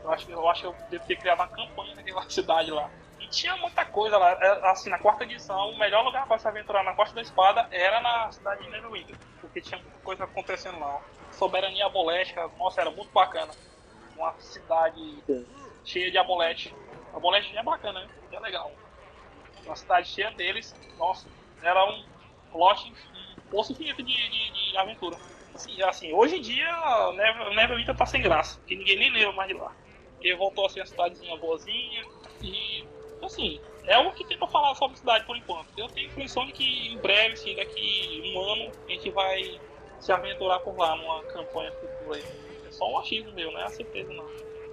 Eu 0.03 0.11
acho, 0.11 0.31
eu 0.31 0.49
acho 0.49 0.61
que 0.61 0.67
eu 0.67 0.75
devo 0.89 1.05
ter 1.05 1.15
criado 1.17 1.39
uma 1.39 1.47
campanha 1.47 1.95
naquela 1.95 2.21
cidade 2.29 2.71
lá. 2.71 2.89
E 3.19 3.27
tinha 3.27 3.55
muita 3.57 3.85
coisa 3.85 4.17
lá. 4.17 4.31
É, 4.31 4.69
assim, 4.69 4.89
na 4.89 4.99
quarta 4.99 5.23
edição, 5.23 5.69
o 5.69 5.79
melhor 5.79 6.03
lugar 6.03 6.27
para 6.27 6.37
se 6.37 6.47
aventurar 6.47 6.83
na 6.83 6.93
Costa 6.93 7.15
da 7.15 7.21
Espada 7.21 7.67
era 7.71 8.01
na 8.01 8.31
cidade 8.31 8.63
de 8.63 8.69
Neverwinter. 8.69 9.15
Porque 9.39 9.61
tinha 9.61 9.79
muita 9.79 9.97
coisa 9.99 10.23
acontecendo 10.25 10.79
lá. 10.79 11.01
Soberania 11.31 11.85
aboléstica, 11.85 12.47
nossa, 12.59 12.81
era 12.81 12.91
muito 12.91 13.11
bacana. 13.11 13.51
Uma 14.15 14.33
cidade 14.39 15.23
cheia 15.83 16.11
de 16.11 16.17
abolete. 16.17 16.73
Abolete 17.13 17.55
é 17.55 17.63
bacana, 17.63 18.01
né? 18.01 18.09
É 18.31 18.39
legal 18.39 18.71
uma 19.65 19.75
cidade 19.75 20.07
cheia 20.09 20.31
deles, 20.31 20.75
nossa, 20.97 21.27
era 21.61 21.83
um 21.85 22.03
plot, 22.51 22.91
um 22.91 23.49
poço 23.49 23.71
infinito 23.71 24.03
de, 24.03 24.13
de, 24.13 24.71
de 24.71 24.77
aventura. 24.77 25.17
Assim, 25.53 25.81
assim, 25.83 26.13
hoje 26.13 26.37
em 26.37 26.41
dia, 26.41 26.67
Neverwinter 27.55 27.95
tá 27.95 28.05
sem 28.05 28.21
graça, 28.21 28.59
que 28.65 28.75
ninguém 28.75 28.97
nem 28.97 29.11
lembra 29.11 29.33
mais 29.33 29.47
de 29.47 29.55
lá. 29.55 29.71
Porque 30.23 30.35
voltou 30.37 30.65
a 30.65 30.69
ser 30.69 30.79
uma 30.79 30.85
cidadezinha 30.85 31.35
boazinha 31.35 32.05
e, 32.41 32.85
assim, 33.21 33.59
é 33.85 33.97
o 33.97 34.13
que 34.13 34.23
tem 34.23 34.37
pra 34.37 34.47
falar 34.47 34.73
sobre 34.75 34.93
a 34.93 34.97
cidade 34.97 35.25
por 35.25 35.35
enquanto. 35.35 35.67
Eu 35.77 35.89
tenho 35.89 36.07
a 36.07 36.11
impressão 36.11 36.45
de 36.45 36.53
que 36.53 36.93
em 36.93 36.97
breve, 36.97 37.33
assim, 37.33 37.53
daqui 37.53 38.31
um 38.33 38.39
ano, 38.39 38.71
a 38.87 38.89
gente 38.89 39.09
vai 39.11 39.59
se 39.99 40.13
aventurar 40.13 40.61
por 40.61 40.77
lá 40.77 40.95
numa 40.95 41.23
campanha 41.23 41.73
futura 41.73 42.15
aí. 42.15 42.23
É 42.65 42.71
só 42.71 42.89
um 42.89 42.99
achismo 42.99 43.33
meu, 43.33 43.51
não 43.51 43.59
é 43.59 43.63
a 43.65 43.69
certeza 43.69 44.13
não. 44.13 44.25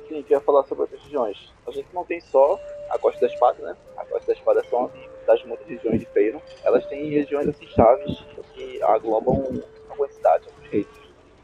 Sim, 0.06 0.14
a 0.14 0.16
gente 0.18 0.30
vai 0.30 0.40
falar 0.40 0.62
sobre 0.62 0.82
outras 0.82 1.02
regiões. 1.02 1.52
A 1.66 1.72
gente 1.72 1.88
não 1.92 2.04
tem 2.04 2.20
só 2.20 2.56
a 2.88 2.96
Costa 2.96 3.20
da 3.20 3.26
Espada, 3.26 3.60
né? 3.60 3.76
A 3.96 4.04
Costa 4.04 4.32
da 4.32 4.38
Espada 4.38 4.60
é 4.60 4.64
são 4.70 4.88
das 5.26 5.42
muitas 5.42 5.66
regiões 5.66 5.98
de 5.98 6.06
Feiro. 6.06 6.40
Elas 6.62 6.86
têm 6.86 7.10
regiões 7.10 7.48
assim 7.48 7.66
chaves 7.66 8.24
que 8.54 8.80
aglobam 8.84 9.64
algumas 9.88 10.14
cidades, 10.14 10.46
alguns 10.46 10.68
reinos. 10.68 11.00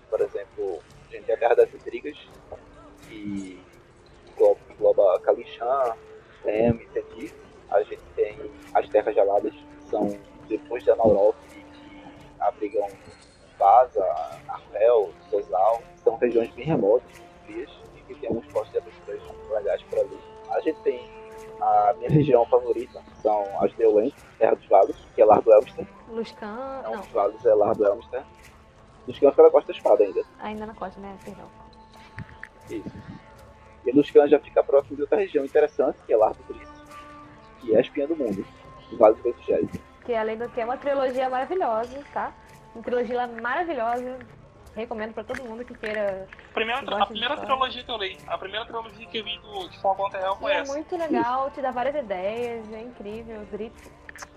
Por 0.08 0.20
exemplo, 0.20 0.78
a 1.08 1.12
gente 1.12 1.24
tem 1.24 1.34
a 1.34 1.38
Terra 1.38 1.54
das 1.56 1.74
Intrigas, 1.74 2.16
que 3.08 3.60
engloba, 4.96 5.02
engloba 5.02 5.20
Kalixan, 5.20 5.96
Lem, 6.44 6.78
Tendi. 6.92 7.32
A 7.70 7.82
gente 7.82 8.02
tem 8.14 8.50
as 8.74 8.88
Terras 8.88 9.14
Geladas, 9.14 9.52
que 9.52 9.90
são 9.90 10.18
depois 10.48 10.82
de 10.82 10.90
Anauroth, 10.90 11.36
que 11.50 11.64
abrigam 12.40 12.88
Vaza, 13.58 14.04
Arvel, 14.48 15.12
Sozal. 15.30 15.82
São 16.02 16.16
regiões 16.16 16.50
bem 16.50 16.64
remotas, 16.64 17.08
frias, 17.44 17.70
e 17.96 18.00
que 18.02 18.14
tem 18.20 18.28
alguns 18.28 18.46
postos 18.46 18.72
de 18.72 18.78
aventuras 18.78 19.22
legais 19.50 19.82
por 19.84 19.98
ali. 19.98 20.18
A 20.50 20.60
gente 20.60 20.80
tem 20.82 21.16
a 21.60 21.94
minha 21.98 22.10
região 22.10 22.44
favorita 22.46 23.02
são 23.22 23.44
as 23.60 23.74
Neolens, 23.76 24.14
Terra 24.38 24.54
dos 24.54 24.66
Vales, 24.66 24.96
que 25.14 25.22
é 25.22 25.24
Lar 25.24 25.40
do 25.40 25.52
Elmster. 25.52 25.86
Luscan, 26.08 26.82
não. 26.84 27.00
Os 27.00 27.08
Vales 27.08 27.44
é 27.44 27.54
Lar 27.54 27.74
do 27.74 27.84
Elmster. 27.84 28.22
Luscan 29.08 29.30
fica 29.30 29.42
na 29.42 29.50
Costa 29.50 29.72
da 29.72 29.78
Espada 29.78 30.04
ainda. 30.04 30.22
Ainda 30.40 30.66
na 30.66 30.74
costa, 30.74 31.00
né? 31.00 31.16
Perdão. 31.24 31.48
Isso. 32.70 33.15
E 33.86 33.92
Luscan 33.92 34.28
já 34.28 34.38
fica 34.40 34.62
próximo 34.64 34.96
de 34.96 35.02
outra 35.02 35.16
região 35.18 35.44
interessante, 35.44 35.96
que 36.06 36.12
é 36.12 36.16
Lar 36.16 36.34
do 36.34 36.42
Brice, 36.44 36.72
que 37.60 37.74
é 37.74 37.78
a 37.78 37.80
espinha 37.80 38.06
do 38.08 38.16
mundo, 38.16 38.44
do 38.90 38.96
Vale 38.98 39.14
do 39.16 39.28
Evangelho. 39.28 39.70
Que 40.04 40.14
além 40.14 40.36
do 40.36 40.48
que 40.48 40.60
é 40.60 40.64
uma 40.64 40.76
trilogia 40.76 41.28
maravilhosa, 41.30 42.02
tá? 42.12 42.32
Uma 42.74 42.82
trilogia 42.82 43.26
maravilhosa. 43.26 44.18
Recomendo 44.74 45.14
pra 45.14 45.24
todo 45.24 45.42
mundo 45.44 45.64
que 45.64 45.72
queira. 45.74 46.28
Primeira, 46.52 46.82
que 46.84 46.92
a 46.94 47.06
primeira 47.06 47.36
trilogia 47.38 47.82
que 47.82 47.90
eu 47.90 47.96
li, 47.96 48.18
a 48.26 48.36
primeira 48.36 48.66
trilogia 48.66 49.06
que 49.06 49.18
eu 49.18 49.24
vi 49.24 49.38
do, 49.38 49.68
de 49.70 49.78
Falcão 49.80 50.08
Real 50.10 50.34
E 50.34 50.38
foi 50.38 50.52
é 50.52 50.56
essa. 50.58 50.72
muito 50.74 50.96
legal, 50.98 51.50
te 51.50 51.62
dá 51.62 51.70
várias 51.70 51.94
ideias, 51.96 52.70
é 52.72 52.82
incrível, 52.82 53.40
grito. 53.50 53.90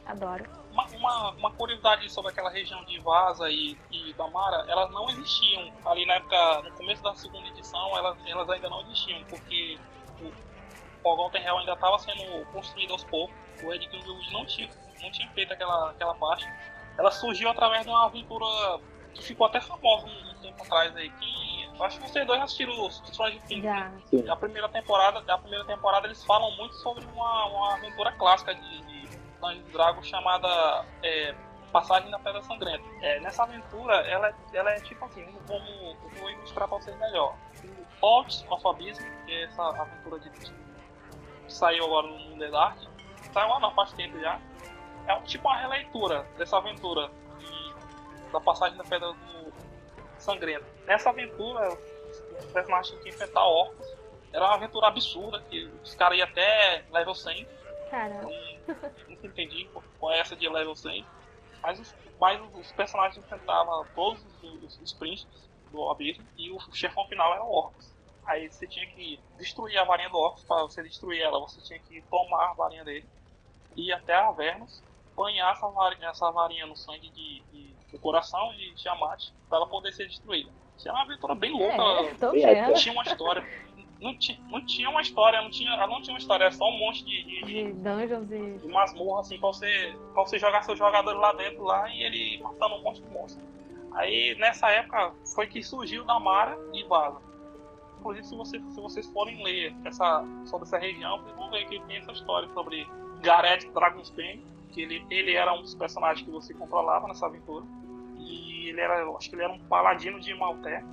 Adoro. 0.05 0.45
Uma, 0.71 0.85
uma, 0.85 1.31
uma 1.31 1.51
curiosidade 1.51 2.09
sobre 2.11 2.31
aquela 2.31 2.49
região 2.49 2.83
de 2.85 2.99
Vaza 2.99 3.49
e, 3.49 3.77
e 3.91 4.13
Damara, 4.13 4.65
elas 4.67 4.91
não 4.91 5.09
existiam. 5.09 5.71
Ali 5.85 6.05
na 6.05 6.15
época, 6.15 6.61
no 6.63 6.71
começo 6.71 7.01
da 7.03 7.15
segunda 7.15 7.47
edição, 7.47 7.97
elas, 7.97 8.17
elas 8.25 8.49
ainda 8.49 8.69
não 8.69 8.81
existiam, 8.81 9.23
porque 9.25 9.79
o 10.21 10.31
Forgotten 11.01 11.43
Hell 11.43 11.57
ainda 11.57 11.73
estava 11.73 11.97
sendo 11.99 12.45
construído 12.51 12.91
aos 12.91 13.03
poucos. 13.05 13.35
O 13.63 13.73
Ed 13.73 13.85
Greenwood 13.87 14.31
não 14.31 14.45
tinha, 14.45 14.69
não 15.01 15.11
tinha 15.11 15.29
feito 15.31 15.51
aquela, 15.53 15.91
aquela 15.91 16.15
parte. 16.15 16.47
Ela 16.97 17.11
surgiu 17.11 17.49
através 17.49 17.83
de 17.83 17.89
uma 17.89 18.05
aventura 18.05 18.45
que 19.13 19.23
ficou 19.23 19.47
até 19.47 19.59
famosa 19.59 20.07
um, 20.07 20.31
um 20.31 20.35
tempo 20.41 20.63
atrás 20.63 20.95
aí. 20.95 21.09
Que, 21.09 21.69
acho 21.83 21.99
que 21.99 22.09
vocês 22.09 22.25
dois 22.27 22.41
assistiram 22.41 22.85
os 22.85 23.01
Stranger 23.07 23.41
Things. 23.43 23.63
né? 23.63 24.01
Já. 24.11 24.17
Sim. 24.17 24.29
A 24.29 24.35
primeira 24.35 24.69
temporada, 24.69 25.33
a 25.33 25.37
primeira 25.37 25.65
temporada 25.65 26.07
eles 26.07 26.23
falam 26.25 26.55
muito 26.57 26.75
sobre 26.75 27.05
uma, 27.05 27.45
uma 27.45 27.73
aventura 27.75 28.11
clássica 28.13 28.53
de, 28.53 28.81
de 28.83 28.98
Dungeons 29.39 29.65
and 29.67 29.71
Dragons 29.71 30.07
chamada 30.07 30.85
é, 31.03 31.33
Passagem 31.71 32.09
da 32.09 32.17
Pedra 32.19 32.41
Sangrenta. 32.43 32.83
É, 33.01 33.19
nessa 33.19 33.43
aventura, 33.43 33.95
ela, 34.07 34.27
é- 34.29 34.35
ela 34.57 34.71
é 34.71 34.79
tipo 34.81 35.03
assim, 35.05 35.23
vamos, 35.47 35.69
eu 35.69 36.09
vou 36.19 36.29
ilustrar 36.31 36.67
pra 36.67 36.77
vocês 36.77 36.97
melhor. 36.97 37.35
O 38.01 38.05
Alt 38.05 38.43
of 38.49 38.67
Abyss, 38.67 38.97
que 39.25 39.31
é 39.31 39.43
essa 39.43 39.61
aventura 39.63 40.19
de, 40.19 40.29
que 40.31 40.51
saiu 41.47 41.85
agora 41.85 42.07
no 42.07 42.37
The 42.39 42.47
Dark, 42.49 42.77
saiu 43.33 43.49
lá 43.49 43.59
na 43.59 43.71
faz 43.71 43.93
tempo 43.93 44.19
já. 44.19 44.39
É 45.07 45.13
um, 45.15 45.21
tipo 45.23 45.47
uma 45.47 45.57
releitura 45.57 46.23
dessa 46.37 46.57
aventura 46.57 47.09
de- 47.39 48.31
da 48.31 48.39
Passagem 48.39 48.77
da 48.77 48.83
Pedra 48.83 49.11
do 49.13 49.53
Sangrenta. 50.17 50.65
Nessa 50.85 51.09
aventura, 51.09 51.69
os 52.39 52.45
personagens 52.51 52.87
tinham 52.89 53.03
que 53.03 53.09
enfrentar 53.09 53.43
orcos. 53.45 53.85
Era 54.31 54.45
uma 54.45 54.55
aventura 54.55 54.87
absurda, 54.87 55.39
que 55.49 55.65
os 55.83 55.93
caras 55.95 56.17
iam 56.17 56.27
até 56.27 56.83
level 56.91 57.15
100. 57.15 57.47
Cara, 57.89 58.21
Não, 58.21 58.29
nunca 59.07 59.27
entendi 59.27 59.69
com 59.99 60.11
essa 60.11 60.35
de 60.35 60.47
level 60.47 60.75
100. 60.75 61.05
Mas 61.61 61.79
os, 61.79 61.95
mas 62.19 62.41
os 62.55 62.71
personagens 62.71 63.23
enfrentavam 63.23 63.85
todos 63.95 64.23
os, 64.43 64.79
os, 64.81 64.93
príncipes 64.93 65.49
do 65.71 65.89
abismo 65.89 66.25
e 66.37 66.51
o 66.51 66.59
chefão 66.73 67.05
final 67.07 67.33
era 67.33 67.43
orcos. 67.43 67.93
Aí 68.25 68.49
você 68.49 68.67
tinha 68.67 68.85
que 68.87 69.19
destruir 69.37 69.77
a 69.77 69.83
varinha 69.83 70.09
do 70.09 70.17
orcos. 70.17 70.43
Para 70.43 70.61
você 70.63 70.83
destruir 70.83 71.21
ela, 71.21 71.39
você 71.39 71.61
tinha 71.61 71.79
que 71.79 72.01
tomar 72.03 72.51
a 72.51 72.53
varinha 72.53 72.83
dele. 72.83 73.07
Ir 73.75 73.91
até 73.91 74.13
a 74.13 74.27
Avernus, 74.29 74.83
banhar 75.15 75.51
essa 75.51 75.67
varinha, 75.67 76.09
essa 76.09 76.31
varinha 76.31 76.65
no 76.65 76.75
sangue 76.75 77.09
de, 77.09 77.41
de- 77.51 77.75
do 77.91 77.99
coração 77.99 78.53
de 78.55 78.73
Tiamat 78.75 79.21
para 79.47 79.57
ela 79.57 79.67
poder 79.67 79.91
ser 79.91 80.07
destruída. 80.07 80.49
Isso 80.77 80.87
é 80.87 80.91
uma 80.91 81.01
aventura 81.01 81.35
bem 81.35 81.51
louca. 81.51 81.75
é, 82.45 82.73
tinha 82.73 82.93
uma 82.93 83.03
história. 83.03 83.43
Não 84.01 84.17
tinha, 84.17 84.39
não 84.49 84.65
tinha 84.65 84.89
uma 84.89 85.01
história, 85.01 85.41
não 85.41 85.49
tinha, 85.49 85.71
ela 85.71 85.87
não 85.87 86.01
tinha 86.01 86.13
uma 86.13 86.19
história, 86.19 86.45
era 86.45 86.53
só 86.53 86.69
um 86.69 86.79
monte 86.79 87.03
de, 87.03 87.23
de, 87.23 87.41
de, 87.43 87.73
dungeons 87.73 88.31
e. 88.31 88.57
de 88.59 88.67
masmorra 88.69 89.21
assim 89.21 89.37
pra 89.37 89.49
você, 89.49 89.93
pra 90.13 90.23
você 90.23 90.39
jogar 90.39 90.63
seus 90.63 90.79
jogadores 90.79 91.19
lá 91.19 91.33
dentro 91.33 91.63
lá 91.63 91.89
e 91.89 92.03
ele 92.03 92.41
matando 92.41 92.75
um 92.75 92.83
monte 92.83 93.01
de 93.01 93.09
monstro. 93.09 93.43
Aí 93.93 94.35
nessa 94.39 94.69
época 94.69 95.11
foi 95.35 95.47
que 95.47 95.61
surgiu 95.61 96.05
Damara 96.05 96.57
e 96.73 96.83
Vaza. 96.83 97.19
Inclusive 97.99 98.27
se, 98.27 98.35
você, 98.35 98.59
se 98.59 98.81
vocês 98.81 99.05
forem 99.07 99.43
ler 99.43 99.75
essa, 99.83 100.23
sobre 100.45 100.65
essa 100.65 100.77
região, 100.77 101.21
vocês 101.21 101.35
vão 101.35 101.49
ver 101.49 101.67
que 101.67 101.79
tem 101.81 101.97
essa 101.97 102.13
história 102.13 102.47
sobre 102.53 102.87
Gareth 103.21 103.69
Dragonsbane, 103.73 104.41
que 104.71 104.81
ele, 104.81 105.05
ele 105.09 105.33
era 105.33 105.53
um 105.53 105.61
dos 105.61 105.75
personagens 105.75 106.25
que 106.25 106.31
você 106.31 106.53
controlava 106.53 107.07
nessa 107.07 107.25
aventura. 107.25 107.65
E 108.17 108.69
ele 108.69 108.79
era, 108.79 108.99
eu 108.99 109.17
acho 109.17 109.29
que 109.29 109.35
ele 109.35 109.43
era 109.43 109.51
um 109.51 109.59
paladino 109.59 110.19
de 110.19 110.33
Malté. 110.33 110.83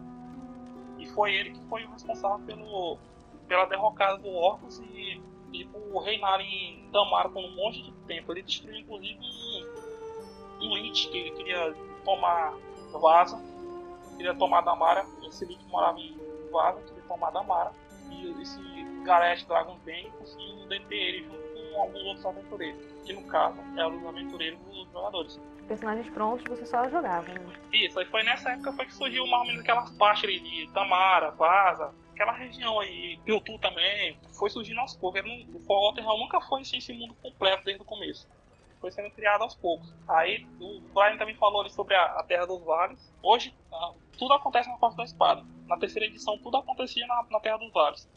E 0.98 1.06
foi 1.06 1.34
ele 1.34 1.50
que 1.50 1.60
foi 1.68 1.84
o 1.84 1.90
responsável 1.90 2.44
pelo, 2.46 2.98
pela 3.46 3.66
derrocada 3.66 4.18
do 4.18 4.28
Orcus 4.28 4.78
e, 4.78 5.22
e 5.52 5.64
por 5.66 6.02
reinar 6.02 6.40
em 6.40 6.88
Damara 6.90 7.28
por 7.28 7.42
um 7.42 7.54
monte 7.54 7.82
de 7.82 7.92
tempo. 8.06 8.32
Ele 8.32 8.42
destruiu 8.42 8.78
inclusive 8.80 9.18
um, 9.20 10.66
um 10.66 10.76
Lich 10.76 11.08
que 11.08 11.18
ele 11.18 11.30
queria 11.32 11.74
tomar 12.04 12.54
Vaza, 12.92 13.40
queria 14.16 14.34
tomar 14.34 14.62
Damara. 14.62 15.06
Esse 15.26 15.44
Lich 15.44 15.64
morava 15.68 15.98
em 15.98 16.16
Vaza, 16.50 16.80
queria 16.82 17.02
tomar 17.02 17.30
Damara. 17.30 17.72
E 18.10 18.42
esse 18.42 18.60
Gareth 19.04 19.44
Dragonbane 19.46 20.10
conseguiu 20.18 20.66
deter 20.68 20.98
ele 20.98 21.24
junto 21.24 21.74
com 21.74 21.80
alguns 21.80 22.04
outros 22.04 22.26
aventureiros. 22.26 22.80
Que 23.04 23.12
no 23.12 23.22
caso 23.24 23.58
eram 23.76 23.98
os 23.98 24.06
aventureiros 24.06 24.58
dos 24.60 24.90
jogadores. 24.92 25.40
Personagens 25.66 26.08
prontos, 26.10 26.44
você 26.48 26.64
só 26.66 26.88
jogava. 26.88 27.26
Né? 27.26 27.54
Isso, 27.72 27.98
aí 27.98 28.06
foi 28.06 28.22
nessa 28.22 28.50
época 28.50 28.72
foi 28.72 28.86
que 28.86 28.94
surgiu 28.94 29.26
mais 29.26 29.40
ou 29.42 29.46
menos 29.48 29.60
aquelas 29.62 29.90
partes 29.96 30.42
de 30.42 30.70
Tamara, 30.72 31.30
Vaza, 31.32 31.92
aquela 32.12 32.32
região 32.32 32.78
aí, 32.80 33.18
Piltu 33.24 33.58
também, 33.58 34.16
foi 34.38 34.48
surgindo 34.48 34.80
aos 34.80 34.96
poucos. 34.96 35.22
Não- 35.24 35.56
O 35.56 35.60
Forgotten 35.60 36.04
Realm 36.04 36.20
nunca 36.20 36.40
foi 36.40 36.60
assim, 36.60 36.78
esse 36.78 36.92
mundo 36.92 37.14
completo 37.22 37.64
desde 37.64 37.82
o 37.82 37.84
começo. 37.86 38.28
Foi 38.80 38.90
sendo 38.92 39.10
criado 39.10 39.42
aos 39.42 39.54
poucos. 39.56 39.92
Aí 40.06 40.46
o 40.60 40.80
Brian 40.94 41.16
também 41.16 41.34
falou 41.34 41.62
ali 41.62 41.70
sobre 41.70 41.94
a, 41.94 42.04
a 42.04 42.22
Terra 42.22 42.46
dos 42.46 42.62
Vales. 42.62 43.12
Hoje, 43.22 43.52
ah, 43.72 43.92
tudo 44.16 44.34
acontece 44.34 44.68
na 44.68 44.76
Costa 44.78 44.98
da 44.98 45.04
Espada. 45.04 45.44
Na 45.66 45.78
terceira 45.78 46.06
edição, 46.06 46.38
tudo 46.38 46.58
acontecia 46.58 47.06
na, 47.06 47.24
na 47.30 47.40
Terra 47.40 47.56
dos 47.56 47.72
Vales. 47.72 48.08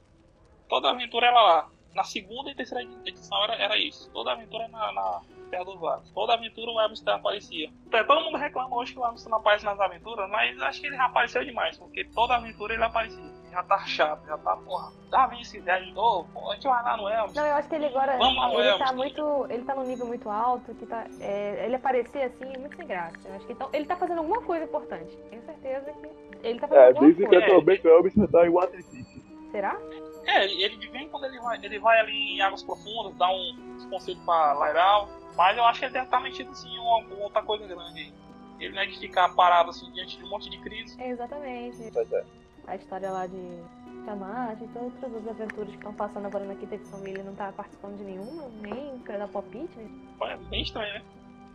Toda 0.67 0.91
aventura 0.91 1.27
era 1.27 1.41
lá. 1.41 1.69
Na 1.95 2.03
segunda 2.03 2.51
e 2.51 2.55
terceira 2.55 2.83
edição 3.05 3.43
era, 3.45 3.55
era 3.55 3.77
isso. 3.77 4.11
Toda 4.11 4.33
aventura 4.33 4.67
na, 4.67 4.91
na 4.91 5.21
Terra 5.49 5.65
dos 5.65 5.79
Vales. 5.79 6.09
Toda 6.11 6.33
aventura 6.33 6.71
o 6.71 6.75
Webster 6.75 7.13
aparecia. 7.13 7.69
É, 7.91 8.03
Todo 8.03 8.21
mundo 8.21 8.37
reclama 8.37 8.75
hoje 8.77 8.93
que 8.93 8.99
o 8.99 9.01
Webster 9.03 9.29
não 9.29 9.37
aparece 9.39 9.65
nas 9.65 9.79
aventuras, 9.79 10.29
mas 10.29 10.61
acho 10.61 10.81
que 10.81 10.87
ele 10.87 10.95
já 10.95 11.05
apareceu 11.05 11.43
demais, 11.43 11.77
porque 11.77 12.05
toda 12.05 12.35
aventura 12.35 12.73
ele 12.73 12.83
aparecia. 12.83 13.39
Já 13.51 13.63
tá 13.63 13.79
chato, 13.79 14.27
já 14.27 14.37
tá, 14.37 14.55
porra, 14.57 14.91
dá 15.09 15.25
vir 15.25 15.41
esse 15.41 15.57
ideia 15.57 15.83
de 15.83 15.91
novo, 15.91 16.29
pô, 16.31 16.51
a 16.51 16.53
gente 16.53 16.67
vai 16.67 16.83
lá 16.83 16.95
no 16.97 17.09
Elvis. 17.09 17.33
Não, 17.35 17.47
eu 17.47 17.55
acho 17.55 17.67
que 17.67 17.73
ele 17.75 17.85
agora. 17.87 18.15
Vamos 18.17 18.35
lá, 18.37 18.53
ele 18.53 18.67
Elvis. 18.69 18.85
tá 18.87 18.93
muito. 18.93 19.47
Ele 19.49 19.63
tá 19.63 19.73
num 19.75 19.83
nível 19.85 20.05
muito 20.05 20.29
alto, 20.29 20.75
que 20.75 20.85
tá. 20.85 21.05
é, 21.19 21.65
ele 21.65 21.75
aparecer 21.75 22.21
assim 22.25 22.53
é 22.53 22.57
muito 22.59 22.75
sem 22.77 22.85
graça. 22.85 23.17
Eu 23.27 23.35
acho 23.35 23.47
que 23.47 23.53
então, 23.53 23.67
ele 23.73 23.85
tá 23.85 23.95
fazendo 23.95 24.19
alguma 24.19 24.39
coisa 24.43 24.65
importante. 24.65 25.17
Tenho 25.31 25.41
certeza 25.41 25.91
que 25.93 26.47
ele 26.47 26.59
tá 26.59 26.67
fazendo 26.67 26.83
É, 26.83 26.87
alguma 26.89 27.07
dizem 27.09 27.23
que 27.27 27.29
coisa. 27.35 27.45
atualmente 27.45 27.87
o 27.87 27.89
Elvis 27.89 28.13
tá 28.31 28.45
em 28.45 28.49
Waterdeep. 28.51 29.23
Será? 29.51 29.79
É, 30.27 30.43
ele, 30.43 30.63
ele 30.63 30.77
de 30.77 30.87
vez 30.89 31.05
em 31.05 31.09
quando 31.09 31.23
ele 31.25 31.39
vai, 31.39 31.57
ele 31.65 31.79
vai 31.79 31.99
ali 32.01 32.35
em 32.35 32.41
águas 32.41 32.61
profundas, 32.61 33.15
dá 33.15 33.27
um, 33.31 33.73
uns 33.75 33.85
conselhos 33.87 34.21
pra 34.23 34.53
Lyral, 34.53 35.09
mas 35.35 35.57
eu 35.57 35.63
acho 35.65 35.79
que 35.79 35.85
ele 35.85 35.93
deve 35.93 36.05
estar 36.05 36.19
metido 36.19 36.51
assim 36.51 36.69
em 36.69 36.79
uma, 36.79 36.97
uma 36.99 37.23
outra 37.23 37.41
coisa 37.41 37.67
grande 37.67 37.99
aí. 37.99 38.13
Ele 38.59 38.75
não 38.75 38.81
é 38.81 38.85
de 38.85 38.99
ficar 38.99 39.29
parado 39.35 39.69
assim 39.69 39.89
diante 39.91 40.17
de 40.17 40.23
um 40.23 40.29
monte 40.29 40.49
de 40.49 40.57
crise. 40.59 41.01
É, 41.01 41.09
exatamente. 41.09 41.89
Pois 41.93 42.11
é. 42.11 42.25
A 42.67 42.75
história 42.75 43.09
lá 43.09 43.25
de 43.25 43.63
Tiamat 44.03 44.61
e 44.61 44.67
todas 44.67 45.15
as 45.15 45.27
aventuras 45.27 45.69
que 45.69 45.77
estão 45.77 45.93
passando 45.93 46.25
agora 46.25 46.45
na 46.45 46.55
quinta 46.55 46.75
edição 46.75 47.05
e 47.05 47.09
ele 47.09 47.23
não 47.23 47.35
tá 47.35 47.51
participando 47.51 47.97
de 47.97 48.03
nenhuma, 48.03 48.49
nem 48.61 48.99
pra 48.99 49.17
dar 49.17 49.27
palpite, 49.27 49.77
né? 49.77 49.89
Foi 50.17 50.35
bem 50.35 50.61
estranho, 50.61 50.93
né? 50.93 51.01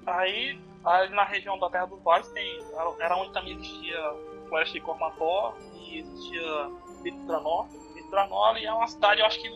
Aí, 0.06 0.60
aí 0.84 1.08
na 1.10 1.24
região 1.24 1.58
da 1.58 1.68
Terra 1.70 1.86
dos 1.86 2.02
Vales 2.02 2.28
tem. 2.28 2.58
Era, 3.00 3.16
onde 3.16 3.32
também 3.32 3.52
existia 3.54 3.98
Floresta 4.48 4.74
de 4.74 4.80
Cormator 4.80 5.56
e 5.74 5.98
existia. 5.98 6.70
Vitranor 7.02 7.68
ali 8.48 8.64
é 8.64 8.72
uma 8.72 8.86
cidade, 8.86 9.20
eu 9.20 9.26
acho 9.26 9.40
que 9.40 9.48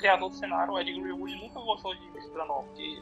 criador 0.00 0.30
do 0.30 0.34
cenário, 0.34 0.72
o 0.72 0.80
Ed 0.80 0.90
Greenwood, 0.90 1.36
nunca 1.36 1.60
gostou 1.60 1.94
de 1.94 2.10
Vitranor, 2.10 2.64
porque 2.64 2.98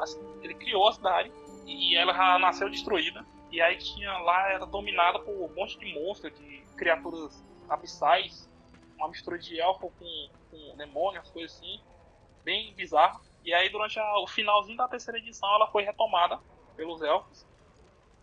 assim, 0.00 0.20
ele 0.42 0.54
criou 0.54 0.88
a 0.88 0.92
cidade 0.92 1.32
e 1.64 1.96
ela 1.96 2.12
já 2.12 2.38
nasceu 2.38 2.68
destruída. 2.68 3.24
E 3.50 3.60
aí 3.60 3.78
tinha 3.78 4.12
lá, 4.18 4.50
era 4.50 4.66
dominada 4.66 5.20
por 5.20 5.30
um 5.32 5.54
monte 5.54 5.78
de 5.78 5.94
monstros, 5.94 6.36
de 6.36 6.66
criaturas 6.76 7.32
abissais, 7.68 8.50
uma 8.98 9.08
mistura 9.08 9.38
de 9.38 9.60
elfo 9.60 9.90
com, 9.92 10.28
com 10.50 10.76
demônios, 10.76 11.30
coisas 11.30 11.56
assim, 11.56 11.78
bem 12.44 12.74
bizarro. 12.74 13.20
E 13.44 13.54
aí 13.54 13.68
durante 13.70 13.98
a- 13.98 14.18
o 14.20 14.26
finalzinho 14.26 14.76
da 14.76 14.88
terceira 14.88 15.18
edição 15.18 15.48
ela 15.54 15.68
foi 15.68 15.84
retomada 15.84 16.38
pelos 16.76 17.00
elfos. 17.00 17.46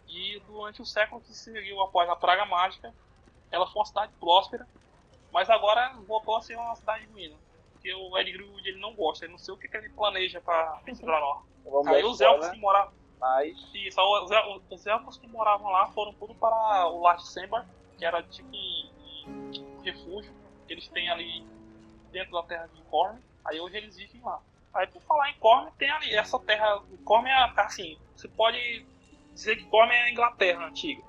E 0.07 0.39
durante 0.45 0.81
o 0.81 0.85
século 0.85 1.21
que 1.21 1.33
seguiu 1.33 1.81
após 1.81 2.09
a 2.09 2.15
Praga 2.15 2.45
Mágica, 2.45 2.93
ela 3.49 3.65
foi 3.67 3.79
uma 3.79 3.85
cidade 3.85 4.13
próspera, 4.19 4.67
mas 5.31 5.49
agora 5.49 5.93
voltou 6.05 6.35
a 6.35 6.41
ser 6.41 6.57
uma 6.57 6.75
cidade 6.75 7.05
ruína. 7.07 7.39
Porque 7.81 7.93
o 7.95 8.15
Ed 8.15 8.31
Greenwood 8.31 8.69
ele 8.69 8.79
não 8.79 8.93
gosta, 8.93 9.25
ele 9.25 9.31
não 9.31 9.39
sei 9.39 9.55
o 9.55 9.57
que, 9.57 9.67
que 9.67 9.75
ele 9.75 9.89
planeja. 9.89 10.37
Então 10.37 11.41
vamos 11.65 11.87
Aí 11.87 12.03
os 12.03 12.21
elfos 12.21 12.45
spoiler, 12.45 12.51
que 12.51 12.59
moravam. 12.59 12.93
mas 13.19 13.57
Isso, 13.73 13.99
os, 13.99 14.29
el- 14.31 14.61
os 14.69 14.85
elfos 14.85 15.17
que 15.17 15.27
moravam 15.27 15.71
lá 15.71 15.87
foram 15.87 16.13
tudo 16.13 16.35
para 16.35 16.87
o 16.87 17.01
Lar 17.01 17.17
de 17.17 17.27
Sembar, 17.27 17.67
que 17.97 18.05
era 18.05 18.21
tipo 18.21 18.55
um, 18.55 19.81
refúgio 19.83 20.31
que 20.67 20.73
eles 20.73 20.87
têm 20.89 21.09
ali 21.09 21.43
dentro 22.11 22.33
da 22.33 22.43
terra 22.43 22.67
de 22.67 22.83
Corne. 22.83 23.19
Aí 23.45 23.59
hoje 23.59 23.77
eles 23.77 23.97
vivem 23.97 24.21
lá. 24.21 24.39
Aí 24.75 24.85
por 24.85 25.01
falar 25.01 25.31
em 25.31 25.39
Corne, 25.39 25.71
tem 25.79 25.89
ali 25.89 26.13
essa 26.13 26.37
terra. 26.39 26.83
Corne 27.03 27.29
é 27.29 27.33
assim, 27.57 27.97
você 28.15 28.27
pode 28.27 28.85
dizer 29.33 29.55
que 29.55 29.65
Corne 29.65 29.91
é 29.93 30.03
a 30.03 30.11
Inglaterra 30.11 30.67
antiga. 30.67 31.01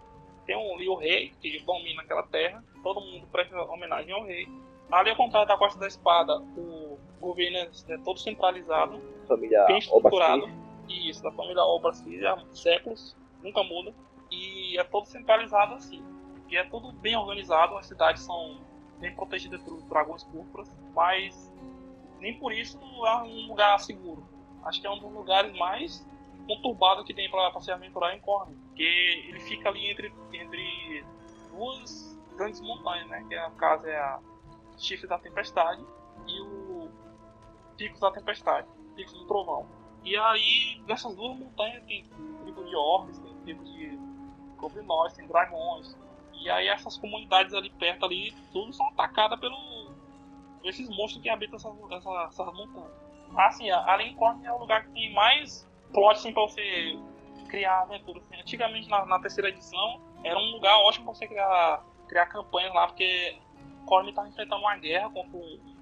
Tem 0.47 0.57
um, 0.57 0.91
o 0.91 0.97
rei, 0.97 1.35
que 1.41 1.59
domina 1.61 2.03
aquela 2.03 2.23
terra, 2.25 2.65
todo 2.83 3.01
mundo 3.01 3.27
presta 3.27 3.61
homenagem 3.63 4.13
ao 4.13 4.25
rei. 4.25 4.49
Ali 4.93 5.11
ao 5.11 5.17
contrário 5.17 5.49
da 5.49 5.57
Costa 5.57 5.81
da 5.81 5.89
Espada, 5.89 6.39
o 6.57 6.99
governo 7.21 7.57
é 7.57 7.71
é 7.89 7.99
todo 7.99 8.19
centralizado, 8.21 9.01
família 9.27 9.65
bem 9.65 9.79
estruturado. 9.79 10.49
E 10.89 11.09
isso, 11.09 11.23
da 11.23 11.33
família 11.33 11.63
Obrasquir 11.63 12.27
há 12.27 12.39
séculos, 12.53 13.17
nunca 13.43 13.63
muda. 13.63 13.95
E 14.31 14.63
e 14.73 14.79
é 14.79 14.85
todo 14.85 15.07
centralizado 15.07 15.75
assim. 15.75 16.03
E 16.49 16.57
é 16.57 16.65
tudo 16.65 16.93
bem 16.93 17.17
organizado, 17.17 17.77
as 17.77 17.87
cidades 17.87 18.23
são 18.23 18.59
bem 18.99 19.15
protegidas 19.15 19.63
por 19.63 19.83
dragões 19.83 20.25
púrpuras, 20.25 20.71
mas 20.95 21.53
nem 22.21 22.39
por 22.39 22.53
isso 22.53 22.79
é 23.07 23.17
um 23.23 23.49
lugar 23.49 23.79
seguro. 23.79 24.27
Acho 24.65 24.81
que 24.81 24.87
é 24.87 24.91
um 24.91 24.99
dos 24.99 25.13
lugares 25.13 25.57
mais 25.59 26.07
conturbados 26.47 27.05
que 27.05 27.13
tem 27.13 27.31
para 27.31 27.61
se 27.61 27.71
aventurar 27.71 28.15
em 28.15 28.21
Corne, 28.21 28.57
porque 28.67 28.83
ele 29.29 29.41
fica 29.41 29.69
ali 29.69 29.91
entre, 29.91 30.13
entre 30.33 31.05
duas 31.51 32.19
grandes 32.37 32.61
montanhas, 32.61 33.09
né? 33.09 33.25
Que 33.29 33.35
é, 33.35 33.49
no 33.49 33.55
caso 33.57 33.87
é 33.87 33.97
a 33.97 34.21
Chifre 34.77 35.07
da 35.07 35.19
Tempestade 35.19 35.85
e 36.27 36.41
o 36.41 36.91
Picos 37.77 38.01
da 38.01 38.11
Tempestade, 38.11 38.67
Picos 38.95 39.13
do 39.13 39.27
Trovão. 39.27 39.67
E 40.05 40.17
aí, 40.17 40.83
nessas 40.87 41.15
duas 41.15 41.39
montanhas 41.39 41.85
tem 41.85 42.05
tribos 42.43 42.69
de 42.69 42.77
orcs, 42.77 43.19
tem 43.19 43.35
tribos 43.45 43.73
de 43.73 43.99
goblinóis, 44.57 45.13
tem 45.15 45.27
dragões. 45.27 45.97
E 46.35 46.51
aí 46.51 46.67
essas 46.69 46.97
comunidades 46.97 47.55
ali 47.55 47.71
perto 47.71 48.07
ali, 48.07 48.35
tudo 48.53 48.73
são 48.73 48.87
atacadas 48.89 49.39
pelo 49.39 49.93
esses 50.65 50.89
monstros 50.89 51.23
que 51.23 51.29
habitam 51.29 51.57
essas, 51.57 51.73
essas, 51.91 52.29
essas 52.29 52.55
montanhas. 52.55 53.03
Assim, 53.37 53.71
a 53.71 53.97
Lincoln 53.97 54.41
é 54.45 54.53
o 54.53 54.59
lugar 54.59 54.85
que 54.85 54.91
tem 54.93 55.13
mais 55.15 55.69
plot 55.93 56.19
assim, 56.19 56.33
pra 56.33 56.43
você 56.43 56.99
criar 57.49 57.83
aventuras. 57.83 58.23
Assim. 58.25 58.41
Antigamente, 58.41 58.89
na, 58.89 59.05
na, 59.07 59.19
terceira 59.21 59.49
edição, 59.49 60.01
era 60.23 60.39
um 60.39 60.53
lugar 60.53 60.77
ótimo 60.81 61.07
pra 61.07 61.15
você 61.15 61.27
criar, 61.27 61.85
criar 62.09 62.27
campanhas 62.27 62.75
lá, 62.75 62.87
porque 62.87 63.39
Corne 63.87 64.11
estava 64.11 64.29
enfrentando 64.29 64.61
uma 64.61 64.77
guerra 64.77 65.11
contra 65.11 65.39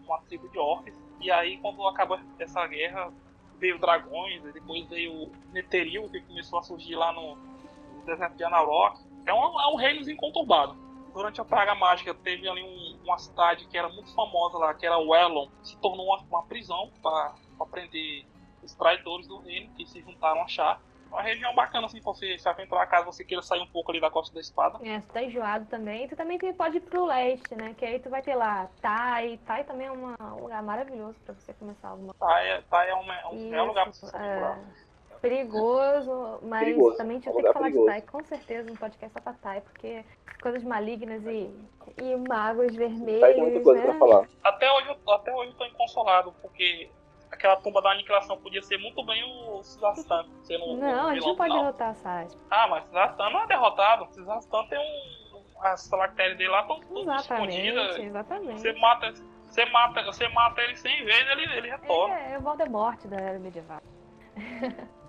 uma 0.07 0.19
tribo 0.23 0.49
de 0.49 0.59
orcs. 0.59 0.95
E 1.21 1.31
aí, 1.31 1.59
quando 1.59 1.87
acabou 1.87 2.19
essa 2.39 2.67
guerra, 2.67 3.13
veio 3.59 3.79
dragões, 3.79 4.43
depois 4.53 4.89
veio 4.89 5.31
Netheril, 5.53 6.09
que 6.09 6.21
começou 6.23 6.59
a 6.59 6.63
surgir 6.63 6.97
lá 6.97 7.13
no, 7.13 7.37
no 7.37 8.05
deserto 8.05 8.37
de 8.37 8.45
Anarok. 8.45 9.01
É 9.27 9.35
um, 9.35 9.61
é 9.61 9.67
um 9.73 9.77
reino 9.77 10.09
inconturbado. 10.11 10.75
Durante 11.13 11.41
a 11.41 11.45
Praga 11.45 11.75
Mágica, 11.75 12.15
teve 12.15 12.49
ali 12.49 12.63
um, 12.63 12.99
uma 13.05 13.19
cidade 13.19 13.67
que 13.67 13.77
era 13.77 13.89
muito 13.89 14.15
famosa 14.15 14.59
lá, 14.59 14.73
que 14.73 14.87
era 14.87 14.97
Wellon, 14.97 15.49
se 15.63 15.77
tornou 15.79 16.07
uma, 16.07 16.19
uma 16.23 16.43
prisão 16.45 16.91
para 17.03 17.35
prender 17.71 18.25
os 18.63 18.75
traidores 18.75 19.27
do 19.27 19.39
reino 19.39 19.71
que 19.75 19.87
se 19.87 20.01
juntaram 20.01 20.43
a 20.43 20.49
Char 20.49 20.81
uma 21.11 21.23
região 21.23 21.55
bacana 21.55 21.87
assim 21.87 22.01
pra 22.01 22.13
você 22.13 22.39
se 22.39 22.49
aventurar 22.49 22.87
caso 22.87 23.07
você 23.07 23.25
queira 23.25 23.43
sair 23.43 23.61
um 23.61 23.67
pouco 23.67 23.91
ali 23.91 24.01
da 24.01 24.11
costa 24.11 24.33
da 24.35 24.41
espada. 24.41 24.79
É, 24.87 25.01
tu 25.01 25.09
tá 25.09 25.23
enjoado 25.23 25.67
também. 25.67 26.09
Tu 26.09 26.17
também 26.17 26.39
pode 26.55 26.77
ir 26.77 26.81
pro 26.81 27.07
leste, 27.07 27.55
né? 27.55 27.75
Que 27.77 27.85
aí 27.85 27.99
tu 27.99 28.09
vai 28.09 28.23
ter 28.23 28.35
lá 28.35 28.69
Tai. 28.81 29.39
Tai 29.47 29.65
também 29.65 29.87
é 29.87 29.93
uma, 29.93 30.17
um 30.21 30.43
lugar 30.43 30.63
maravilhoso 30.63 31.19
pra 31.25 31.35
você 31.35 31.53
começar 31.55 31.89
alguma 31.89 32.15
coisa. 32.15 32.35
Tai, 32.35 32.49
é, 32.49 32.63
tai 32.63 32.91
é, 32.91 32.95
um, 32.95 33.13
é 33.13 33.27
um 33.27 33.37
Isso, 33.37 33.67
lugar 33.67 33.85
pra 33.85 33.93
você 33.93 34.07
se 34.07 34.17
aventurar. 34.17 34.59
É 34.59 34.91
perigoso, 35.21 36.39
mas 36.43 36.65
perigoso. 36.65 36.97
também 36.97 37.17
a 37.17 37.21
gente 37.21 37.33
vai 37.33 37.43
ter 37.43 37.49
que 37.49 37.53
falar 37.53 37.65
perigoso. 37.67 37.87
de 37.87 37.93
Tai, 37.93 38.03
com 38.03 38.25
certeza, 38.25 38.73
um 38.73 38.77
podcast 38.77 39.13
só 39.13 39.21
pra 39.21 39.33
Tai, 39.35 39.61
porque 39.61 40.05
coisas 40.41 40.63
malignas 40.63 41.23
e, 41.27 41.55
e 42.03 42.17
magos 42.17 42.75
vermelhos. 42.75 43.21
Tem 43.21 43.43
muita 43.43 43.61
coisa 43.61 43.81
né? 43.81 43.87
pra 43.87 43.99
falar. 43.99 44.29
Até 44.43 44.73
hoje, 44.73 44.97
até 45.09 45.35
hoje 45.35 45.51
eu 45.51 45.57
tô 45.57 45.67
inconsolado, 45.67 46.33
porque 46.41 46.91
aquela 47.31 47.57
tumba 47.57 47.81
da 47.81 47.93
aniquilação 47.93 48.37
podia 48.39 48.63
ser 48.63 48.79
muito 48.79 49.05
bem 49.05 49.23
o 49.25 49.63
Cisastan. 49.63 50.27
Sendo 50.43 50.77
não, 50.77 51.09
a 51.09 51.15
gente 51.15 51.27
não 51.27 51.37
pode 51.37 51.55
derrotar 51.55 51.91
a 51.91 51.95
Sasha. 51.95 52.39
Ah, 52.51 52.69
mas 52.69 52.85
Cisastan 52.87 53.31
não 53.31 53.43
é 53.43 53.47
derrotado. 53.47 54.09
Cisastan 54.13 54.67
tem 54.67 54.79
um. 54.79 55.31
As 55.63 55.83
salactérias 55.83 56.39
dele 56.39 56.49
lá 56.49 56.63
estão 56.63 56.81
escondidas. 57.17 57.99
Exatamente. 57.99 58.61
Você 58.63 58.73
mata, 58.73 59.13
você 59.45 59.65
mata, 59.67 60.03
você 60.05 60.29
mata 60.29 60.63
ele 60.63 60.75
100 60.75 61.05
vezes, 61.05 61.31
ele, 61.33 61.45
ele 61.55 61.71
retorna. 61.71 62.19
É, 62.19 62.33
é 62.33 62.39
o 62.39 62.41
Voldemort 62.41 62.99
da 63.07 63.17
era 63.19 63.39
medieval. 63.39 63.83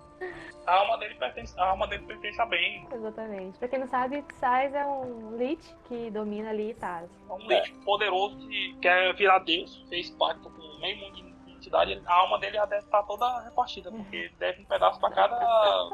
A 0.66 0.76
alma 0.76 0.96
dele 0.98 1.16
pertence, 1.16 1.58
a 1.58 1.70
alma 1.70 1.88
dele 1.88 2.04
pertence 2.06 2.40
a 2.40 2.46
bem. 2.46 2.86
Exatamente. 2.92 3.58
Pra 3.58 3.66
quem 3.66 3.80
não 3.80 3.88
sabe, 3.88 4.24
Sais 4.34 4.72
é 4.72 4.86
um 4.86 5.36
Lich 5.36 5.74
que 5.88 6.10
domina 6.10 6.50
ali 6.50 6.74
Taz. 6.74 7.10
É 7.28 7.32
um 7.32 7.48
Lich 7.48 7.72
poderoso 7.84 8.38
que 8.38 8.76
quer 8.80 9.12
virar 9.16 9.40
Deus, 9.40 9.84
fez 9.88 10.10
pacto 10.10 10.48
com 10.48 10.80
meio 10.80 10.98
mundo 10.98 11.16
de 11.16 11.31
entidade, 11.62 12.02
a 12.04 12.14
alma 12.14 12.38
dele 12.38 12.56
já 12.56 12.66
deve 12.66 12.84
estar 12.84 13.02
toda 13.04 13.40
repartida, 13.40 13.90
porque 13.90 14.30
deve 14.38 14.62
um 14.62 14.64
pedaço 14.64 14.98
pra 14.98 15.10
cada 15.10 15.90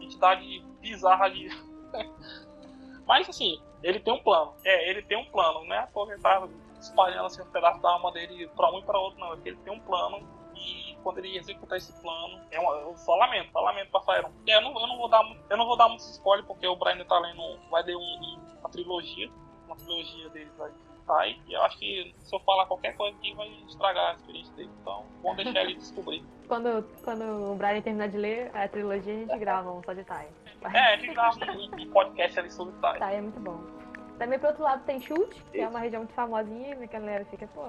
entidade 0.00 0.60
bizarra 0.80 1.24
ali. 1.24 1.48
Mas 3.06 3.28
assim, 3.28 3.60
ele 3.82 3.98
tem 3.98 4.14
um 4.14 4.22
plano. 4.22 4.54
É, 4.64 4.88
ele 4.88 5.02
tem 5.02 5.18
um 5.18 5.24
plano, 5.26 5.64
não 5.64 5.74
é 5.74 5.78
à 5.80 5.86
toa 5.88 6.06
que 6.06 6.12
ele 6.12 6.22
tá 6.22 6.48
espalhando 6.80 7.26
assim, 7.26 7.42
um 7.42 7.50
pedaço 7.50 7.80
da 7.82 7.90
alma 7.90 8.12
dele 8.12 8.48
pra 8.56 8.70
um 8.70 8.78
e 8.78 8.82
pra 8.82 8.98
outro, 8.98 9.18
não. 9.18 9.32
É 9.34 9.36
que 9.36 9.48
ele 9.48 9.58
tem 9.58 9.72
um 9.72 9.80
plano 9.80 10.26
e 10.54 10.96
quando 11.02 11.18
ele 11.18 11.36
executar 11.36 11.78
esse 11.78 11.92
plano, 12.00 12.40
é 12.50 12.60
um, 12.60 12.72
eu 12.76 12.96
só 12.96 13.16
lamento, 13.16 13.50
só 13.50 13.60
lamento 13.60 13.90
pra 13.90 14.00
Faeron. 14.02 14.30
É, 14.46 14.56
eu, 14.56 14.60
não, 14.60 14.80
eu 14.80 14.86
não 14.86 14.96
vou 14.96 15.08
dar 15.08 15.24
eu 15.50 15.56
não 15.56 15.66
vou 15.66 15.76
dar 15.76 15.88
muito 15.88 16.00
spoiler, 16.00 16.46
porque 16.46 16.66
o 16.66 16.76
Brian 16.76 17.04
tá 17.04 17.18
lendo, 17.18 17.58
vai 17.70 17.82
ter 17.82 17.96
um, 17.96 18.38
uma 18.60 18.70
trilogia, 18.70 19.30
uma 19.66 19.76
trilogia 19.76 20.28
deles 20.30 20.60
aí 20.60 20.72
sai. 21.06 21.38
E 21.46 21.52
eu 21.52 21.62
acho 21.62 21.78
que 21.78 22.14
se 22.18 22.34
eu 22.34 22.40
falar 22.40 22.66
qualquer 22.66 22.96
coisa 22.96 23.16
aqui 23.16 23.34
vai 23.34 23.48
estragar 23.68 24.10
a 24.10 24.14
experiência 24.14 24.54
dele. 24.54 24.70
Então, 24.80 25.04
vamos 25.22 25.44
deixar 25.44 25.62
ele 25.62 25.74
descobrir. 25.74 26.24
Quando, 26.48 26.84
quando 27.02 27.52
o 27.52 27.54
Brian 27.54 27.80
terminar 27.80 28.08
de 28.08 28.18
ler 28.18 28.50
a 28.54 28.68
trilogia, 28.68 29.14
a 29.14 29.16
gente 29.16 29.38
grava 29.38 29.72
um 29.72 29.82
só 29.82 29.94
de 29.94 30.04
Tai. 30.04 30.28
É, 30.74 30.78
a 30.78 30.96
gente 30.98 31.14
grava 31.14 31.38
um, 31.50 31.90
podcast 31.90 32.38
ali 32.38 32.50
sobre 32.50 32.74
Tai. 32.74 32.98
Tai 32.98 33.16
é 33.16 33.20
muito 33.22 33.40
bom. 33.40 33.58
Também 34.18 34.38
pro 34.38 34.48
outro 34.48 34.62
lado 34.62 34.84
tem 34.84 35.00
Chute, 35.00 35.42
que 35.50 35.60
é 35.60 35.66
uma 35.66 35.78
região 35.78 36.02
muito 36.02 36.12
famosinha, 36.12 36.76
e 36.76 36.84
a 36.84 36.86
galera 36.86 37.24
fica, 37.24 37.48
pô. 37.54 37.62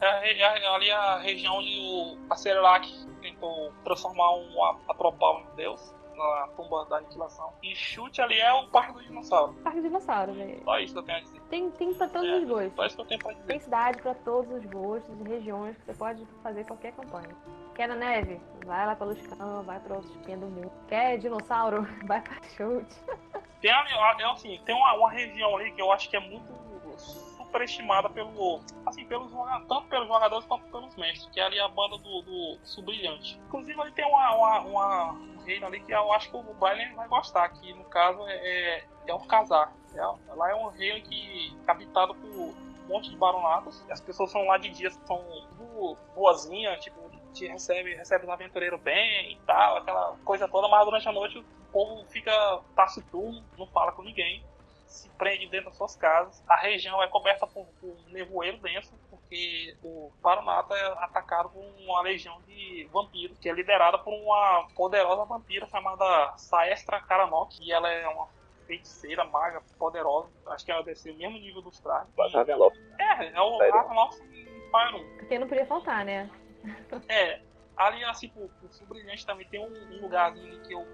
É, 0.00 0.32
é, 0.32 0.66
ali 0.66 0.88
é 0.88 0.92
a 0.92 1.18
região 1.18 1.54
onde 1.54 1.78
o 1.78 2.18
Acerelac 2.28 2.90
tentou 3.22 3.72
transformar 3.84 4.34
um 4.34 4.64
Atropal 4.88 5.42
em 5.42 5.56
Deus 5.56 5.94
na 6.16 6.48
tumba 6.56 6.84
da 6.86 6.98
aniquilação. 6.98 7.52
E 7.62 7.74
chute 7.74 8.20
ali 8.20 8.38
é 8.38 8.52
o 8.52 8.68
Parque 8.68 8.94
do 8.94 9.02
Dinossauro. 9.02 9.54
Parque 9.62 9.80
do 9.80 9.88
Dinossauro, 9.88 10.32
velho. 10.32 10.62
Só 10.64 10.78
isso 10.78 10.92
que 10.92 10.98
eu 10.98 11.02
tenho 11.02 11.18
a 11.18 11.20
dizer. 11.20 11.40
Tem, 11.42 11.70
tem 11.70 11.94
pra 11.94 12.08
todos 12.08 12.28
é, 12.28 12.36
os 12.36 12.48
gostos. 12.48 12.74
Só 12.74 12.86
isso 12.86 12.96
que 12.96 13.02
eu 13.02 13.06
tenho 13.06 13.20
pra 13.20 13.32
dizer. 13.32 13.46
Tem 13.46 13.60
cidade 13.60 14.02
pra 14.02 14.14
todos 14.14 14.52
os 14.52 14.64
gostos 14.66 15.20
e 15.20 15.28
regiões 15.28 15.76
que 15.76 15.84
você 15.84 15.94
pode 15.94 16.26
fazer 16.42 16.64
qualquer 16.64 16.92
campanha. 16.92 17.28
Quer 17.74 17.88
na 17.88 17.94
neve? 17.94 18.40
Vai 18.64 18.86
lá 18.86 18.96
pra 18.96 19.06
Luscão, 19.06 19.62
vai 19.62 19.78
pra 19.80 19.96
outros 19.96 20.16
pinhos 20.24 20.40
do 20.40 20.46
mundo. 20.46 20.72
Quer 20.88 21.18
dinossauro? 21.18 21.86
Vai 22.06 22.20
pra 22.20 22.36
chute. 22.56 22.96
Tem, 23.60 23.70
é 23.70 24.24
assim, 24.30 24.60
tem 24.64 24.74
uma, 24.74 24.94
uma 24.94 25.10
região 25.10 25.56
ali 25.56 25.70
que 25.72 25.80
eu 25.80 25.92
acho 25.92 26.08
que 26.08 26.16
é 26.16 26.20
muito 26.20 26.46
superestimada 27.56 28.08
pelo, 28.10 28.60
assim, 28.84 29.04
pelos, 29.06 29.30
tanto 29.66 29.86
pelos 29.88 30.08
jogadores 30.08 30.46
quanto 30.46 30.64
pelos 30.66 30.94
mestres, 30.96 31.28
que 31.32 31.40
é 31.40 31.44
ali 31.44 31.58
a 31.58 31.68
banda 31.68 31.96
do, 31.98 32.22
do 32.22 32.58
Subrilhante. 32.62 33.40
Inclusive 33.46 33.80
ali 33.80 33.92
tem 33.92 34.04
uma, 34.04 34.34
uma, 34.34 34.60
uma, 34.60 35.12
um 35.12 35.35
reino 35.46 35.66
ali 35.66 35.80
que 35.80 35.92
eu 35.92 36.12
acho 36.12 36.30
que 36.30 36.36
o 36.36 36.42
Brian 36.42 36.94
vai 36.94 37.08
gostar, 37.08 37.48
que 37.50 37.72
no 37.72 37.84
caso 37.84 38.26
é, 38.26 38.34
é, 38.34 38.84
é 39.06 39.14
o 39.14 39.20
Casar. 39.20 39.72
É, 39.94 40.34
lá 40.34 40.50
é 40.50 40.54
um 40.54 40.68
reino 40.68 41.02
que 41.08 41.56
é 41.66 41.70
habitado 41.70 42.14
por 42.14 42.28
um 42.28 42.54
monte 42.88 43.10
de 43.10 43.16
baronatos. 43.16 43.82
As 43.90 44.00
pessoas 44.00 44.30
são 44.30 44.44
lá 44.46 44.58
de 44.58 44.70
dia, 44.70 44.90
são 44.90 45.24
boazinhas, 46.14 46.82
tipo, 46.82 47.10
te 47.32 47.46
recebe, 47.46 47.94
recebe 47.94 48.24
os 48.24 48.30
aventureiros 48.30 48.80
bem 48.80 49.32
e 49.32 49.36
tal, 49.46 49.78
aquela 49.78 50.16
coisa 50.24 50.48
toda, 50.48 50.68
mas 50.68 50.84
durante 50.84 51.08
a 51.08 51.12
noite 51.12 51.38
o 51.38 51.44
povo 51.72 52.04
fica 52.06 52.32
taciturno, 52.74 53.44
não 53.56 53.66
fala 53.66 53.92
com 53.92 54.02
ninguém 54.02 54.44
se 54.86 55.08
prende 55.10 55.46
dentro 55.48 55.66
das 55.66 55.76
suas 55.76 55.96
casas. 55.96 56.42
A 56.48 56.56
região 56.56 57.02
é 57.02 57.08
coberta 57.08 57.46
por, 57.46 57.66
por 57.80 57.96
nevoeiro 58.08 58.58
denso, 58.58 58.92
porque 59.26 59.76
o 59.82 60.10
Paranata 60.22 60.74
é 60.74 60.86
atacado 61.04 61.50
por 61.50 61.64
uma 61.78 62.00
legião 62.02 62.40
de 62.42 62.88
vampiros, 62.92 63.38
que 63.38 63.48
é 63.48 63.52
liderada 63.52 63.98
por 63.98 64.14
uma 64.14 64.68
poderosa 64.74 65.24
vampira 65.24 65.66
chamada 65.66 66.34
Saestra 66.36 67.00
Karanok, 67.00 67.58
e 67.60 67.72
ela 67.72 67.90
é 67.90 68.06
uma 68.08 68.28
feiticeira, 68.66 69.24
maga, 69.24 69.60
poderosa. 69.78 70.28
Acho 70.46 70.64
que 70.64 70.70
ela 70.70 70.82
deve 70.82 70.98
ser 70.98 71.10
o 71.10 71.16
mesmo 71.16 71.38
nível 71.38 71.60
dos 71.60 71.78
Tragos. 71.80 72.08
É, 72.98 73.26
é 73.32 73.40
o 73.40 73.58
Ravenloft 73.58 74.20
em 74.32 74.44
Fire 74.44 74.94
1. 74.94 75.16
Porque 75.18 75.38
não 75.38 75.48
podia 75.48 75.66
faltar, 75.66 76.04
né? 76.04 76.30
é, 77.08 77.40
ali 77.76 78.04
assim, 78.04 78.32
o, 78.36 78.44
o 78.44 78.86
Brilhante 78.86 79.26
também 79.26 79.46
tem 79.48 79.60
um, 79.60 79.96
um 79.96 80.02
lugarzinho 80.02 80.60
que 80.62 80.72
eu, 80.72 80.86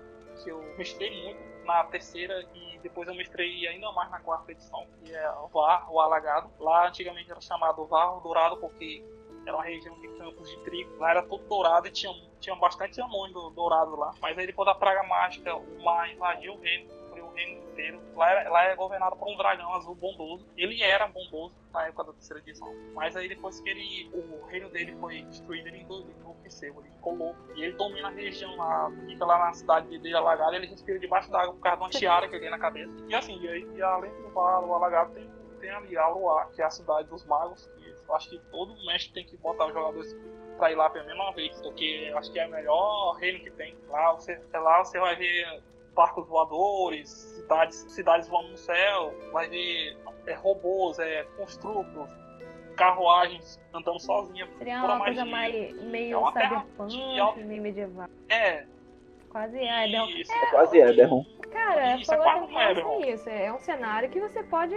que 0.43 0.51
eu 0.51 0.75
gostei 0.77 1.11
muito 1.23 1.52
na 1.65 1.85
terceira 1.85 2.47
e 2.55 2.79
depois 2.79 3.09
eu 3.09 3.15
mestrei 3.15 3.67
ainda 3.67 3.91
mais 3.93 4.11
na 4.11 4.21
quarta 4.21 4.53
edição, 4.53 4.87
que 5.05 5.15
é 5.15 5.31
o 5.31 5.49
VAR, 5.49 5.93
o 5.93 6.01
Alagado. 6.01 6.51
Lá 6.59 6.89
antigamente 6.89 7.31
era 7.31 7.41
chamado 7.41 7.87
VAR 7.87 8.21
Dourado 8.21 8.57
porque 8.57 9.05
era 9.47 9.57
uma 9.57 9.65
região 9.65 9.99
de 10.01 10.09
campos 10.19 10.49
de 10.49 10.57
trigo. 10.65 10.97
Lá 10.99 11.11
era 11.11 11.23
todo 11.23 11.43
dourado 11.49 11.87
e 11.87 11.91
tinha, 11.91 12.13
tinha 12.41 12.55
bastante 12.57 13.01
do, 13.01 13.51
dourado 13.51 13.97
lá. 13.97 14.15
Mas 14.21 14.39
aí 14.39 14.47
depois 14.47 14.67
da 14.67 14.75
praga 14.75 15.03
mágica, 15.05 15.55
o 15.55 15.83
mar 15.83 16.11
invadiu 16.11 16.55
o 16.55 16.61
reino 16.61 17.02
inteiro. 17.73 18.01
Lá, 18.15 18.31
era, 18.31 18.51
lá 18.51 18.65
é 18.65 18.77
governado 18.77 19.17
por 19.17 19.29
um 19.29 19.37
dragão 19.37 19.73
azul 19.75 19.95
bondoso. 19.95 20.47
Ele 20.57 20.83
era 20.83 21.07
bondoso 21.09 21.55
na 21.73 21.87
época 21.87 22.05
da 22.05 22.13
terceira 22.13 22.43
edição. 22.43 22.73
Mas 22.95 23.17
aí 23.17 23.29
depois 23.29 23.61
que 23.61 23.69
ele, 23.69 24.11
o 24.13 24.45
reino 24.47 24.69
dele 24.71 24.95
foi 25.01 25.23
destruído, 25.23 25.69
ele 25.69 25.81
enlouqueceu, 25.81 26.75
ele 26.81 26.91
ficou 26.91 27.15
louco. 27.15 27.39
E 27.57 27.65
ele 27.65 27.73
domina 27.73 28.09
a 28.09 28.11
região 28.11 28.55
lá, 28.57 28.91
fica 29.07 29.25
lá 29.25 29.39
na 29.39 29.53
cidade 29.53 29.99
dele 29.99 30.15
alagada, 30.15 30.57
ele 30.57 30.67
respira 30.67 30.99
debaixo 30.99 31.31
d'água 31.31 31.55
por 31.55 31.61
causa 31.61 31.77
de 31.79 31.83
uma 31.83 31.91
tiara 31.91 32.29
que 32.29 32.35
ele 32.35 32.43
tem 32.43 32.51
na 32.51 32.59
cabeça. 32.59 32.93
E 33.09 33.15
assim, 33.15 33.39
e, 33.41 33.49
aí, 33.49 33.69
e 33.75 33.83
além 33.83 34.11
do 34.11 34.33
o 34.35 34.75
alagado, 34.75 35.13
tem, 35.13 35.29
tem 35.61 35.71
ali 35.71 35.97
Auroa, 35.97 36.47
que 36.55 36.63
é 36.63 36.65
a 36.65 36.71
cidade 36.71 37.09
dos 37.09 37.25
magos, 37.25 37.67
que 37.77 37.95
eu 38.09 38.15
acho 38.15 38.29
que 38.29 38.39
todo 38.51 38.75
mestre 38.87 39.13
tem 39.13 39.25
que 39.25 39.37
botar 39.39 39.67
os 39.67 39.73
jogadores 39.73 40.17
pra 40.57 40.71
ir 40.71 40.75
lá 40.75 40.91
pelo 40.91 41.07
menos 41.07 41.21
uma 41.21 41.33
vez, 41.33 41.61
porque 41.61 42.09
eu 42.11 42.19
acho 42.19 42.31
que 42.31 42.39
é 42.39 42.47
o 42.47 42.51
melhor 42.51 43.17
reino 43.17 43.41
que 43.41 43.51
tem. 43.51 43.77
Lá 43.89 44.13
você, 44.13 44.41
lá 44.53 44.85
você 44.85 44.99
vai 44.99 45.17
ver 45.17 45.63
barcos 45.95 46.27
voadores, 46.27 47.09
cidades, 47.11 47.87
cidades 47.89 48.29
voando 48.29 48.51
no 48.51 48.57
céu, 48.57 49.15
vai 49.33 49.49
ver 49.49 49.97
é, 50.27 50.35
robôs, 50.35 50.99
é, 50.99 51.25
construtos, 51.37 52.09
carruagens 52.77 53.61
andando 53.75 54.01
sozinha. 54.01 54.49
Seria 54.59 54.83
uma 54.85 55.05
coisa 55.05 55.25
mais, 55.25 55.83
meio 55.83 56.29
é 56.29 56.33
cyberpunk, 56.33 57.45
meio 57.45 57.63
medieval. 57.63 58.09
É. 58.29 58.65
Quase 59.29 59.59
é, 59.59 59.87
Eberron. 59.87 60.09
É, 60.09 60.21
é 60.21 60.51
quase 60.51 60.79
Eberron. 60.79 61.25
Cara, 61.51 61.97
isso, 61.97 62.13
é 62.13 62.17
quase 62.17 62.55
é 62.55 63.13
isso. 63.13 63.29
É 63.29 63.53
um 63.53 63.59
cenário 63.59 64.11
que 64.11 64.21
você 64.21 64.43
pode 64.43 64.75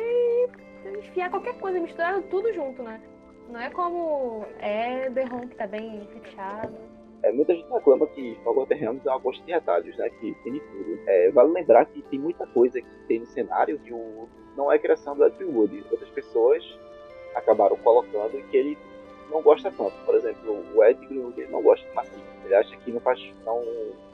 enfiar 0.99 1.29
qualquer 1.29 1.57
coisa, 1.59 1.79
misturar 1.79 2.21
tudo 2.23 2.53
junto, 2.53 2.81
né? 2.83 3.01
Não 3.49 3.59
é 3.59 3.69
como 3.69 4.45
Eberron, 4.61 5.47
que 5.47 5.55
tá 5.55 5.67
bem 5.67 6.07
fechado. 6.07 6.94
É, 7.25 7.31
muita 7.31 7.55
gente 7.55 7.67
reclama 7.71 8.05
que 8.05 8.37
Forgotten 8.43 8.77
Realms 8.77 9.07
é 9.07 9.09
uma 9.09 9.19
coxa 9.19 9.41
de 9.41 9.51
retalhos, 9.51 9.97
né? 9.97 10.07
Que 10.11 10.35
tem 10.43 10.53
de 10.53 10.59
tudo. 10.59 10.99
É, 11.07 11.31
vale 11.31 11.53
lembrar 11.53 11.83
que 11.87 12.03
tem 12.03 12.19
muita 12.19 12.45
coisa 12.45 12.79
que 12.79 12.87
tem 13.07 13.19
no 13.19 13.25
cenário 13.25 13.79
que 13.79 13.91
o, 13.91 14.29
não 14.55 14.71
é 14.71 14.77
criação 14.77 15.17
da 15.17 15.25
Wood. 15.41 15.83
Outras 15.89 16.09
pessoas 16.11 16.63
acabaram 17.33 17.75
colocando 17.77 18.37
e 18.37 18.43
que 18.43 18.55
ele 18.55 18.77
não 19.31 19.41
gosta 19.41 19.71
tanto. 19.71 19.95
Por 20.05 20.13
exemplo, 20.13 20.63
o 20.75 20.83
Ed 20.83 21.03
Greenwood 21.07 21.47
não 21.47 21.63
gosta 21.63 21.87
de 21.89 21.95
macio. 21.95 22.21
Ele 22.43 22.53
acha 22.53 22.77
que 22.77 22.91
não 22.91 22.99
faz, 22.99 23.19
não, 23.43 23.65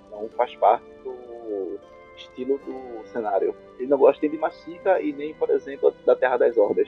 não 0.09 0.29
faz 0.29 0.55
parte 0.55 0.85
do 1.03 1.77
estilo 2.15 2.59
do 2.59 3.05
cenário. 3.09 3.53
Ele 3.77 3.89
não 3.89 3.97
gosta 3.97 4.21
nem 4.21 4.31
de 4.31 4.37
Mastica 4.37 5.01
e 5.01 5.11
nem, 5.11 5.33
por 5.33 5.49
exemplo, 5.49 5.93
da 6.05 6.15
Terra 6.15 6.37
das 6.37 6.57
Hordas, 6.57 6.87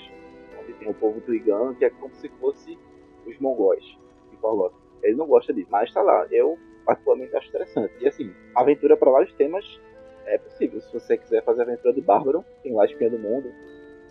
onde 0.58 0.72
tem 0.72 0.90
o 0.90 0.94
povo 0.94 1.20
Trigan, 1.20 1.76
que 1.76 1.84
é 1.84 1.90
como 1.90 2.16
se 2.16 2.30
fosse 2.40 2.80
os 3.26 3.38
mongóis 3.40 3.84
de 4.32 4.38
Forgotten. 4.38 4.83
Ele 5.04 5.16
não 5.16 5.28
gosta 5.28 5.54
disso, 5.54 5.68
mas 5.70 5.90
está 5.90 6.02
lá. 6.02 6.26
Eu, 6.32 6.58
particularmente, 6.86 7.36
acho 7.36 7.50
interessante. 7.50 7.94
E 8.00 8.08
assim, 8.08 8.34
aventura 8.56 8.98
para 8.98 9.12
vários 9.12 9.34
temas 9.34 9.80
é 10.26 10.38
possível. 10.38 10.82
Se 10.82 10.94
você 10.94 11.18
quiser 11.18 11.44
fazer 11.44 11.64
aventura 11.64 11.94
de 11.94 12.02
Bárbaro, 12.02 12.46
tem 12.64 12.74
lá 12.74 12.86
Espinha 12.86 13.10
do 13.10 13.20
Mundo, 13.20 13.52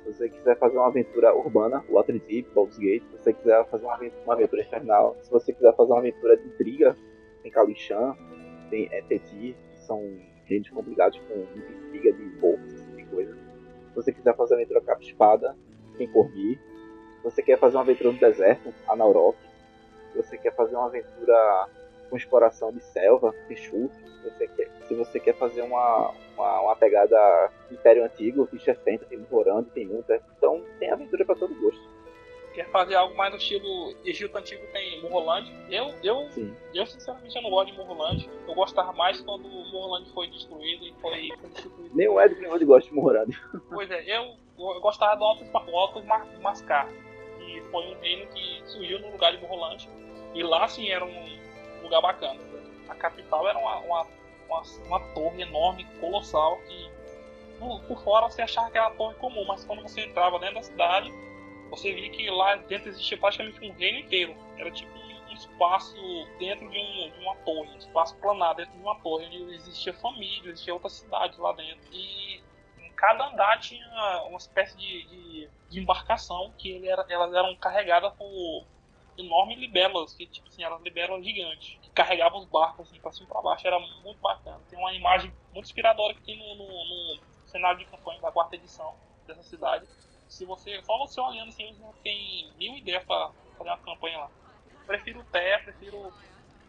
se 0.03 0.13
você 0.13 0.29
quiser 0.29 0.59
fazer 0.59 0.77
uma 0.77 0.89
aventura 0.89 1.35
urbana, 1.35 1.85
Waterdeep, 1.89 2.49
Baldur's 2.53 2.79
Gate. 2.79 3.05
Se 3.05 3.19
você 3.19 3.33
quiser 3.33 3.65
fazer 3.67 3.85
uma 3.85 3.95
aventura, 3.95 4.23
uma 4.25 4.35
aventura 4.35 4.63
infernal. 4.63 5.17
Se 5.23 5.31
você 5.31 5.53
quiser 5.53 5.75
fazer 5.77 5.93
uma 5.93 6.01
aventura 6.01 6.37
de 6.37 6.49
intriga, 6.49 6.97
tem 7.43 7.53
Kalishan, 7.53 8.17
tem 8.69 8.89
é, 8.91 9.01
que 9.03 9.57
são 9.87 10.03
reinos 10.45 10.69
complicados 10.71 11.19
com 11.21 11.47
intriga 11.87 12.13
de 12.13 12.25
bolsas, 12.41 12.75
esse 12.75 12.85
tipo 12.85 12.97
de 12.97 13.05
coisa. 13.05 13.35
Se 13.89 13.95
você 13.95 14.13
quiser 14.13 14.35
fazer 14.35 14.55
uma 14.55 14.61
aventura 14.61 14.81
capa-espada, 14.81 15.57
tem 15.97 16.09
Corgi. 16.09 16.59
Se 17.19 17.25
você 17.25 17.43
quer 17.43 17.59
fazer 17.59 17.77
uma 17.77 17.83
aventura 17.83 18.11
no 18.11 18.19
deserto, 18.19 18.75
Anaurok. 18.89 19.39
Se 20.13 20.17
você 20.17 20.39
quer 20.39 20.55
fazer 20.55 20.77
uma 20.77 20.87
aventura 20.87 21.69
com 22.11 22.17
exploração 22.17 22.71
de 22.71 22.81
selva, 22.85 23.33
Fichut, 23.49 23.91
se 23.95 24.31
você 24.31 24.47
quer, 24.47 24.71
se 24.87 24.95
você 24.95 25.19
quer 25.19 25.35
fazer 25.35 25.63
uma, 25.63 26.11
uma, 26.37 26.61
uma 26.61 26.77
pegada 26.77 27.51
Império 27.71 28.05
Antigo, 28.05 28.47
Fischer 28.47 28.79
Fenta, 28.81 29.07
tem 29.07 29.19
Morando, 29.31 29.71
tem 29.71 29.87
Munter, 29.87 30.21
então 30.37 30.63
tem 30.79 30.91
aventura 30.91 31.25
para 31.25 31.37
todo 31.37 31.55
gosto. 31.55 31.81
Quer 32.53 32.69
fazer 32.69 32.97
algo 32.97 33.17
mais 33.17 33.31
no 33.33 33.39
estilo 33.39 33.95
Egito 34.05 34.37
Antigo, 34.37 34.63
tem 34.75 35.01
Morroland. 35.01 35.51
Eu, 35.71 35.95
eu, 36.03 36.29
eu 36.75 36.85
sinceramente 36.85 37.35
eu 37.35 37.41
não 37.41 37.49
gosto 37.49 37.73
de 37.73 37.79
Morroland. 37.79 38.31
Eu 38.47 38.55
gostava 38.55 38.93
mais 38.93 39.19
quando 39.23 39.49
Morroland 39.49 40.13
foi 40.13 40.29
destruído 40.29 40.87
e 40.87 40.93
foi, 41.01 41.31
foi 41.41 41.49
destruído. 41.49 41.97
Nem 41.97 42.09
o 42.09 42.21
Ed 42.21 42.35
Greenwood 42.35 42.65
gosta 42.67 42.91
de 42.91 42.95
Morroland. 42.95 43.41
Pois 43.71 43.91
é, 43.91 44.05
eu, 44.19 44.37
eu 44.59 44.81
gostava 44.83 45.17
do 45.17 45.25
Altos, 45.25 45.49
Altos 45.55 46.05
Foi 47.71 47.87
um 47.87 47.99
reino 48.01 48.27
que 48.29 48.63
surgiu 48.67 48.99
no 49.01 49.11
lugar 49.11 49.33
de 49.33 49.43
Morroland. 49.43 49.89
E 50.35 50.43
lá 50.43 50.67
sim 50.69 50.89
era 50.89 51.05
um 51.05 51.39
lugar 51.83 52.01
bacana. 52.01 52.41
A 52.89 52.95
capital 52.95 53.47
era 53.49 53.59
uma, 53.59 53.79
uma, 53.79 54.07
uma, 54.49 54.63
uma 54.87 55.01
torre 55.15 55.43
enorme, 55.43 55.85
colossal, 56.01 56.59
que 56.69 56.91
por 57.87 58.03
fora 58.03 58.29
você 58.29 58.43
achava 58.43 58.71
que 58.71 58.79
era 58.79 58.89
uma 58.89 58.97
torre 58.97 59.15
comum, 59.17 59.45
mas 59.47 59.65
quando 59.65 59.83
você 59.83 60.03
entrava 60.03 60.39
dentro 60.39 60.57
da 60.57 60.63
cidade, 60.63 61.13
você 61.71 61.93
via 61.93 62.11
que 62.11 62.29
lá 62.29 62.57
dentro 62.57 62.89
existia 62.89 63.17
praticamente 63.17 63.65
um 63.65 63.73
reino 63.73 63.99
inteiro. 64.01 64.35
Era 64.59 64.71
tipo 64.71 64.93
um 64.99 65.35
espaço 65.35 65.97
dentro 66.39 66.69
de, 66.69 66.79
um, 66.79 67.11
de 67.11 67.25
uma 67.25 67.35
torre, 67.37 67.71
um 67.71 67.79
espaço 67.79 68.17
planado 68.17 68.57
dentro 68.59 68.73
de 68.73 68.83
uma 68.83 68.95
torre, 68.97 69.27
onde 69.27 69.55
existia 69.55 69.93
família, 69.95 70.51
existia 70.51 70.75
outras 70.75 70.95
cidades 70.95 71.39
lá 71.39 71.53
dentro. 71.53 71.81
E 71.93 72.43
cada 73.03 73.27
andar 73.27 73.59
tinha 73.59 73.85
uma 74.29 74.39
espécie 74.39 74.77
de, 74.77 75.05
de, 75.09 75.51
de 75.69 75.81
embarcação 75.81 76.55
que 76.57 76.71
ele 76.71 76.89
era, 76.89 77.05
elas 77.09 77.35
eram 77.35 77.57
carregadas 77.57 78.13
por 78.15 78.65
enormes 79.19 79.59
libelas, 79.59 80.15
que 80.15 80.25
tipo 80.25 80.47
assim, 80.47 80.63
eram 80.63 80.81
libelas 80.81 81.25
gigantes, 81.25 81.81
que 81.83 81.91
carregavam 81.91 82.39
os 82.39 82.47
barcos 82.47 82.87
assim 82.87 83.01
pra 83.01 83.11
cima 83.11 83.27
e 83.27 83.29
pra 83.29 83.43
baixo, 83.43 83.67
era 83.67 83.77
muito 83.81 84.21
bacana. 84.21 84.61
Tem 84.71 84.79
uma 84.79 84.95
imagem 84.95 85.35
muito 85.53 85.67
inspiradora 85.67 86.15
que 86.15 86.23
tem 86.23 86.39
no, 86.39 86.55
no, 86.55 86.67
no 87.17 87.21
cenário 87.49 87.81
de 87.81 87.87
campanha 87.87 88.21
da 88.21 88.31
quarta 88.31 88.55
edição 88.55 88.95
dessa 89.27 89.43
cidade. 89.43 89.85
Se 90.29 90.45
você, 90.45 90.81
só 90.85 90.97
você 90.99 91.21
olhando 91.21 91.49
assim, 91.49 91.77
tem 92.05 92.53
mil 92.57 92.77
ideias 92.77 93.03
pra 93.05 93.33
fazer 93.59 93.71
uma 93.71 93.79
campanha 93.79 94.19
lá. 94.19 94.31
Prefiro 94.87 95.19
o 95.19 95.25
Té, 95.25 95.59
prefiro 95.59 96.13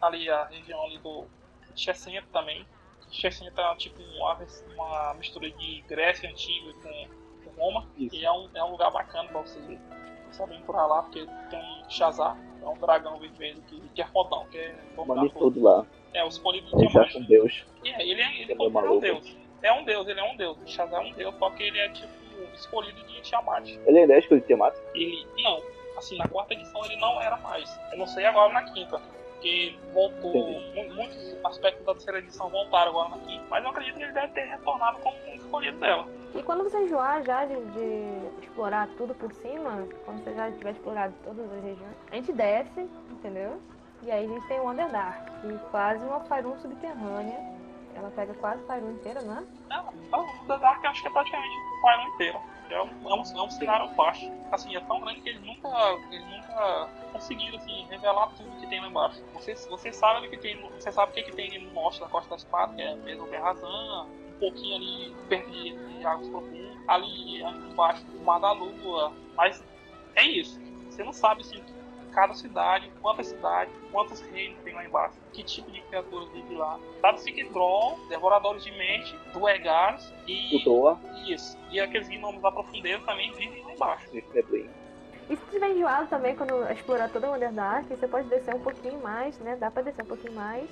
ali 0.00 0.28
a 0.28 0.46
região 0.46 0.82
ali 0.82 0.98
do 0.98 1.28
Chessenta 1.76 2.26
também. 2.32 2.66
Chessenta 3.14 3.62
é 3.62 3.76
tipo 3.76 4.02
uma, 4.02 4.38
uma 4.74 5.14
mistura 5.14 5.48
de 5.50 5.80
Grécia 5.82 6.28
antiga 6.28 6.72
com, 6.74 7.08
com 7.44 7.60
Roma, 7.60 7.88
Isso. 7.96 8.14
e 8.14 8.24
é 8.24 8.32
um, 8.32 8.48
é 8.54 8.64
um 8.64 8.72
lugar 8.72 8.90
bacana 8.90 9.28
pra 9.28 9.40
você 9.40 9.60
sabem 10.32 10.60
por 10.62 10.74
lá, 10.74 11.02
porque 11.02 11.24
tem 11.48 11.60
um 11.60 11.88
Shazar, 11.88 12.36
é 12.60 12.66
um 12.66 12.76
dragão 12.76 13.18
vermelho 13.18 13.62
que, 13.68 13.80
que 13.94 14.02
é 14.02 14.06
fodão, 14.06 14.44
que 14.50 14.58
é 14.58 14.74
dominar 14.96 15.28
tudo 15.30 15.62
lá. 15.62 15.86
É, 16.12 16.24
o 16.24 16.28
escolhido 16.28 16.68
do 16.70 16.76
diamante. 16.76 17.16
É 17.16 17.20
um 17.20 17.24
deus. 17.24 17.64
É, 17.84 18.02
ele 18.02 18.20
é, 18.20 18.40
ele, 18.40 18.52
ele 18.52 18.62
é, 18.62 18.90
um 18.90 18.98
deus. 18.98 19.36
É 19.62 19.72
um 19.72 19.84
deus, 19.84 20.08
ele 20.08 20.20
é 20.20 20.32
um 20.32 20.36
deus. 20.36 20.58
O 20.60 20.66
Shazar 20.66 21.00
é 21.00 21.08
um 21.08 21.12
deus, 21.12 21.34
só 21.38 21.50
que 21.50 21.62
ele 21.62 21.78
é 21.78 21.88
tipo 21.90 22.12
escolhido 22.52 23.00
de 23.04 23.20
Tiamat. 23.20 23.68
Ele 23.86 23.98
ainda 24.00 24.14
é 24.14 24.18
escolhido 24.18 24.44
de 24.44 24.48
Tiamat? 24.48 24.76
Ele, 24.92 25.24
não, 25.38 25.62
assim, 25.96 26.18
na 26.18 26.26
quarta 26.26 26.54
edição 26.54 26.84
ele 26.84 26.96
não 26.96 27.22
era 27.22 27.36
mais. 27.36 27.78
Eu 27.92 27.98
não 27.98 28.06
sei 28.08 28.24
agora 28.24 28.52
na 28.52 28.64
quinta 28.72 29.00
porque 29.44 29.78
voltou. 29.92 30.60
Muitos 30.94 31.36
aspectos 31.44 31.84
da 31.84 31.92
terceira 31.92 32.18
edição 32.18 32.48
voltaram 32.48 32.90
agora 32.92 33.16
aqui. 33.16 33.38
Mas 33.50 33.62
eu 33.62 33.70
acredito 33.70 33.96
que 33.96 34.02
ele 34.02 34.12
deve 34.12 34.28
ter 34.28 34.44
retornado 34.46 34.98
como 35.00 35.16
um 35.16 35.34
escolhido 35.34 35.78
dela. 35.78 36.08
E 36.34 36.42
quando 36.42 36.64
você 36.64 36.78
enjoar 36.78 37.22
já 37.22 37.44
de, 37.44 37.54
de, 37.54 38.42
explorar 38.42 38.88
tudo 38.96 39.14
por 39.14 39.30
cima, 39.34 39.86
quando 40.04 40.24
você 40.24 40.34
já 40.34 40.50
tiver 40.50 40.70
explorado 40.70 41.14
todas 41.22 41.44
as 41.52 41.62
regiões, 41.62 41.94
a 42.10 42.14
gente 42.16 42.32
desce, 42.32 42.88
entendeu? 43.10 43.60
E 44.02 44.10
aí 44.10 44.24
a 44.24 44.28
gente 44.28 44.48
tem 44.48 44.58
o 44.58 44.68
Underdark, 44.68 45.30
que 45.40 45.58
quase 45.70 46.04
uma 46.04 46.20
Faerun 46.20 46.58
subterrânea. 46.58 47.38
Ela 47.94 48.10
pega 48.16 48.34
quase 48.34 48.64
Faerun 48.64 48.92
inteira, 48.92 49.20
né? 49.20 49.46
Não, 49.68 49.88
o 50.12 50.42
Underdark 50.42 50.82
eu 50.82 50.90
acho 50.90 51.02
que 51.02 51.08
é 51.08 51.12
praticamente 51.12 51.54
Faerun 51.82 52.14
inteira. 52.14 52.40
É 52.70 52.82
um, 52.82 52.88
é 53.10 53.14
um, 53.14 53.22
é 53.22 53.42
um 53.42 53.50
cenário 53.50 53.88
baixo. 53.94 54.30
Assim, 54.50 54.74
é 54.76 54.80
tão 54.80 55.00
grande 55.00 55.20
que 55.20 55.28
eles 55.28 55.42
nunca, 55.42 55.68
eles 56.10 56.26
nunca 56.26 56.88
conseguiram 57.12 57.58
assim, 57.58 57.86
revelar 57.90 58.28
tudo 58.36 58.50
que 58.60 58.66
tem 58.66 58.80
lá 58.80 58.88
embaixo. 58.88 59.22
Você, 59.34 59.54
você 59.54 59.92
sabe 59.92 60.28
que 60.28 60.36
tem. 60.36 60.60
Você 60.70 60.90
sabe 60.90 61.12
o 61.12 61.14
que, 61.14 61.22
que 61.22 61.32
tem 61.32 61.58
no 61.62 61.72
norte 61.72 62.00
da 62.00 62.08
Costa 62.08 62.30
das 62.30 62.42
Espada, 62.42 62.74
que 62.74 62.82
é 62.82 62.94
mesmo 62.96 63.26
Berrazan, 63.26 64.06
um 64.06 64.38
pouquinho 64.38 64.76
ali 64.76 65.14
perto 65.28 65.50
de, 65.50 65.76
de 65.76 66.06
águas 66.06 66.28
profundas, 66.28 66.78
ali 66.88 67.42
embaixo 67.42 68.04
do 68.06 68.20
Mar 68.20 68.40
da 68.40 68.52
Lua. 68.52 69.12
Mas 69.36 69.62
é 70.14 70.24
isso. 70.24 70.60
Você 70.90 71.02
não 71.02 71.12
sabe 71.12 71.42
assim, 71.42 71.62
cada 72.14 72.32
cidade, 72.34 72.90
quantas 73.02 73.26
cidades, 73.26 73.74
quantos 73.90 74.20
reinos 74.20 74.58
tem 74.62 74.72
lá 74.72 74.84
embaixo, 74.84 75.14
que 75.32 75.42
tipo 75.42 75.70
de 75.70 75.80
criaturas 75.82 76.28
vive 76.30 76.54
lá. 76.54 76.78
Sabe-se 77.00 77.32
que 77.32 77.44
Droll, 77.44 77.98
Devoradores 78.08 78.62
de 78.62 78.70
Mente, 78.72 79.16
Duergars 79.32 80.12
e. 80.26 80.56
Udoa. 80.56 80.98
Isso. 81.26 81.58
E 81.70 81.80
aqueles 81.80 82.08
gnomos 82.08 82.40
da 82.40 82.52
profundeza 82.52 83.04
também 83.04 83.32
vivem 83.32 83.62
lá 83.64 83.72
embaixo. 83.72 84.16
Isso 84.16 84.38
é 84.38 84.42
bem. 84.42 84.70
E 85.28 85.36
se 85.36 85.44
tiver 85.50 85.70
enjoado 85.70 86.06
também, 86.08 86.36
quando 86.36 86.70
explorar 86.70 87.08
toda 87.08 87.26
a 87.26 87.32
Underdark, 87.32 87.88
você 87.88 88.06
pode 88.06 88.28
descer 88.28 88.54
um 88.54 88.60
pouquinho 88.60 89.00
mais, 89.02 89.38
né? 89.38 89.56
Dá 89.56 89.70
pra 89.70 89.82
descer 89.82 90.02
um 90.02 90.08
pouquinho 90.08 90.34
mais 90.34 90.68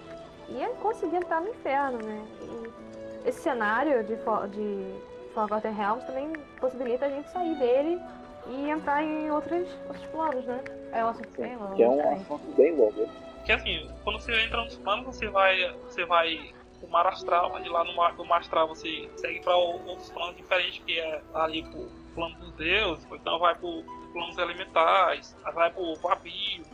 e 0.49 0.67
conseguir 0.81 1.17
entrar 1.17 1.41
no 1.41 1.49
inferno, 1.49 1.99
né? 1.99 2.23
E 2.43 3.29
esse 3.29 3.41
cenário 3.41 4.05
de, 4.05 4.17
de 4.17 4.95
Forgotten 5.33 5.73
Realms 5.73 6.05
também 6.05 6.33
possibilita 6.61 7.07
a 7.07 7.09
gente 7.09 7.31
sair 7.31 7.55
dele 7.57 8.01
e 8.49 8.69
entrar 8.69 9.03
em 9.03 9.31
outros, 9.31 9.69
outros 9.89 10.05
planos, 10.07 10.45
né? 10.45 10.63
É 10.93 11.05
um 11.05 11.09
assunto 11.09 11.41
bem 11.41 11.57
longo. 11.57 11.75
Que 11.75 11.83
é 11.83 11.89
um 11.89 12.13
assunto 12.13 12.57
bem 12.57 12.77
longo. 12.77 13.09
Que 13.45 13.53
assim, 13.53 13.91
quando 14.05 14.21
você 14.21 14.41
entra 14.43 14.63
nos 14.63 14.77
planos, 14.77 15.07
você 15.07 15.29
vai. 15.29 15.73
Você 15.85 16.05
vai 16.05 16.53
o 16.83 16.89
mar 16.89 17.07
astral, 17.07 17.59
e 17.65 17.69
lá 17.69 17.85
no 17.85 17.95
mar, 17.95 18.15
do 18.15 18.25
mar 18.25 18.41
astral 18.41 18.67
você 18.67 19.09
segue 19.17 19.41
para 19.41 19.57
outros 19.57 20.11
planos 20.11 20.37
diferentes, 20.37 20.83
que 20.85 20.99
é 20.99 21.23
ali 21.33 21.63
pro 21.63 21.89
plano 22.13 22.37
dos 22.41 22.53
deuses, 22.55 23.07
ou 23.09 23.17
então 23.17 23.39
vai 23.39 23.55
pro 23.55 23.85
planos 24.13 24.37
elementais, 24.37 25.37
vai 25.55 25.71
pro 25.71 25.97
abismo. 26.09 26.65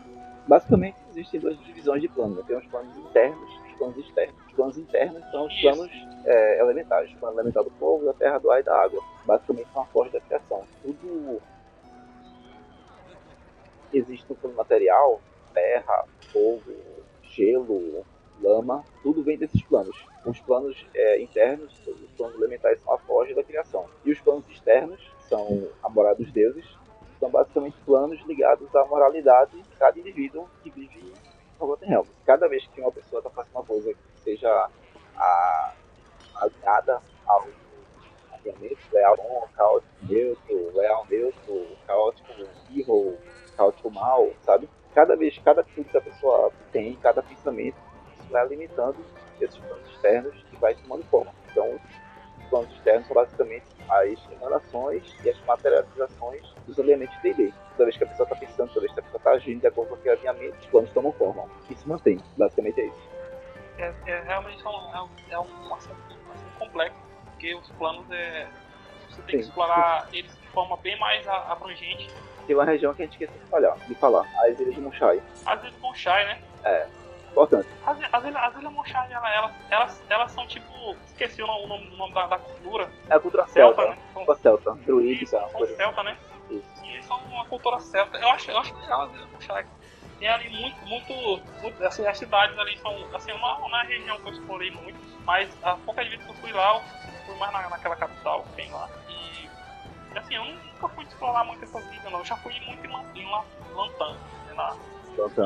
Basicamente 0.46 0.96
existem 1.10 1.40
duas 1.40 1.58
divisões 1.58 2.00
de 2.00 2.08
planos, 2.08 2.38
né? 2.38 2.44
tem 2.46 2.56
os 2.56 2.66
planos 2.66 2.96
internos 2.96 3.50
e 3.50 3.70
os 3.70 3.78
planos 3.78 3.96
externos. 3.98 4.34
Os 4.46 4.52
planos 4.54 4.78
internos 4.78 5.30
são 5.30 5.46
os 5.46 5.52
Isso. 5.52 5.62
planos 5.62 5.90
é, 6.24 6.60
elementais, 6.60 7.12
o 7.12 7.16
plano 7.18 7.36
elemental 7.36 7.64
do 7.64 7.70
fogo, 7.72 8.06
da 8.06 8.14
terra, 8.14 8.38
do 8.38 8.50
ar 8.50 8.60
e 8.60 8.62
da 8.62 8.74
água. 8.74 9.02
Basicamente 9.26 9.68
são 9.74 9.82
a 9.82 9.86
força 9.86 10.12
da 10.12 10.20
criação. 10.20 10.64
Tudo 10.82 11.40
existe 13.92 14.26
no 14.28 14.36
plano 14.36 14.56
material, 14.56 15.20
terra, 15.54 16.04
fogo, 16.32 16.72
gelo, 17.22 18.04
lama, 18.40 18.84
tudo 19.02 19.22
vem 19.22 19.36
desses 19.36 19.62
planos. 19.62 19.96
Os 20.24 20.40
planos 20.40 20.86
é, 20.94 21.20
internos, 21.20 21.72
os 21.86 22.10
planos 22.16 22.36
elementais 22.36 22.80
são 22.82 22.94
a 22.94 22.98
forja 22.98 23.34
da 23.34 23.42
criação. 23.42 23.86
E 24.04 24.12
os 24.12 24.20
planos 24.20 24.44
externos 24.50 25.00
são 25.28 25.68
a 25.82 25.88
morada 25.88 26.16
dos 26.16 26.32
deuses, 26.32 26.64
são 27.18 27.30
basicamente 27.30 27.76
planos 27.84 28.20
ligados 28.26 28.74
à 28.74 28.84
moralidade 28.84 29.60
de 29.60 29.76
cada 29.76 29.98
indivíduo 29.98 30.48
que 30.62 30.70
vive 30.70 30.98
em 31.00 31.58
Forgotten 31.58 31.88
Realms. 31.88 32.10
Cada 32.24 32.48
vez 32.48 32.66
que 32.68 32.80
uma 32.80 32.92
pessoa 32.92 33.20
está 33.20 33.30
fazendo 33.30 33.54
uma 33.54 33.64
coisa 33.64 33.92
que 33.92 34.20
seja 34.22 34.70
a, 35.16 35.74
alinhada 36.36 37.02
ao 37.26 37.46
alinhamento 38.32 38.78
leal 38.92 39.16
bom, 39.16 39.48
caótico 39.56 39.92
neutro, 40.02 40.76
leal 40.76 41.06
neutro, 41.10 41.66
caótico 41.86 42.32
evil, 42.70 43.18
caótico 43.58 43.90
mal, 43.90 44.30
sabe? 44.42 44.68
Cada 44.94 45.16
vez, 45.16 45.36
cada 45.44 45.60
atitude 45.60 45.90
que 45.90 45.98
a 45.98 46.00
pessoa 46.00 46.52
tem, 46.72 46.94
cada 46.96 47.22
pensamento, 47.22 47.76
isso 48.18 48.30
vai 48.30 48.46
limitando 48.46 48.96
esses 49.40 49.58
planos 49.58 49.86
externos 49.90 50.34
que 50.48 50.56
vai 50.56 50.74
tomando 50.76 51.04
forma. 51.04 51.32
Então, 51.50 51.78
os 52.38 52.48
planos 52.48 52.72
externos 52.72 53.06
são 53.06 53.14
basicamente 53.14 53.66
as 53.88 54.32
emanações 54.32 55.02
e 55.24 55.30
as 55.30 55.40
materializações 55.44 56.42
dos 56.66 56.78
elementos 56.78 57.14
de 57.16 57.34
D&D. 57.34 57.52
Toda 57.72 57.84
vez 57.84 57.96
que 57.96 58.04
a 58.04 58.06
pessoa 58.06 58.24
está 58.24 58.36
pensando, 58.36 58.68
toda 58.68 58.80
vez 58.80 58.92
que 58.92 59.00
a 59.00 59.02
pessoa 59.02 59.18
está 59.18 59.30
agindo 59.32 59.60
de 59.60 59.66
acordo 59.66 59.90
com 59.90 59.94
aquele 59.96 60.16
alinhamento, 60.16 60.58
os 60.58 60.66
planos 60.66 60.90
tomam 60.92 61.12
forma. 61.12 61.44
E 61.70 61.74
se 61.74 61.88
mantém. 61.88 62.18
Basicamente 62.36 62.80
é 62.80 62.86
isso. 62.86 63.08
É, 63.78 63.94
é 64.06 64.20
realmente 64.22 64.64
é 64.64 64.68
um, 64.68 65.08
é 65.30 65.38
um 65.38 65.74
assunto 65.74 65.96
complexo, 66.58 66.98
porque 67.30 67.54
os 67.54 67.68
planos 67.72 68.10
é. 68.10 68.48
Você 69.08 69.22
tem 69.22 69.30
Sim. 69.30 69.38
que 69.38 69.48
explorar 69.48 70.08
eles 70.12 70.36
de 70.36 70.48
forma 70.48 70.76
bem 70.78 70.98
mais 70.98 71.26
abrangente. 71.26 72.08
Tem 72.48 72.56
uma 72.56 72.64
região 72.64 72.94
que 72.94 73.02
a 73.02 73.04
gente 73.04 73.12
esqueceu 73.12 73.38
de 73.44 73.50
falar, 73.50 73.76
de 73.86 73.94
falar, 73.96 74.26
as 74.38 74.58
Ilhas 74.58 74.74
de 74.74 74.80
Monchai. 74.80 75.20
As 75.44 75.60
Ilhas 75.60 75.74
de 75.74 75.80
Monchai, 75.80 76.24
né? 76.24 76.38
É, 76.64 76.86
importante. 77.30 77.68
As, 77.86 77.98
as, 78.10 78.24
ilhas, 78.24 78.42
as 78.42 78.56
Ilhas 78.56 78.72
Monchai, 78.72 79.12
elas, 79.12 79.30
elas, 79.34 79.52
elas, 79.70 80.02
elas 80.08 80.32
são 80.32 80.46
tipo. 80.46 80.96
Esqueci 81.08 81.42
o 81.42 81.46
nome, 81.46 81.90
o 81.92 81.96
nome, 81.98 82.14
da, 82.14 82.26
da, 82.26 82.38
cultura. 82.38 82.88
É 83.10 83.14
a 83.16 83.20
cultura 83.20 83.46
celta, 83.48 83.82
celta 83.82 83.90
né? 83.90 83.98
São, 84.14 84.36
celta, 84.36 84.74
druídica. 84.86 85.46
São 85.50 85.66
celta, 85.76 86.02
né? 86.02 86.16
Isso. 86.48 86.84
E 86.86 87.02
são 87.02 87.18
uma 87.18 87.44
cultura 87.44 87.78
celta. 87.80 88.16
Eu 88.16 88.30
acho, 88.30 88.50
eu 88.50 88.56
acho 88.56 88.74
legal 88.74 89.02
as 89.02 89.12
Ilhas 89.12 89.30
Monchai 89.30 89.66
tem 90.18 90.28
ali 90.28 90.48
muito, 90.48 90.86
muito, 90.86 91.42
muito 91.62 91.84
assim, 91.84 92.04
as 92.06 92.18
cidades 92.18 92.58
ali 92.58 92.76
são, 92.78 93.14
assim, 93.14 93.30
uma, 93.32 93.58
uma 93.58 93.82
região 93.84 94.18
que 94.18 94.28
eu 94.28 94.32
explorei 94.32 94.70
muito, 94.70 94.98
mas 95.24 95.48
a 95.62 95.76
pouca 95.76 96.02
vezes 96.02 96.24
que 96.24 96.28
eu 96.28 96.34
fui 96.36 96.50
lá, 96.50 96.76
eu 96.76 96.82
fui 97.26 97.34
mais 97.36 97.52
na, 97.52 97.68
naquela 97.68 97.94
capital 97.94 98.42
que 98.42 98.56
tem 98.56 98.70
lá. 98.72 98.88
Assim, 100.16 100.34
eu 100.34 100.44
nunca 100.44 100.88
fui 100.88 101.04
explorar 101.04 101.44
muito 101.44 101.64
essas 101.64 101.84
ilhas, 101.92 102.04
não. 102.04 102.18
Eu 102.18 102.24
já 102.24 102.36
fui 102.36 102.52
muito 102.66 102.86
em, 102.86 103.20
em 103.20 103.74
Lantan, 103.74 104.12
né, 104.46 104.54
na 104.54 104.76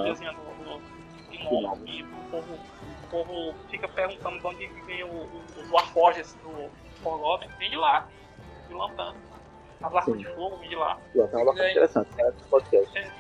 ilhazinha 0.01 0.33
do, 0.33 0.65
do, 0.65 1.03
e 1.87 2.03
o 2.03 2.31
povo, 2.31 2.55
o 2.55 3.07
povo 3.11 3.55
fica 3.69 3.89
perguntando 3.89 4.39
de 4.39 4.47
onde 4.47 4.67
vem 4.87 5.03
o, 5.05 5.09
o, 5.09 5.43
os 5.57 5.71
Warforges 5.71 6.35
do 6.43 6.71
Forgotten, 7.03 7.49
vem 7.59 7.71
de 7.71 7.77
lá, 7.77 8.07
de 8.69 8.75
Lantan. 8.75 9.15
As 9.83 9.95
armas 9.95 10.19
de 10.19 10.27
fogo 10.35 10.57
vem 10.59 10.69
de 10.69 10.77
lá. 10.77 10.99
Lantan 11.15 11.39
é 11.39 11.43
uma 11.43 11.53
coisa 11.53 11.71
interessante, 11.71 12.09
é, 12.19 12.33
podcast. 12.49 12.99
É, 12.99 13.11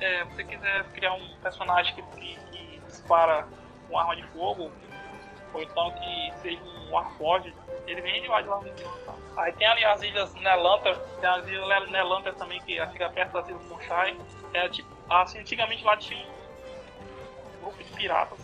é, 0.00 0.24
você 0.24 0.44
quiser 0.44 0.84
criar 0.92 1.14
um 1.14 1.36
personagem 1.42 1.94
que, 1.94 2.02
que, 2.02 2.38
que, 2.50 2.80
dispara 2.86 3.46
com 3.88 3.98
arma 3.98 4.16
de 4.16 4.26
fogo, 4.28 4.70
ou 5.52 5.62
então 5.62 5.92
que 5.92 6.32
seja 6.38 6.60
um 6.62 6.90
Warforged, 6.90 7.54
ele 7.86 8.00
vem 8.00 8.22
de 8.22 8.28
lá 8.28 8.40
de 8.40 8.48
lá 8.48 8.60
Aí 9.36 9.52
tem 9.52 9.66
ali 9.66 9.84
as 9.84 10.02
ilhas 10.02 10.34
Nelanter, 10.34 10.98
tem 11.20 11.28
as 11.28 11.46
ilhas 11.46 11.90
Nelanter 11.90 12.34
também, 12.34 12.60
que 12.60 12.84
fica 12.88 13.08
perto 13.10 13.32
das 13.32 13.48
ilhas 13.48 13.64
Monchai. 13.66 14.16
É, 14.52 14.68
tipo, 14.68 14.88
assim, 15.08 15.38
antigamente 15.40 15.84
lá 15.84 15.96
tinha 15.96 16.24
um 16.26 17.60
grupo 17.62 17.82
de 17.82 17.90
piratas. 17.92 18.38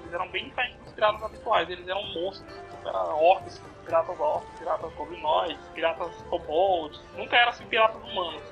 Eles 0.00 0.12
eram 0.12 0.28
bem 0.28 0.44
diferentes 0.44 0.78
dos 0.82 0.92
piratas 0.92 1.22
habituais, 1.22 1.68
eles 1.68 1.86
eram 1.88 2.02
monstros, 2.12 2.54
eram 2.84 3.22
orcs, 3.22 3.60
piratas 3.84 4.20
orcs, 4.20 4.58
piratas 4.58 4.94
goblinoides, 4.94 5.68
piratas 5.74 6.22
kobolds, 6.28 7.00
nunca 7.16 7.36
eram 7.36 7.50
assim 7.50 7.66
piratas 7.66 8.02
humanos. 8.02 8.42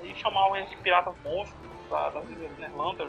Aí 0.00 0.14
chamavam 0.16 0.56
eles 0.56 0.70
de 0.70 0.76
piratas 0.76 1.14
monstros 1.22 1.60
da, 1.88 2.10
das 2.10 2.28
Ilhas 2.30 2.58
Nerlander. 2.58 3.08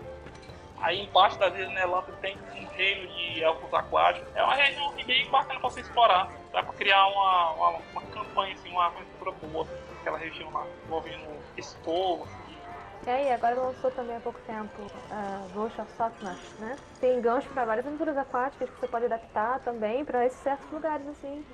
Aí 0.83 1.01
embaixo 1.01 1.39
das 1.39 1.55
Ilhas 1.55 1.71
Nerlander 1.71 2.13
tem 2.17 2.37
um 2.37 2.65
reino 2.75 3.07
de 3.07 3.41
elfos 3.41 3.73
aquáticos. 3.73 4.27
É 4.35 4.43
uma 4.43 4.53
região 4.53 4.91
bem 4.91 5.29
bacana 5.29 5.57
pra 5.57 5.69
você 5.69 5.79
explorar. 5.79 6.29
Dá 6.51 6.61
pra 6.61 6.73
criar 6.73 7.07
uma, 7.07 7.51
uma, 7.51 7.69
uma 7.93 8.01
campanha, 8.01 8.53
assim, 8.53 8.69
uma 8.69 8.87
aventura 8.87 9.31
boa 9.31 9.65
naquela 9.95 10.17
região 10.17 10.51
lá, 10.51 10.67
envolvendo 10.83 11.41
esse 11.55 11.73
povo. 11.77 12.25
Assim. 12.25 12.57
E 13.05 13.09
aí, 13.09 13.31
agora 13.31 13.55
lançou 13.55 13.91
também 13.91 14.17
há 14.17 14.19
pouco 14.19 14.39
tempo 14.41 14.81
uh, 14.81 15.49
Ghost 15.53 15.79
of 15.79 15.89
Softness, 15.93 16.59
né? 16.59 16.75
Tem 16.99 17.21
gancho 17.21 17.47
para 17.49 17.63
várias 17.63 17.87
aventuras 17.87 18.17
aquáticas 18.17 18.69
que 18.69 18.79
você 18.81 18.87
pode 18.87 19.05
adaptar 19.05 19.61
também 19.61 20.03
para 20.03 20.25
esses 20.25 20.39
certos 20.39 20.69
lugares, 20.69 21.07
assim. 21.07 21.45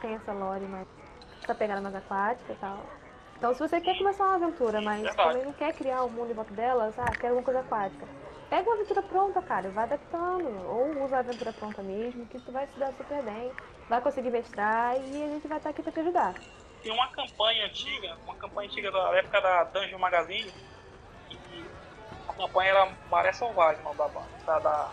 Tem 0.00 0.14
essa 0.14 0.32
lore, 0.32 0.64
mas 0.64 0.88
essa 1.42 1.54
pegada 1.54 1.82
mais 1.82 1.94
aquática 1.94 2.54
e 2.54 2.56
tal. 2.56 2.78
Então, 3.36 3.52
se 3.52 3.60
você 3.60 3.82
quer 3.82 3.98
começar 3.98 4.24
uma 4.24 4.36
aventura, 4.36 4.80
mas 4.80 5.14
também 5.14 5.44
não 5.44 5.52
quer 5.52 5.74
criar 5.74 6.04
um 6.04 6.08
mundo 6.08 6.30
em 6.30 6.34
volta 6.34 6.54
delas, 6.54 6.98
ah, 6.98 7.10
quer 7.12 7.28
alguma 7.28 7.44
coisa 7.44 7.60
aquática, 7.60 8.06
pega 8.48 8.68
uma 8.68 8.74
aventura 8.74 9.02
pronta, 9.02 9.42
cara, 9.42 9.68
vai 9.70 9.84
adaptando. 9.84 10.48
Ou 10.68 11.04
usa 11.04 11.16
a 11.16 11.20
aventura 11.20 11.52
pronta 11.52 11.82
mesmo, 11.82 12.26
que 12.26 12.38
tu 12.40 12.52
vai 12.52 12.66
se 12.66 12.78
dar 12.78 12.92
super 12.92 13.22
bem, 13.22 13.52
vai 13.88 14.00
conseguir 14.00 14.30
mestrar 14.30 14.96
e 14.96 15.22
a 15.22 15.28
gente 15.28 15.46
vai 15.46 15.58
estar 15.58 15.70
aqui 15.70 15.82
pra 15.82 15.92
te 15.92 16.00
ajudar. 16.00 16.34
Tem 16.82 16.92
uma 16.92 17.08
campanha 17.08 17.66
antiga, 17.66 18.16
uma 18.24 18.34
campanha 18.36 18.68
antiga 18.68 18.90
da 18.90 19.16
época 19.16 19.40
da 19.40 19.64
Dungeon 19.64 19.98
Magazine, 19.98 20.52
a 22.28 22.32
campanha 22.32 22.70
era 22.70 22.92
Maré 23.10 23.32
Selvagem, 23.32 23.82
não 23.82 23.94
da, 23.96 24.06
da, 24.06 24.58
da, 24.60 24.90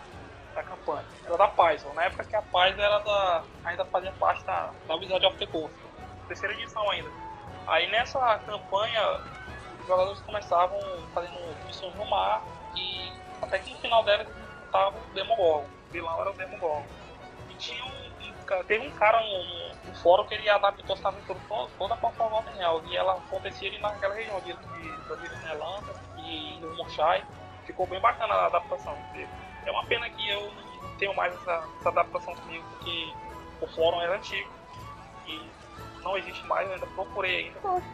da 0.54 0.62
campanha. 0.62 1.04
Era 1.24 1.36
da 1.36 1.48
Paz, 1.48 1.84
na 1.94 2.04
época 2.04 2.24
que 2.24 2.34
a 2.34 2.42
Paz 2.42 2.76
era 2.76 2.98
da, 2.98 3.44
ainda 3.64 3.84
fazia 3.84 4.12
parte 4.12 4.44
da, 4.44 4.70
da 4.86 4.94
Wizard 4.96 5.24
of 5.24 5.38
the 5.38 5.46
Coast. 5.46 5.74
Terceira 6.26 6.54
edição 6.54 6.90
ainda. 6.90 7.08
Aí 7.68 7.88
nessa 7.90 8.38
campanha, 8.40 9.20
os 9.80 9.86
jogadores 9.86 10.20
começavam 10.22 10.80
fazendo 11.14 11.66
missões 11.66 11.94
no 11.94 12.04
mar 12.06 12.42
e 12.74 13.12
até 13.46 13.58
que 13.58 13.70
no 13.70 13.78
final 13.78 14.02
dela 14.04 14.22
enfrentavam 14.22 15.00
o 15.00 15.14
Demogorgon. 15.14 15.66
O 15.88 15.92
vilão 15.92 16.20
era 16.20 16.30
o 16.30 16.34
Demogorgon. 16.34 16.86
E 17.50 17.54
tinha 17.54 17.84
um, 17.84 17.88
um, 17.88 18.64
teve 18.64 18.86
um 18.86 18.90
cara 18.92 19.20
no, 19.20 19.44
no, 19.44 19.74
no, 19.84 19.94
fórum 19.96 20.26
que 20.26 20.34
ele 20.34 20.48
adaptou 20.48 20.94
essa 20.94 21.08
aventura 21.08 21.38
toda, 21.48 21.70
toda 21.78 21.96
para 21.96 22.10
Forgotten 22.10 22.54
Real. 22.54 22.82
E 22.86 22.96
ela 22.96 23.14
acontecia 23.14 23.68
ali 23.68 23.78
naquela 23.78 24.14
região 24.14 24.40
de, 24.40 24.52
de, 24.52 25.08
da 25.08 25.14
Disneylândia 25.16 25.94
e 26.18 26.58
do 26.60 26.74
Monchai. 26.76 27.24
Ficou 27.64 27.86
bem 27.86 28.00
bacana 28.00 28.34
a 28.34 28.46
adaptação. 28.46 28.96
É 29.64 29.70
uma 29.70 29.84
pena 29.86 30.08
que 30.10 30.28
eu 30.28 30.52
não 30.82 30.96
tenho 30.98 31.14
mais 31.14 31.34
essa, 31.34 31.64
essa 31.80 31.88
adaptação 31.88 32.34
comigo, 32.36 32.64
porque 32.70 33.12
o 33.60 33.66
fórum 33.66 34.00
era 34.00 34.16
antigo. 34.16 34.50
E 35.26 35.50
não 36.06 36.16
existe 36.16 36.46
mais, 36.46 36.68
eu 36.68 36.74
ainda 36.74 36.86
procurei 36.86 37.46
ainda. 37.46 37.58
Poxa, 37.60 37.84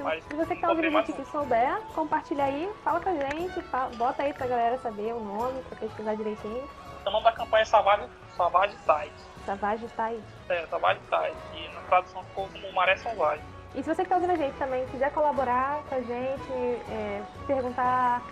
Mas 0.00 0.22
se 0.24 0.34
você 0.34 0.54
que 0.54 0.60
tá 0.60 0.68
ouvindo 0.68 0.88
a 0.88 1.00
gente 1.00 1.12
que 1.14 1.24
souber, 1.24 1.80
compartilha 1.94 2.44
aí, 2.44 2.70
fala 2.84 3.00
com 3.00 3.08
a 3.08 3.14
gente, 3.14 3.64
bota 3.96 4.22
aí 4.22 4.34
pra 4.34 4.46
galera 4.46 4.78
saber 4.78 5.14
o 5.14 5.20
nome, 5.20 5.62
pra 5.62 5.78
pesquisar 5.78 6.14
direitinho. 6.14 6.68
O 7.06 7.10
nome 7.10 7.24
da 7.24 7.32
campanha 7.32 7.62
é 7.62 7.64
Savage, 7.64 8.08
Savage 8.36 8.76
Tide. 8.76 9.12
Savage 9.46 9.86
Tide? 9.86 10.22
É, 10.50 10.66
Savage 10.66 11.00
Tide. 11.00 11.36
E 11.56 11.74
na 11.74 11.80
tradução 11.82 12.22
ficou 12.24 12.48
como 12.48 12.72
Maré 12.74 12.96
Selvagem. 12.96 13.44
E 13.74 13.82
se 13.82 13.88
você 13.88 14.02
que 14.02 14.08
tá 14.10 14.16
ouvindo 14.16 14.32
a 14.32 14.36
gente 14.36 14.56
também 14.58 14.86
quiser 14.88 15.10
colaborar 15.12 15.82
com 15.88 15.94
a 15.94 16.00
gente, 16.00 16.52
é, 16.90 17.22
perguntar, 17.46 18.22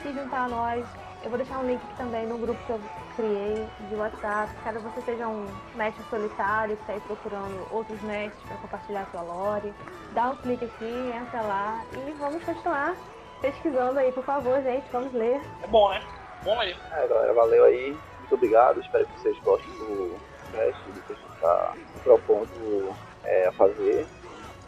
se 0.00 0.12
juntar 0.12 0.44
a 0.44 0.48
nós, 0.48 0.86
eu 1.24 1.28
vou 1.28 1.38
deixar 1.38 1.58
um 1.58 1.66
link 1.66 1.82
aqui 1.82 1.96
também 1.96 2.24
no 2.26 2.38
grupo 2.38 2.64
que 2.66 2.70
eu 2.70 2.80
criei 3.16 3.66
de 3.88 3.94
WhatsApp. 3.96 4.52
Caso 4.62 4.80
você 4.80 5.00
seja 5.00 5.26
um 5.26 5.46
mestre 5.74 6.04
solitário 6.08 6.76
que 6.76 6.82
está 6.82 6.92
aí 6.92 7.00
procurando 7.00 7.66
outros 7.72 8.00
mestres 8.02 8.42
para 8.46 8.56
compartilhar 8.58 9.02
a 9.02 9.06
sua 9.06 9.22
lore, 9.22 9.74
dá 10.12 10.30
um 10.30 10.36
clique 10.36 10.64
aqui, 10.64 11.12
entra 11.14 11.40
lá 11.42 11.84
e 11.92 12.12
vamos 12.12 12.44
continuar 12.44 12.94
pesquisando 13.40 13.98
aí, 13.98 14.12
por 14.12 14.24
favor, 14.24 14.62
gente. 14.62 14.84
Vamos 14.92 15.12
ler. 15.12 15.40
É 15.62 15.66
bom, 15.66 15.90
né? 15.90 16.02
Bom 16.44 16.58
aí. 16.60 16.76
É, 16.92 17.06
galera, 17.06 17.32
valeu 17.32 17.64
aí. 17.64 17.96
Muito 18.20 18.34
obrigado. 18.34 18.80
Espero 18.80 19.06
que 19.06 19.20
vocês 19.20 19.38
gostem 19.40 19.72
do 19.74 20.16
podcast, 20.56 20.82
do 20.90 21.00
que 21.02 21.12
a 21.12 21.16
gente 21.16 21.34
está 21.34 21.74
propondo 22.02 22.94
é, 23.24 23.46
a 23.48 23.52
fazer. 23.52 24.06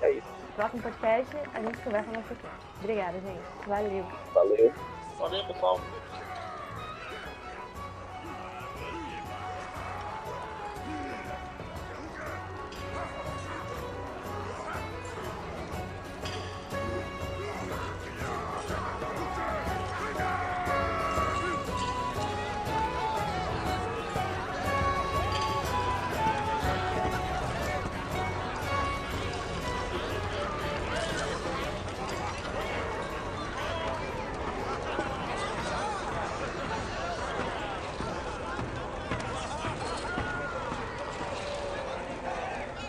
É 0.02 0.10
isso. 0.12 0.26
No 0.48 0.54
próximo 0.54 0.82
podcast 0.82 1.36
a 1.54 1.60
gente 1.60 1.78
conversa 1.78 2.10
mais 2.10 2.30
aqui. 2.30 2.46
Obrigada, 2.80 3.20
gente. 3.20 3.68
Valeu. 3.68 4.06
Valeu. 4.34 4.72
Valeu, 5.18 5.44
pessoal. 5.46 5.80